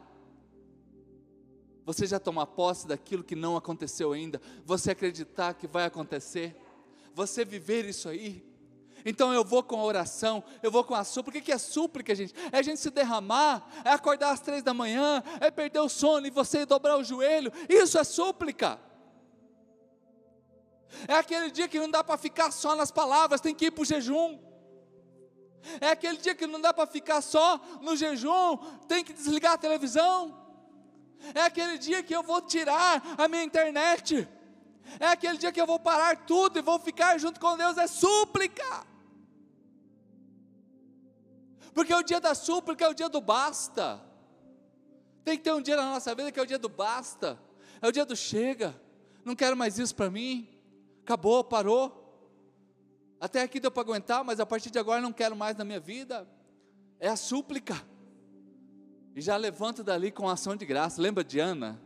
Você 1.86 2.08
já 2.08 2.20
toma 2.20 2.48
posse 2.48 2.88
daquilo 2.88 3.24
que 3.24 3.36
não 3.36 3.56
aconteceu 3.56 4.12
ainda, 4.12 4.42
você 4.66 4.92
acreditar 4.92 5.54
que 5.54 5.68
vai 5.68 5.86
acontecer, 5.86 6.56
você 7.14 7.46
viver 7.46 7.86
isso 7.86 8.10
aí. 8.10 8.44
Então 9.06 9.32
eu 9.32 9.44
vou 9.44 9.62
com 9.62 9.80
a 9.80 9.84
oração, 9.84 10.44
eu 10.64 10.72
vou 10.72 10.84
com 10.84 10.96
a 10.96 11.04
súplica. 11.04 11.38
O 11.38 11.42
que 11.42 11.52
é 11.52 11.58
súplica, 11.60 12.16
gente? 12.16 12.34
É 12.52 12.58
a 12.58 12.62
gente 12.64 12.80
se 12.80 12.90
derramar, 12.90 13.70
é 13.84 13.92
acordar 13.92 14.32
às 14.32 14.40
três 14.40 14.64
da 14.64 14.74
manhã, 14.74 15.24
é 15.40 15.52
perder 15.52 15.80
o 15.80 15.88
sono 15.88 16.26
e 16.26 16.32
você 16.32 16.66
dobrar 16.66 16.98
o 16.98 17.04
joelho. 17.04 17.54
Isso 17.70 18.00
é 18.00 18.04
súplica. 18.04 18.80
É 21.08 21.16
aquele 21.16 21.52
dia 21.52 21.68
que 21.68 21.80
não 21.80 21.90
dá 21.90 22.04
para 22.04 22.18
ficar 22.18 22.52
só 22.52 22.76
nas 22.76 22.92
palavras, 22.92 23.42
tem 23.42 23.54
que 23.54 23.66
ir 23.66 23.72
para 23.72 23.82
o 23.82 23.86
jejum. 23.86 24.40
É 25.82 25.90
aquele 25.90 26.18
dia 26.18 26.36
que 26.36 26.46
não 26.46 26.62
dá 26.62 26.74
para 26.74 26.86
ficar 26.88 27.22
só 27.22 27.60
no 27.82 27.96
jejum, 27.96 28.58
tem 28.88 29.04
que 29.04 29.14
desligar 29.14 29.54
a 29.54 29.58
televisão. 29.58 30.46
É 31.34 31.42
aquele 31.42 31.78
dia 31.78 32.04
que 32.04 32.16
eu 32.16 32.22
vou 32.22 32.42
tirar 32.42 33.02
a 33.18 33.28
minha 33.28 33.44
internet. 33.44 34.28
É 35.00 35.08
aquele 35.08 35.38
dia 35.38 35.52
que 35.52 35.60
eu 35.60 35.66
vou 35.66 35.80
parar 35.80 36.26
tudo 36.26 36.60
e 36.60 36.62
vou 36.62 36.80
ficar 36.80 37.18
junto 37.18 37.40
com 37.40 37.58
Deus. 37.58 37.78
É 37.78 37.88
súplica. 37.88 38.86
Porque 41.74 41.94
o 41.94 42.04
dia 42.04 42.22
da 42.22 42.36
súplica 42.36 42.86
é 42.86 42.90
o 42.90 42.94
dia 42.94 43.10
do 43.10 43.20
basta. 43.20 44.02
Tem 45.24 45.38
que 45.38 45.44
ter 45.44 45.54
um 45.54 45.62
dia 45.62 45.76
na 45.76 45.90
nossa 45.90 46.14
vida 46.14 46.32
que 46.32 46.40
é 46.40 46.44
o 46.44 46.46
dia 46.46 46.60
do 46.60 46.70
basta. 46.70 47.40
É 47.82 47.88
o 47.88 47.92
dia 47.92 48.06
do 48.06 48.16
chega. 48.16 48.80
Não 49.24 49.36
quero 49.36 49.58
mais 49.58 49.80
isso 49.80 49.96
para 49.96 50.10
mim 50.12 50.55
acabou, 51.06 51.44
parou. 51.44 52.02
Até 53.22 53.44
aqui 53.44 53.60
deu 53.60 53.70
para 53.70 53.84
aguentar, 53.84 54.24
mas 54.24 54.40
a 54.40 54.46
partir 54.46 54.72
de 54.72 54.80
agora 54.80 55.00
não 55.00 55.14
quero 55.14 55.36
mais 55.36 55.56
na 55.56 55.64
minha 55.64 55.80
vida. 55.80 56.28
É 57.00 57.08
a 57.08 57.16
súplica. 57.16 57.76
E 59.16 59.22
já 59.22 59.38
levanto 59.38 59.84
dali 59.84 60.12
com 60.12 60.28
ação 60.28 60.56
de 60.56 60.66
graça. 60.66 61.00
Lembra 61.00 61.24
de 61.24 61.40
Ana? 61.40 61.80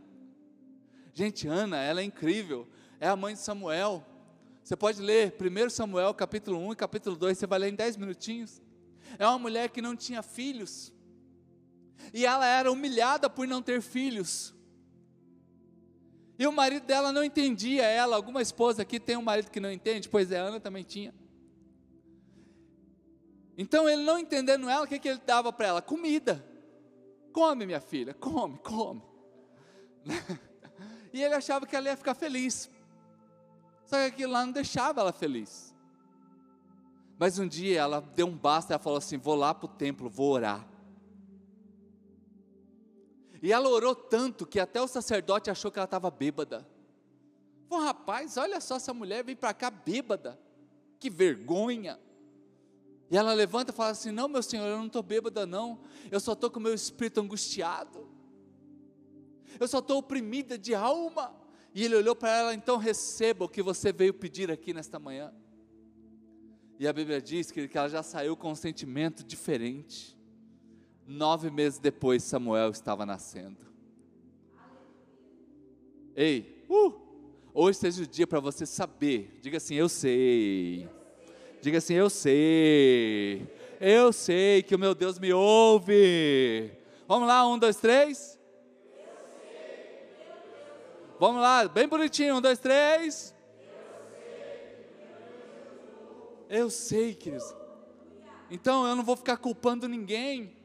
Gente, 1.12 1.46
Ana, 1.46 1.76
ela 1.76 2.00
é 2.00 2.04
incrível. 2.04 2.66
É 2.98 3.08
a 3.08 3.14
mãe 3.14 3.34
de 3.34 3.40
Samuel. 3.40 4.04
Você 4.64 4.74
pode 4.74 5.00
ler 5.02 5.34
1 5.38 5.70
Samuel 5.70 6.14
capítulo 6.14 6.58
1 6.58 6.72
e 6.72 6.76
capítulo 6.76 7.16
2, 7.16 7.36
você 7.36 7.46
vai 7.46 7.58
ler 7.58 7.72
em 7.72 7.74
10 7.74 7.98
minutinhos. 7.98 8.62
É 9.18 9.26
uma 9.26 9.38
mulher 9.38 9.68
que 9.68 9.82
não 9.82 9.94
tinha 9.94 10.22
filhos. 10.22 10.92
E 12.14 12.24
ela 12.24 12.46
era 12.46 12.72
humilhada 12.72 13.28
por 13.28 13.46
não 13.46 13.60
ter 13.60 13.82
filhos. 13.82 14.54
E 16.40 16.46
o 16.46 16.52
marido 16.52 16.86
dela 16.86 17.12
não 17.12 17.22
entendia 17.22 17.84
ela. 17.84 18.16
Alguma 18.16 18.40
esposa 18.40 18.80
aqui 18.80 18.98
tem 18.98 19.14
um 19.14 19.20
marido 19.20 19.50
que 19.50 19.60
não 19.60 19.70
entende? 19.70 20.08
Pois 20.08 20.32
é, 20.32 20.38
Ana 20.38 20.58
também 20.58 20.82
tinha. 20.82 21.14
Então 23.58 23.86
ele 23.86 24.02
não 24.02 24.18
entendendo 24.18 24.66
ela, 24.66 24.86
o 24.86 24.88
que, 24.88 24.98
que 24.98 25.06
ele 25.06 25.20
dava 25.26 25.52
para 25.52 25.66
ela? 25.66 25.82
Comida. 25.82 26.42
Come, 27.30 27.66
minha 27.66 27.78
filha, 27.78 28.14
come, 28.14 28.58
come. 28.60 29.02
e 31.12 31.22
ele 31.22 31.34
achava 31.34 31.66
que 31.66 31.76
ela 31.76 31.90
ia 31.90 31.96
ficar 31.96 32.14
feliz. 32.14 32.70
Só 33.84 33.96
que 33.96 34.04
aquilo 34.06 34.32
lá 34.32 34.46
não 34.46 34.52
deixava 34.52 35.02
ela 35.02 35.12
feliz. 35.12 35.74
Mas 37.18 37.38
um 37.38 37.46
dia 37.46 37.80
ela 37.80 38.00
deu 38.00 38.26
um 38.26 38.34
basta, 38.34 38.72
ela 38.72 38.82
falou 38.82 38.96
assim: 38.96 39.18
vou 39.18 39.34
lá 39.34 39.52
para 39.52 39.66
o 39.66 39.68
templo, 39.68 40.08
vou 40.08 40.32
orar. 40.32 40.66
E 43.42 43.52
ela 43.52 43.68
orou 43.68 43.94
tanto 43.94 44.46
que 44.46 44.60
até 44.60 44.80
o 44.80 44.86
sacerdote 44.86 45.50
achou 45.50 45.70
que 45.70 45.78
ela 45.78 45.84
estava 45.84 46.10
bêbada. 46.10 46.66
Pô, 47.68 47.78
rapaz, 47.78 48.36
olha 48.36 48.60
só, 48.60 48.76
essa 48.76 48.92
mulher 48.92 49.24
vem 49.24 49.36
para 49.36 49.54
cá 49.54 49.70
bêbada. 49.70 50.38
Que 50.98 51.08
vergonha. 51.08 51.98
E 53.10 53.16
ela 53.16 53.32
levanta 53.32 53.72
e 53.72 53.74
fala 53.74 53.90
assim: 53.90 54.10
Não, 54.10 54.28
meu 54.28 54.42
senhor, 54.42 54.66
eu 54.66 54.76
não 54.76 54.86
estou 54.86 55.02
bêbada, 55.02 55.46
não. 55.46 55.80
Eu 56.10 56.20
só 56.20 56.34
estou 56.34 56.50
com 56.50 56.58
o 56.58 56.62
meu 56.62 56.74
espírito 56.74 57.20
angustiado. 57.20 58.08
Eu 59.58 59.66
só 59.66 59.78
estou 59.78 59.98
oprimida 59.98 60.58
de 60.58 60.74
alma. 60.74 61.34
E 61.74 61.84
ele 61.84 61.96
olhou 61.96 62.14
para 62.14 62.30
ela: 62.30 62.54
Então 62.54 62.76
receba 62.76 63.46
o 63.46 63.48
que 63.48 63.62
você 63.62 63.92
veio 63.92 64.12
pedir 64.12 64.50
aqui 64.50 64.74
nesta 64.74 64.98
manhã. 64.98 65.32
E 66.78 66.86
a 66.86 66.92
Bíblia 66.92 67.20
diz 67.20 67.50
que 67.50 67.70
ela 67.72 67.88
já 67.88 68.02
saiu 68.02 68.36
com 68.36 68.52
um 68.52 68.54
sentimento 68.54 69.24
diferente. 69.24 70.19
Nove 71.06 71.50
meses 71.50 71.78
depois, 71.78 72.22
Samuel 72.22 72.70
estava 72.70 73.04
nascendo. 73.04 73.58
Ei, 76.14 76.64
uh, 76.68 76.94
hoje 77.54 77.78
seja 77.78 78.02
o 78.02 78.06
dia 78.06 78.26
para 78.26 78.40
você 78.40 78.66
saber. 78.66 79.38
Diga 79.40 79.56
assim: 79.56 79.74
Eu 79.74 79.88
sei. 79.88 80.88
Diga 81.60 81.78
assim: 81.78 81.94
Eu 81.94 82.10
sei. 82.10 83.48
Eu 83.80 84.12
sei 84.12 84.62
que 84.62 84.74
o 84.74 84.78
meu 84.78 84.94
Deus 84.94 85.18
me 85.18 85.32
ouve. 85.32 86.70
Vamos 87.08 87.26
lá, 87.26 87.46
um, 87.48 87.58
dois, 87.58 87.76
três. 87.76 88.38
Vamos 91.18 91.42
lá, 91.42 91.66
bem 91.68 91.86
bonitinho, 91.86 92.36
um, 92.36 92.40
dois, 92.40 92.58
três. 92.58 93.34
Eu 96.48 96.68
sei, 96.68 97.14
queridos. 97.14 97.54
Então 98.50 98.86
eu 98.86 98.96
não 98.96 99.04
vou 99.04 99.16
ficar 99.16 99.36
culpando 99.36 99.86
ninguém. 99.86 100.59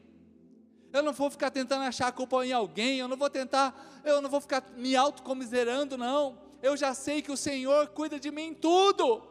Eu 0.92 1.02
não 1.02 1.12
vou 1.12 1.30
ficar 1.30 1.50
tentando 1.50 1.82
achar 1.82 2.08
a 2.08 2.12
culpa 2.12 2.44
em 2.46 2.52
alguém. 2.52 2.98
Eu 2.98 3.08
não 3.08 3.16
vou 3.16 3.30
tentar, 3.30 4.02
eu 4.04 4.20
não 4.20 4.30
vou 4.30 4.40
ficar 4.40 4.62
me 4.76 4.96
autocomiserando, 4.96 5.96
não. 5.96 6.38
Eu 6.62 6.76
já 6.76 6.94
sei 6.94 7.22
que 7.22 7.30
o 7.30 7.36
Senhor 7.36 7.88
cuida 7.88 8.18
de 8.18 8.30
mim 8.30 8.48
em 8.48 8.54
tudo. 8.54 9.22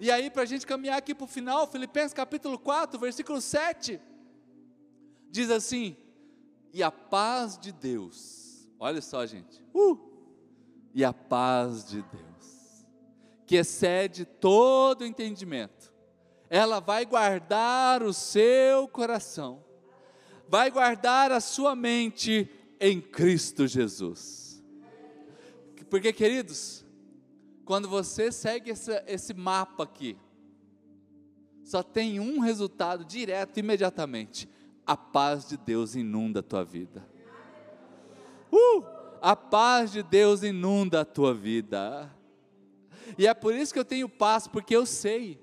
E 0.00 0.10
aí, 0.10 0.30
para 0.30 0.42
a 0.42 0.46
gente 0.46 0.66
caminhar 0.66 0.98
aqui 0.98 1.14
para 1.14 1.24
o 1.24 1.28
final, 1.28 1.66
Filipenses 1.66 2.12
capítulo 2.12 2.58
4, 2.58 2.98
versículo 2.98 3.40
7, 3.40 4.00
diz 5.30 5.50
assim: 5.50 5.96
E 6.72 6.82
a 6.82 6.90
paz 6.90 7.58
de 7.58 7.72
Deus, 7.72 8.68
olha 8.78 9.00
só, 9.00 9.26
gente, 9.26 9.64
uh, 9.74 9.98
e 10.94 11.04
a 11.04 11.12
paz 11.12 11.84
de 11.84 12.02
Deus 12.02 12.28
que 13.48 13.56
excede 13.56 14.26
todo 14.26 15.06
entendimento. 15.06 15.90
Ela 16.50 16.80
vai 16.80 17.06
guardar 17.06 18.02
o 18.02 18.12
seu 18.12 18.86
coração, 18.86 19.64
vai 20.48 20.70
guardar 20.70 21.30
a 21.30 21.40
sua 21.40 21.76
mente 21.76 22.50
em 22.80 23.00
Cristo 23.00 23.66
Jesus. 23.66 24.62
Porque, 25.90 26.12
queridos, 26.12 26.84
quando 27.64 27.88
você 27.88 28.30
segue 28.30 28.72
esse, 29.06 29.34
mapa 29.34 29.84
aqui, 29.84 30.16
só 31.64 31.82
tem 31.82 32.20
um 32.20 32.40
resultado 32.40 33.04
direto, 33.04 33.58
imediatamente: 33.58 34.48
a 34.86 34.96
paz 34.96 35.46
de 35.48 35.56
Deus 35.56 35.94
inunda 35.94 36.40
a 36.40 36.42
tua 36.42 36.64
vida. 36.64 37.06
Uh! 38.52 38.98
A 39.20 39.34
paz 39.34 39.90
de 39.90 40.02
Deus 40.02 40.42
inunda 40.42 41.00
a 41.00 41.04
tua 41.04 41.34
vida. 41.34 42.08
E 43.16 43.26
é 43.26 43.34
por 43.34 43.52
isso 43.52 43.72
que 43.72 43.78
eu 43.78 43.84
tenho 43.84 44.08
paz, 44.08 44.46
porque 44.46 44.76
eu 44.76 44.86
sei. 44.86 45.40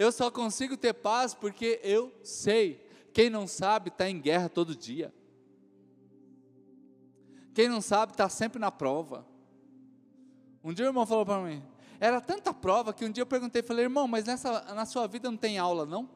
Eu 0.00 0.10
só 0.10 0.30
consigo 0.30 0.78
ter 0.78 0.94
paz 0.94 1.34
porque 1.34 1.78
eu 1.84 2.10
sei. 2.24 2.82
Quem 3.12 3.28
não 3.28 3.46
sabe 3.46 3.90
está 3.90 4.08
em 4.08 4.18
guerra 4.18 4.48
todo 4.48 4.74
dia. 4.74 5.12
Quem 7.52 7.68
não 7.68 7.82
sabe 7.82 8.12
está 8.12 8.26
sempre 8.26 8.58
na 8.58 8.70
prova. 8.70 9.26
Um 10.64 10.72
dia 10.72 10.86
o 10.86 10.88
irmão 10.88 11.04
falou 11.04 11.26
para 11.26 11.42
mim, 11.42 11.62
era 12.00 12.18
tanta 12.18 12.54
prova 12.54 12.94
que 12.94 13.04
um 13.04 13.10
dia 13.10 13.20
eu 13.20 13.26
perguntei, 13.26 13.60
falei, 13.62 13.84
irmão, 13.84 14.08
mas 14.08 14.24
nessa, 14.24 14.72
na 14.74 14.86
sua 14.86 15.06
vida 15.06 15.30
não 15.30 15.36
tem 15.36 15.58
aula, 15.58 15.84
não? 15.84 16.08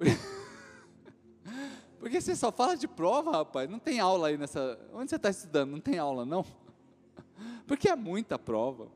Porque 2.00 2.20
você 2.20 2.34
só 2.34 2.50
fala 2.50 2.76
de 2.76 2.88
prova, 2.88 3.30
rapaz, 3.30 3.70
não 3.70 3.78
tem 3.78 4.00
aula 4.00 4.26
aí 4.26 4.36
nessa. 4.36 4.76
Onde 4.92 5.10
você 5.10 5.14
está 5.16 5.30
estudando? 5.30 5.70
Não 5.70 5.80
tem 5.80 5.96
aula, 5.96 6.26
não? 6.26 6.44
Porque 7.68 7.88
é 7.88 7.94
muita 7.94 8.36
prova. 8.36 8.90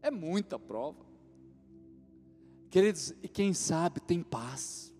É 0.00 0.10
muita 0.10 0.58
prova. 0.58 1.07
Queridos, 2.70 3.14
e 3.22 3.28
quem 3.28 3.54
sabe 3.54 4.00
tem 4.00 4.22
paz. 4.22 4.92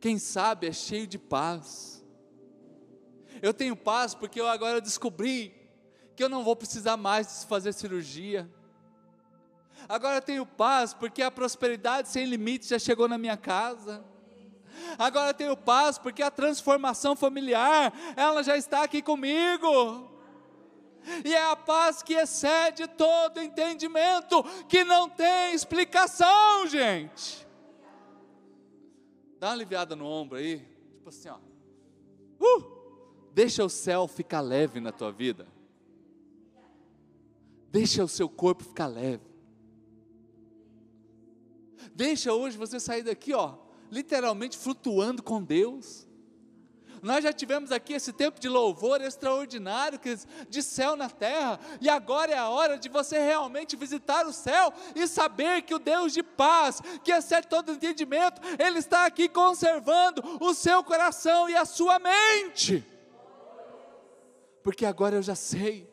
Quem 0.00 0.18
sabe 0.18 0.66
é 0.66 0.72
cheio 0.72 1.06
de 1.06 1.18
paz. 1.18 2.02
Eu 3.42 3.52
tenho 3.52 3.76
paz 3.76 4.14
porque 4.14 4.40
eu 4.40 4.48
agora 4.48 4.80
descobri 4.80 5.54
que 6.16 6.24
eu 6.24 6.28
não 6.28 6.42
vou 6.42 6.56
precisar 6.56 6.96
mais 6.96 7.44
fazer 7.44 7.72
cirurgia. 7.74 8.50
Agora 9.86 10.16
eu 10.16 10.22
tenho 10.22 10.46
paz 10.46 10.94
porque 10.94 11.22
a 11.22 11.30
prosperidade 11.30 12.08
sem 12.08 12.24
limites 12.24 12.68
já 12.68 12.78
chegou 12.78 13.06
na 13.06 13.18
minha 13.18 13.36
casa. 13.36 14.02
Agora 14.98 15.30
eu 15.30 15.34
tenho 15.34 15.56
paz 15.56 15.98
porque 15.98 16.22
a 16.22 16.30
transformação 16.30 17.14
familiar, 17.14 17.92
ela 18.16 18.42
já 18.42 18.56
está 18.56 18.82
aqui 18.82 19.02
comigo 19.02 20.13
e 21.24 21.34
é 21.34 21.50
a 21.50 21.56
paz 21.56 22.02
que 22.02 22.14
excede 22.14 22.86
todo 22.88 23.40
entendimento, 23.40 24.42
que 24.68 24.84
não 24.84 25.08
tem 25.08 25.54
explicação, 25.54 26.66
gente. 26.66 27.46
Dá 29.38 29.48
uma 29.48 29.52
aliviada 29.54 29.94
no 29.94 30.06
ombro 30.06 30.38
aí, 30.38 30.58
tipo 30.94 31.08
assim, 31.08 31.28
ó. 31.28 31.38
Uh, 32.40 33.30
deixa 33.32 33.64
o 33.64 33.68
céu 33.68 34.08
ficar 34.08 34.40
leve 34.40 34.80
na 34.80 34.92
tua 34.92 35.12
vida. 35.12 35.46
Deixa 37.70 38.04
o 38.04 38.08
seu 38.08 38.28
corpo 38.28 38.64
ficar 38.64 38.86
leve. 38.86 39.34
Deixa 41.94 42.32
hoje 42.32 42.56
você 42.56 42.80
sair 42.80 43.02
daqui, 43.02 43.32
ó, 43.32 43.56
literalmente 43.90 44.56
flutuando 44.56 45.22
com 45.22 45.42
Deus. 45.42 46.06
Nós 47.04 47.22
já 47.22 47.34
tivemos 47.34 47.70
aqui 47.70 47.92
esse 47.92 48.14
tempo 48.14 48.40
de 48.40 48.48
louvor 48.48 49.02
extraordinário, 49.02 50.00
de 50.48 50.62
céu 50.62 50.96
na 50.96 51.10
terra, 51.10 51.60
e 51.78 51.86
agora 51.86 52.32
é 52.32 52.38
a 52.38 52.48
hora 52.48 52.78
de 52.78 52.88
você 52.88 53.18
realmente 53.18 53.76
visitar 53.76 54.26
o 54.26 54.32
céu 54.32 54.72
e 54.94 55.06
saber 55.06 55.60
que 55.60 55.74
o 55.74 55.78
Deus 55.78 56.14
de 56.14 56.22
paz, 56.22 56.80
que 57.04 57.12
excede 57.12 57.46
todo 57.46 57.72
entendimento, 57.72 58.40
Ele 58.58 58.78
está 58.78 59.04
aqui 59.04 59.28
conservando 59.28 60.22
o 60.40 60.54
seu 60.54 60.82
coração 60.82 61.46
e 61.46 61.54
a 61.54 61.66
sua 61.66 61.98
mente. 61.98 62.82
Porque 64.62 64.86
agora 64.86 65.16
eu 65.16 65.22
já 65.22 65.34
sei. 65.34 65.86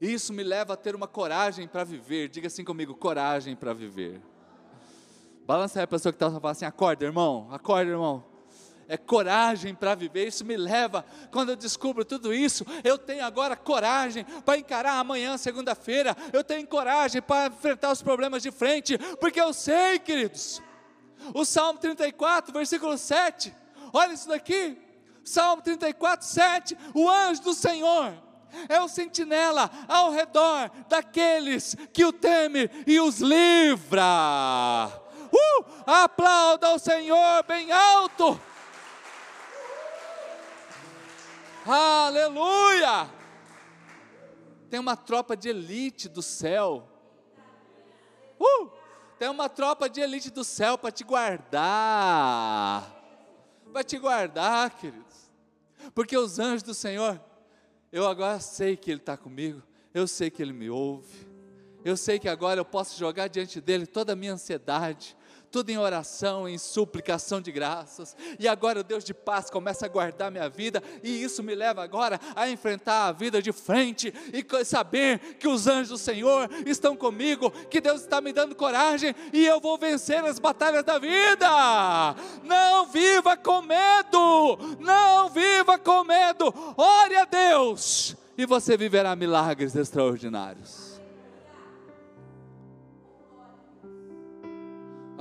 Isso 0.00 0.32
me 0.32 0.42
leva 0.42 0.72
a 0.72 0.76
ter 0.78 0.94
uma 0.94 1.06
coragem 1.06 1.68
para 1.68 1.84
viver. 1.84 2.30
Diga 2.30 2.46
assim 2.46 2.64
comigo: 2.64 2.94
coragem 2.94 3.54
para 3.54 3.74
viver. 3.74 4.18
Balança 5.44 5.78
aí 5.78 5.84
a 5.84 5.86
pessoa 5.86 6.10
que 6.10 6.16
está 6.16 6.30
falando 6.30 6.46
assim: 6.46 6.64
acorda, 6.64 7.04
irmão, 7.04 7.48
acorda, 7.50 7.90
irmão 7.90 8.35
é 8.88 8.96
coragem 8.96 9.74
para 9.74 9.94
viver. 9.94 10.28
Isso 10.28 10.44
me 10.44 10.56
leva, 10.56 11.04
quando 11.30 11.50
eu 11.50 11.56
descubro 11.56 12.04
tudo 12.04 12.32
isso, 12.32 12.64
eu 12.84 12.96
tenho 12.96 13.24
agora 13.24 13.56
coragem 13.56 14.24
para 14.44 14.58
encarar 14.58 14.98
amanhã, 14.98 15.36
segunda-feira. 15.36 16.16
Eu 16.32 16.44
tenho 16.44 16.66
coragem 16.66 17.20
para 17.20 17.48
enfrentar 17.48 17.92
os 17.92 18.02
problemas 18.02 18.42
de 18.42 18.50
frente, 18.50 18.98
porque 19.20 19.40
eu 19.40 19.52
sei, 19.52 19.98
queridos. 19.98 20.62
O 21.34 21.44
Salmo 21.44 21.78
34, 21.78 22.52
versículo 22.52 22.96
7. 22.96 23.54
Olha 23.92 24.12
isso 24.12 24.28
daqui. 24.28 24.78
Salmo 25.24 25.62
34, 25.62 26.26
7. 26.26 26.78
O 26.94 27.10
anjo 27.10 27.42
do 27.42 27.54
Senhor 27.54 28.14
é 28.68 28.80
o 28.80 28.88
sentinela 28.88 29.70
ao 29.88 30.12
redor 30.12 30.70
daqueles 30.88 31.76
que 31.92 32.04
o 32.04 32.12
temem 32.12 32.70
e 32.86 33.00
os 33.00 33.20
livra. 33.20 34.04
Uh, 35.32 35.64
aplauda 35.84 36.74
o 36.74 36.78
Senhor 36.78 37.42
bem 37.44 37.72
alto. 37.72 38.40
Aleluia! 41.68 43.10
Tem 44.70 44.78
uma 44.78 44.96
tropa 44.96 45.36
de 45.36 45.48
elite 45.48 46.08
do 46.08 46.22
céu. 46.22 46.88
Uh! 48.38 48.70
Tem 49.18 49.28
uma 49.28 49.48
tropa 49.48 49.88
de 49.88 50.00
elite 50.00 50.30
do 50.30 50.44
céu 50.44 50.78
para 50.78 50.92
te 50.92 51.02
guardar. 51.02 52.94
Para 53.72 53.82
te 53.82 53.98
guardar, 53.98 54.70
queridos. 54.76 55.30
Porque 55.94 56.16
os 56.16 56.38
anjos 56.38 56.62
do 56.62 56.74
Senhor, 56.74 57.20
eu 57.90 58.06
agora 58.06 58.38
sei 58.38 58.76
que 58.76 58.90
Ele 58.90 59.00
está 59.00 59.16
comigo. 59.16 59.62
Eu 59.92 60.06
sei 60.06 60.30
que 60.30 60.42
Ele 60.42 60.52
me 60.52 60.70
ouve. 60.70 61.26
eu 61.84 61.96
sei 61.96 62.18
que 62.18 62.28
agora 62.28 62.60
eu 62.60 62.64
posso 62.64 62.98
jogar 62.98 63.28
diante 63.28 63.60
dele 63.60 63.86
toda 63.86 64.12
a 64.12 64.16
minha 64.16 64.34
ansiedade, 64.34 65.15
tudo 65.50 65.70
em 65.70 65.78
oração, 65.78 66.48
em 66.48 66.58
suplicação 66.58 67.40
de 67.40 67.50
graças. 67.50 68.16
E 68.38 68.46
agora 68.46 68.80
o 68.80 68.84
Deus 68.84 69.04
de 69.04 69.14
paz 69.14 69.50
começa 69.50 69.86
a 69.86 69.88
guardar 69.88 70.30
minha 70.30 70.48
vida, 70.48 70.82
e 71.02 71.22
isso 71.22 71.42
me 71.42 71.54
leva 71.54 71.82
agora 71.82 72.20
a 72.34 72.48
enfrentar 72.48 73.06
a 73.06 73.12
vida 73.12 73.40
de 73.40 73.52
frente 73.52 74.12
e 74.32 74.64
saber 74.64 75.18
que 75.38 75.48
os 75.48 75.66
anjos 75.66 75.88
do 75.88 75.98
Senhor 75.98 76.48
estão 76.66 76.96
comigo, 76.96 77.50
que 77.70 77.80
Deus 77.80 78.02
está 78.02 78.20
me 78.20 78.32
dando 78.32 78.54
coragem 78.54 79.14
e 79.32 79.46
eu 79.46 79.60
vou 79.60 79.78
vencer 79.78 80.24
as 80.24 80.38
batalhas 80.38 80.84
da 80.84 80.98
vida. 80.98 81.46
Não 82.44 82.86
viva 82.86 83.36
com 83.36 83.62
medo, 83.62 84.58
não 84.80 85.28
viva 85.28 85.78
com 85.78 86.04
medo. 86.04 86.52
Ore 86.76 87.16
a 87.16 87.24
Deus 87.24 88.16
e 88.36 88.44
você 88.44 88.76
viverá 88.76 89.16
milagres 89.16 89.74
extraordinários. 89.74 90.95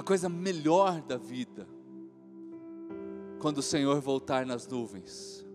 Coisa 0.05 0.29
melhor 0.29 1.01
da 1.01 1.17
vida, 1.17 1.67
quando 3.41 3.57
o 3.57 3.63
Senhor 3.63 3.99
voltar 3.99 4.45
nas 4.45 4.67
nuvens, 4.67 5.45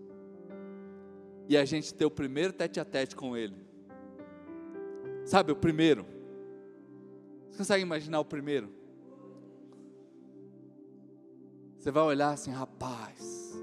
e 1.47 1.57
a 1.57 1.65
gente 1.65 1.93
ter 1.93 2.05
o 2.05 2.11
primeiro 2.11 2.53
tete 2.53 2.79
a 2.79 2.85
tete 2.85 3.15
com 3.15 3.35
Ele. 3.35 3.65
Sabe, 5.25 5.51
o 5.51 5.55
primeiro. 5.55 6.05
Você 7.49 7.57
consegue 7.57 7.83
imaginar 7.83 8.19
o 8.19 8.25
primeiro? 8.25 8.69
Você 11.77 11.91
vai 11.91 12.03
olhar 12.03 12.31
assim, 12.31 12.51
rapaz. 12.51 13.59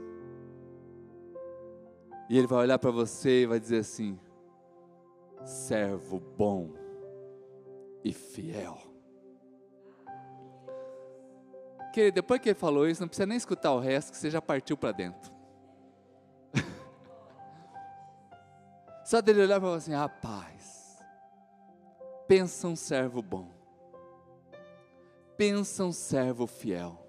E 2.29 2.37
ele 2.37 2.47
vai 2.47 2.59
olhar 2.61 2.79
para 2.79 2.91
você 2.91 3.43
e 3.43 3.47
vai 3.47 3.59
dizer 3.59 3.79
assim: 3.79 4.19
servo 5.45 6.21
bom 6.21 6.75
e 8.05 8.13
fiel. 8.13 8.88
Querido, 11.93 12.17
depois 12.17 12.41
que 12.41 12.51
ele 12.51 12.59
falou 12.59 12.89
isso, 12.89 13.01
não 13.01 13.09
precisa 13.09 13.27
nem 13.27 13.37
escutar 13.37 13.73
o 13.73 13.81
resto, 13.81 14.13
que 14.13 14.19
você 14.19 14.31
já 14.31 14.43
partiu 14.43 14.77
para 14.77 14.93
dentro. 14.93 15.33
Só 19.05 19.21
dele 19.21 19.43
olhar 19.43 19.59
para 19.59 19.71
você 19.71 19.91
assim, 19.91 19.95
rapaz, 19.95 20.99
pensa 22.27 22.69
um 22.69 22.77
servo 22.77 23.23
bom, 23.23 23.51
pensa 25.37 25.85
um 25.85 25.93
servo 25.93 26.47
fiel. 26.47 27.05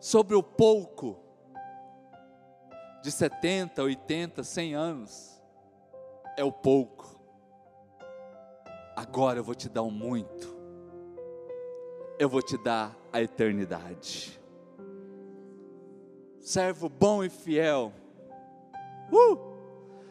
Sobre 0.00 0.34
o 0.34 0.42
pouco, 0.42 1.18
de 3.02 3.12
70, 3.12 3.82
80, 3.82 4.42
100 4.42 4.74
anos, 4.74 5.40
é 6.36 6.42
o 6.42 6.50
pouco. 6.50 7.20
Agora 8.96 9.38
eu 9.38 9.44
vou 9.44 9.54
te 9.54 9.68
dar 9.68 9.82
um 9.82 9.90
muito 9.90 10.61
eu 12.22 12.28
vou 12.28 12.40
te 12.40 12.56
dar 12.56 12.96
a 13.12 13.20
eternidade. 13.20 14.40
Servo 16.38 16.88
bom 16.88 17.24
e 17.24 17.28
fiel. 17.28 17.92
Uh! 19.10 19.36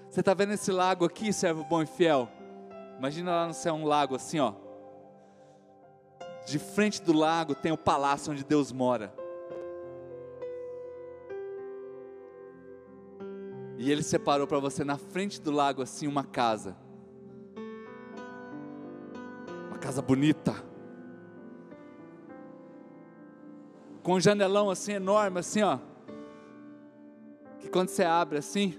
Você 0.10 0.20
está 0.20 0.34
vendo 0.34 0.52
esse 0.52 0.74
lago 0.74 1.06
aqui, 1.06 1.32
servo 1.32 1.64
bom 1.64 1.82
e 1.82 1.86
fiel? 1.86 2.28
Imagina 2.98 3.32
lá 3.32 3.48
no 3.48 3.54
céu 3.54 3.76
um 3.76 3.86
lago 3.86 4.14
assim, 4.14 4.42
ó. 4.42 4.54
De 6.46 6.60
frente 6.60 7.02
do 7.02 7.14
lago 7.14 7.56
tem 7.56 7.72
o 7.72 7.78
palácio 7.78 8.34
onde 8.34 8.44
Deus 8.44 8.74
mora. 8.74 9.16
E 13.78 13.90
ele 13.90 14.04
separou 14.04 14.46
para 14.46 14.60
você 14.60 14.84
na 14.84 14.98
frente 14.98 15.40
do 15.40 15.50
lago 15.50 15.82
assim 15.82 16.08
uma 16.08 16.26
casa. 16.26 16.76
Uma 19.70 19.78
casa 19.78 20.02
bonita 20.02 20.71
com 24.04 24.14
um 24.14 24.20
janelão 24.20 24.70
assim 24.70 24.94
enorme, 24.94 25.40
assim, 25.40 25.62
ó. 25.62 25.78
Que 27.60 27.70
quando 27.70 27.90
você 27.90 28.04
abre 28.04 28.38
assim, 28.38 28.78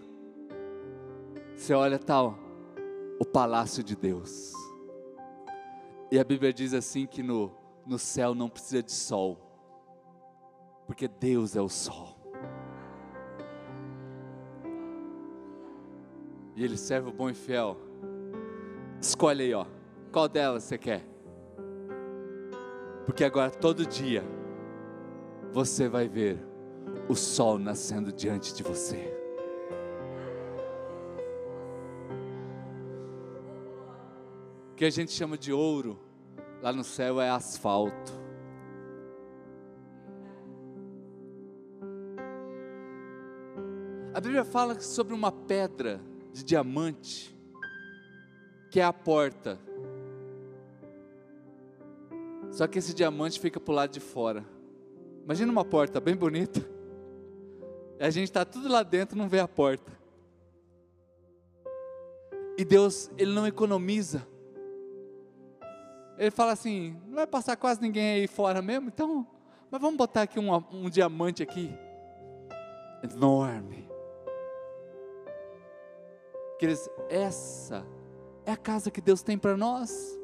você 1.56 1.72
olha 1.72 1.98
tal, 1.98 2.38
o 3.20 3.24
palácio 3.24 3.82
de 3.82 3.94
Deus. 3.94 4.52
E 6.10 6.18
a 6.18 6.24
Bíblia 6.24 6.52
diz 6.52 6.74
assim 6.74 7.06
que 7.06 7.22
no, 7.22 7.52
no 7.86 7.98
céu 7.98 8.34
não 8.34 8.48
precisa 8.48 8.82
de 8.82 8.92
sol, 8.92 9.38
porque 10.86 11.06
Deus 11.06 11.54
é 11.54 11.60
o 11.60 11.68
sol. 11.68 12.18
E 16.54 16.64
Ele 16.64 16.76
serve 16.76 17.08
o 17.08 17.12
bom 17.12 17.30
e 17.30 17.34
fiel. 17.34 17.78
Escolhe 19.00 19.44
aí, 19.44 19.54
ó. 19.54 19.66
Qual 20.12 20.28
delas 20.28 20.64
você 20.64 20.76
quer? 20.76 21.02
Porque 23.06 23.24
agora 23.24 23.50
todo 23.50 23.86
dia 23.86 24.22
você 25.53 25.86
vai 25.86 26.09
ver 26.09 26.38
o 27.09 27.14
sol 27.14 27.59
nascendo 27.59 28.11
diante 28.11 28.55
de 28.55 28.62
você. 28.62 29.12
O 34.72 34.74
que 34.74 34.84
a 34.86 34.90
gente 34.90 35.12
chama 35.12 35.36
de 35.36 35.53
ouro, 35.53 35.98
lá 36.62 36.72
no 36.72 36.82
céu 36.82 37.20
é 37.20 37.28
asfalto. 37.28 38.20
A 44.14 44.20
Bíblia 44.20 44.44
fala 44.44 44.80
sobre 44.80 45.14
uma 45.14 45.30
pedra 45.30 46.00
de 46.32 46.42
diamante, 46.42 47.36
que 48.70 48.80
é 48.80 48.84
a 48.84 48.92
porta. 48.92 49.59
Só 52.50 52.66
que 52.66 52.78
esse 52.78 52.94
diamante 52.94 53.38
fica 53.38 53.61
para 53.61 53.72
o 53.72 53.74
lado 53.74 53.92
de 53.92 54.00
fora. 54.00 54.44
Imagina 55.24 55.52
uma 55.52 55.64
porta 55.64 56.00
bem 56.00 56.16
bonita. 56.16 56.60
E 57.98 58.04
a 58.04 58.10
gente 58.10 58.24
está 58.24 58.44
tudo 58.44 58.68
lá 58.68 58.82
dentro, 58.82 59.16
não 59.16 59.28
vê 59.28 59.38
a 59.38 59.48
porta. 59.48 59.92
E 62.58 62.64
Deus, 62.64 63.10
Ele 63.16 63.32
não 63.32 63.46
economiza. 63.46 64.26
Ele 66.18 66.30
fala 66.30 66.52
assim: 66.52 66.96
não 67.06 67.14
vai 67.14 67.26
passar 67.26 67.56
quase 67.56 67.80
ninguém 67.80 68.14
aí 68.14 68.26
fora 68.26 68.60
mesmo, 68.60 68.88
então, 68.88 69.26
mas 69.70 69.80
vamos 69.80 69.96
botar 69.96 70.22
aqui 70.22 70.38
um, 70.38 70.52
um 70.72 70.90
diamante 70.90 71.42
aqui, 71.42 71.72
enorme. 73.02 73.88
Queridos, 76.58 76.88
essa 77.08 77.84
é 78.44 78.52
a 78.52 78.56
casa 78.56 78.90
que 78.90 79.00
Deus 79.00 79.22
tem 79.22 79.38
para 79.38 79.56
nós. 79.56 80.21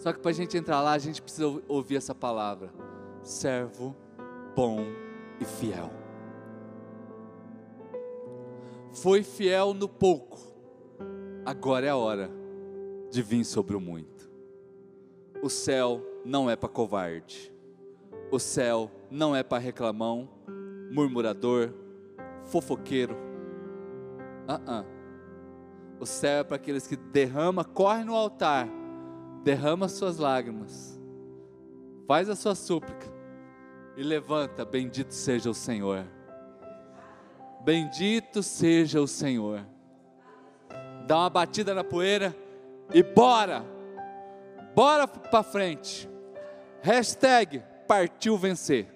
Só 0.00 0.14
que 0.14 0.18
para 0.18 0.30
a 0.30 0.34
gente 0.34 0.56
entrar 0.56 0.80
lá, 0.80 0.92
a 0.92 0.98
gente 0.98 1.20
precisa 1.20 1.46
ouvir 1.68 1.96
essa 1.96 2.14
palavra: 2.14 2.72
servo 3.22 3.94
bom 4.56 4.78
e 5.38 5.44
fiel. 5.44 5.90
Foi 8.92 9.22
fiel 9.22 9.74
no 9.74 9.88
pouco, 9.88 10.38
agora 11.44 11.86
é 11.86 11.90
a 11.90 11.96
hora 11.96 12.30
de 13.10 13.22
vir 13.22 13.44
sobre 13.44 13.76
o 13.76 13.80
muito. 13.80 14.28
O 15.42 15.50
céu 15.50 16.02
não 16.24 16.48
é 16.50 16.56
para 16.56 16.68
covarde, 16.68 17.52
o 18.32 18.38
céu 18.38 18.90
não 19.10 19.36
é 19.36 19.42
para 19.42 19.58
reclamão, 19.58 20.30
murmurador, 20.90 21.74
fofoqueiro. 22.46 23.14
Uh 24.48 24.70
-uh. 24.70 24.86
O 26.00 26.06
céu 26.06 26.38
é 26.38 26.44
para 26.44 26.56
aqueles 26.56 26.86
que 26.86 26.96
derrama, 26.96 27.64
corre 27.64 28.02
no 28.02 28.14
altar 28.14 28.79
derrama 29.42 29.88
suas 29.88 30.18
lágrimas, 30.18 30.98
faz 32.06 32.28
a 32.28 32.36
sua 32.36 32.54
súplica 32.54 33.06
e 33.96 34.02
levanta, 34.02 34.64
bendito 34.64 35.12
seja 35.12 35.50
o 35.50 35.54
Senhor. 35.54 36.06
Bendito 37.62 38.42
seja 38.42 39.00
o 39.00 39.06
Senhor. 39.06 39.66
Dá 41.06 41.18
uma 41.18 41.30
batida 41.30 41.74
na 41.74 41.84
poeira 41.84 42.34
e 42.92 43.02
bora, 43.02 43.64
bora 44.74 45.06
para 45.06 45.42
frente. 45.42 46.08
Hashtag 46.82 47.62
partiu 47.86 48.38
vencer. 48.38 48.88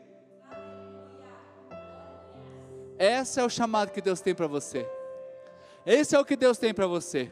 Esse 2.99 3.41
é 3.41 3.45
o 3.45 3.51
chamado 3.51 3.91
que 3.91 4.01
Deus 4.01 4.21
tem 4.21 4.35
para 4.35 4.47
você. 4.47 4.89
Esse 5.85 6.17
é 6.17 6.19
o 6.19 6.25
que 6.25 6.37
Deus 6.37 6.57
tem 6.57 6.73
para 6.73 6.87
você. 6.87 7.31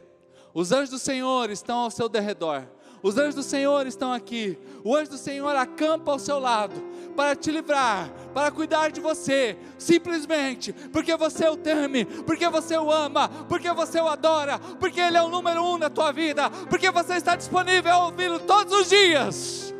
Os 0.53 0.71
anjos 0.71 0.91
do 0.91 0.99
Senhor 0.99 1.49
estão 1.49 1.79
ao 1.79 1.89
seu 1.89 2.07
derredor. 2.07 2.67
Os 3.03 3.17
anjos 3.17 3.35
do 3.35 3.43
Senhor 3.43 3.85
estão 3.85 4.13
aqui. 4.13 4.57
O 4.81 4.95
anjo 4.95 5.11
do 5.11 5.17
Senhor 5.17 5.53
acampa 5.57 6.09
ao 6.09 6.17
seu 6.17 6.39
lado 6.39 6.73
para 7.17 7.35
te 7.35 7.51
livrar, 7.51 8.09
para 8.33 8.49
cuidar 8.49 8.89
de 8.89 9.01
você, 9.01 9.57
simplesmente 9.77 10.71
porque 10.91 11.15
você 11.15 11.47
o 11.47 11.57
teme, 11.57 12.05
porque 12.05 12.47
você 12.47 12.77
o 12.77 12.89
ama, 12.89 13.27
porque 13.49 13.71
você 13.73 13.99
o 13.99 14.07
adora, 14.07 14.57
porque 14.79 15.01
Ele 15.01 15.17
é 15.17 15.21
o 15.21 15.27
número 15.27 15.61
um 15.63 15.77
na 15.77 15.89
tua 15.89 16.13
vida, 16.13 16.49
porque 16.69 16.89
você 16.89 17.15
está 17.15 17.35
disponível 17.35 17.91
a 17.91 18.05
ouvi-lo 18.05 18.39
todos 18.39 18.73
os 18.73 18.89
dias. 18.89 19.73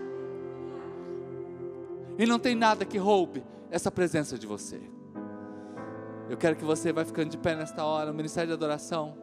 E 2.19 2.25
não 2.25 2.37
tem 2.37 2.55
nada 2.55 2.85
que 2.85 2.97
roube 2.97 3.43
essa 3.71 3.89
presença 3.89 4.37
de 4.37 4.45
você. 4.45 4.79
Eu 6.29 6.37
quero 6.37 6.55
que 6.55 6.63
você 6.63 6.91
vá 6.91 7.05
ficando 7.05 7.29
de 7.29 7.37
pé 7.37 7.55
nesta 7.55 7.83
hora, 7.85 8.11
o 8.11 8.13
ministério 8.13 8.49
de 8.49 8.53
adoração. 8.53 9.22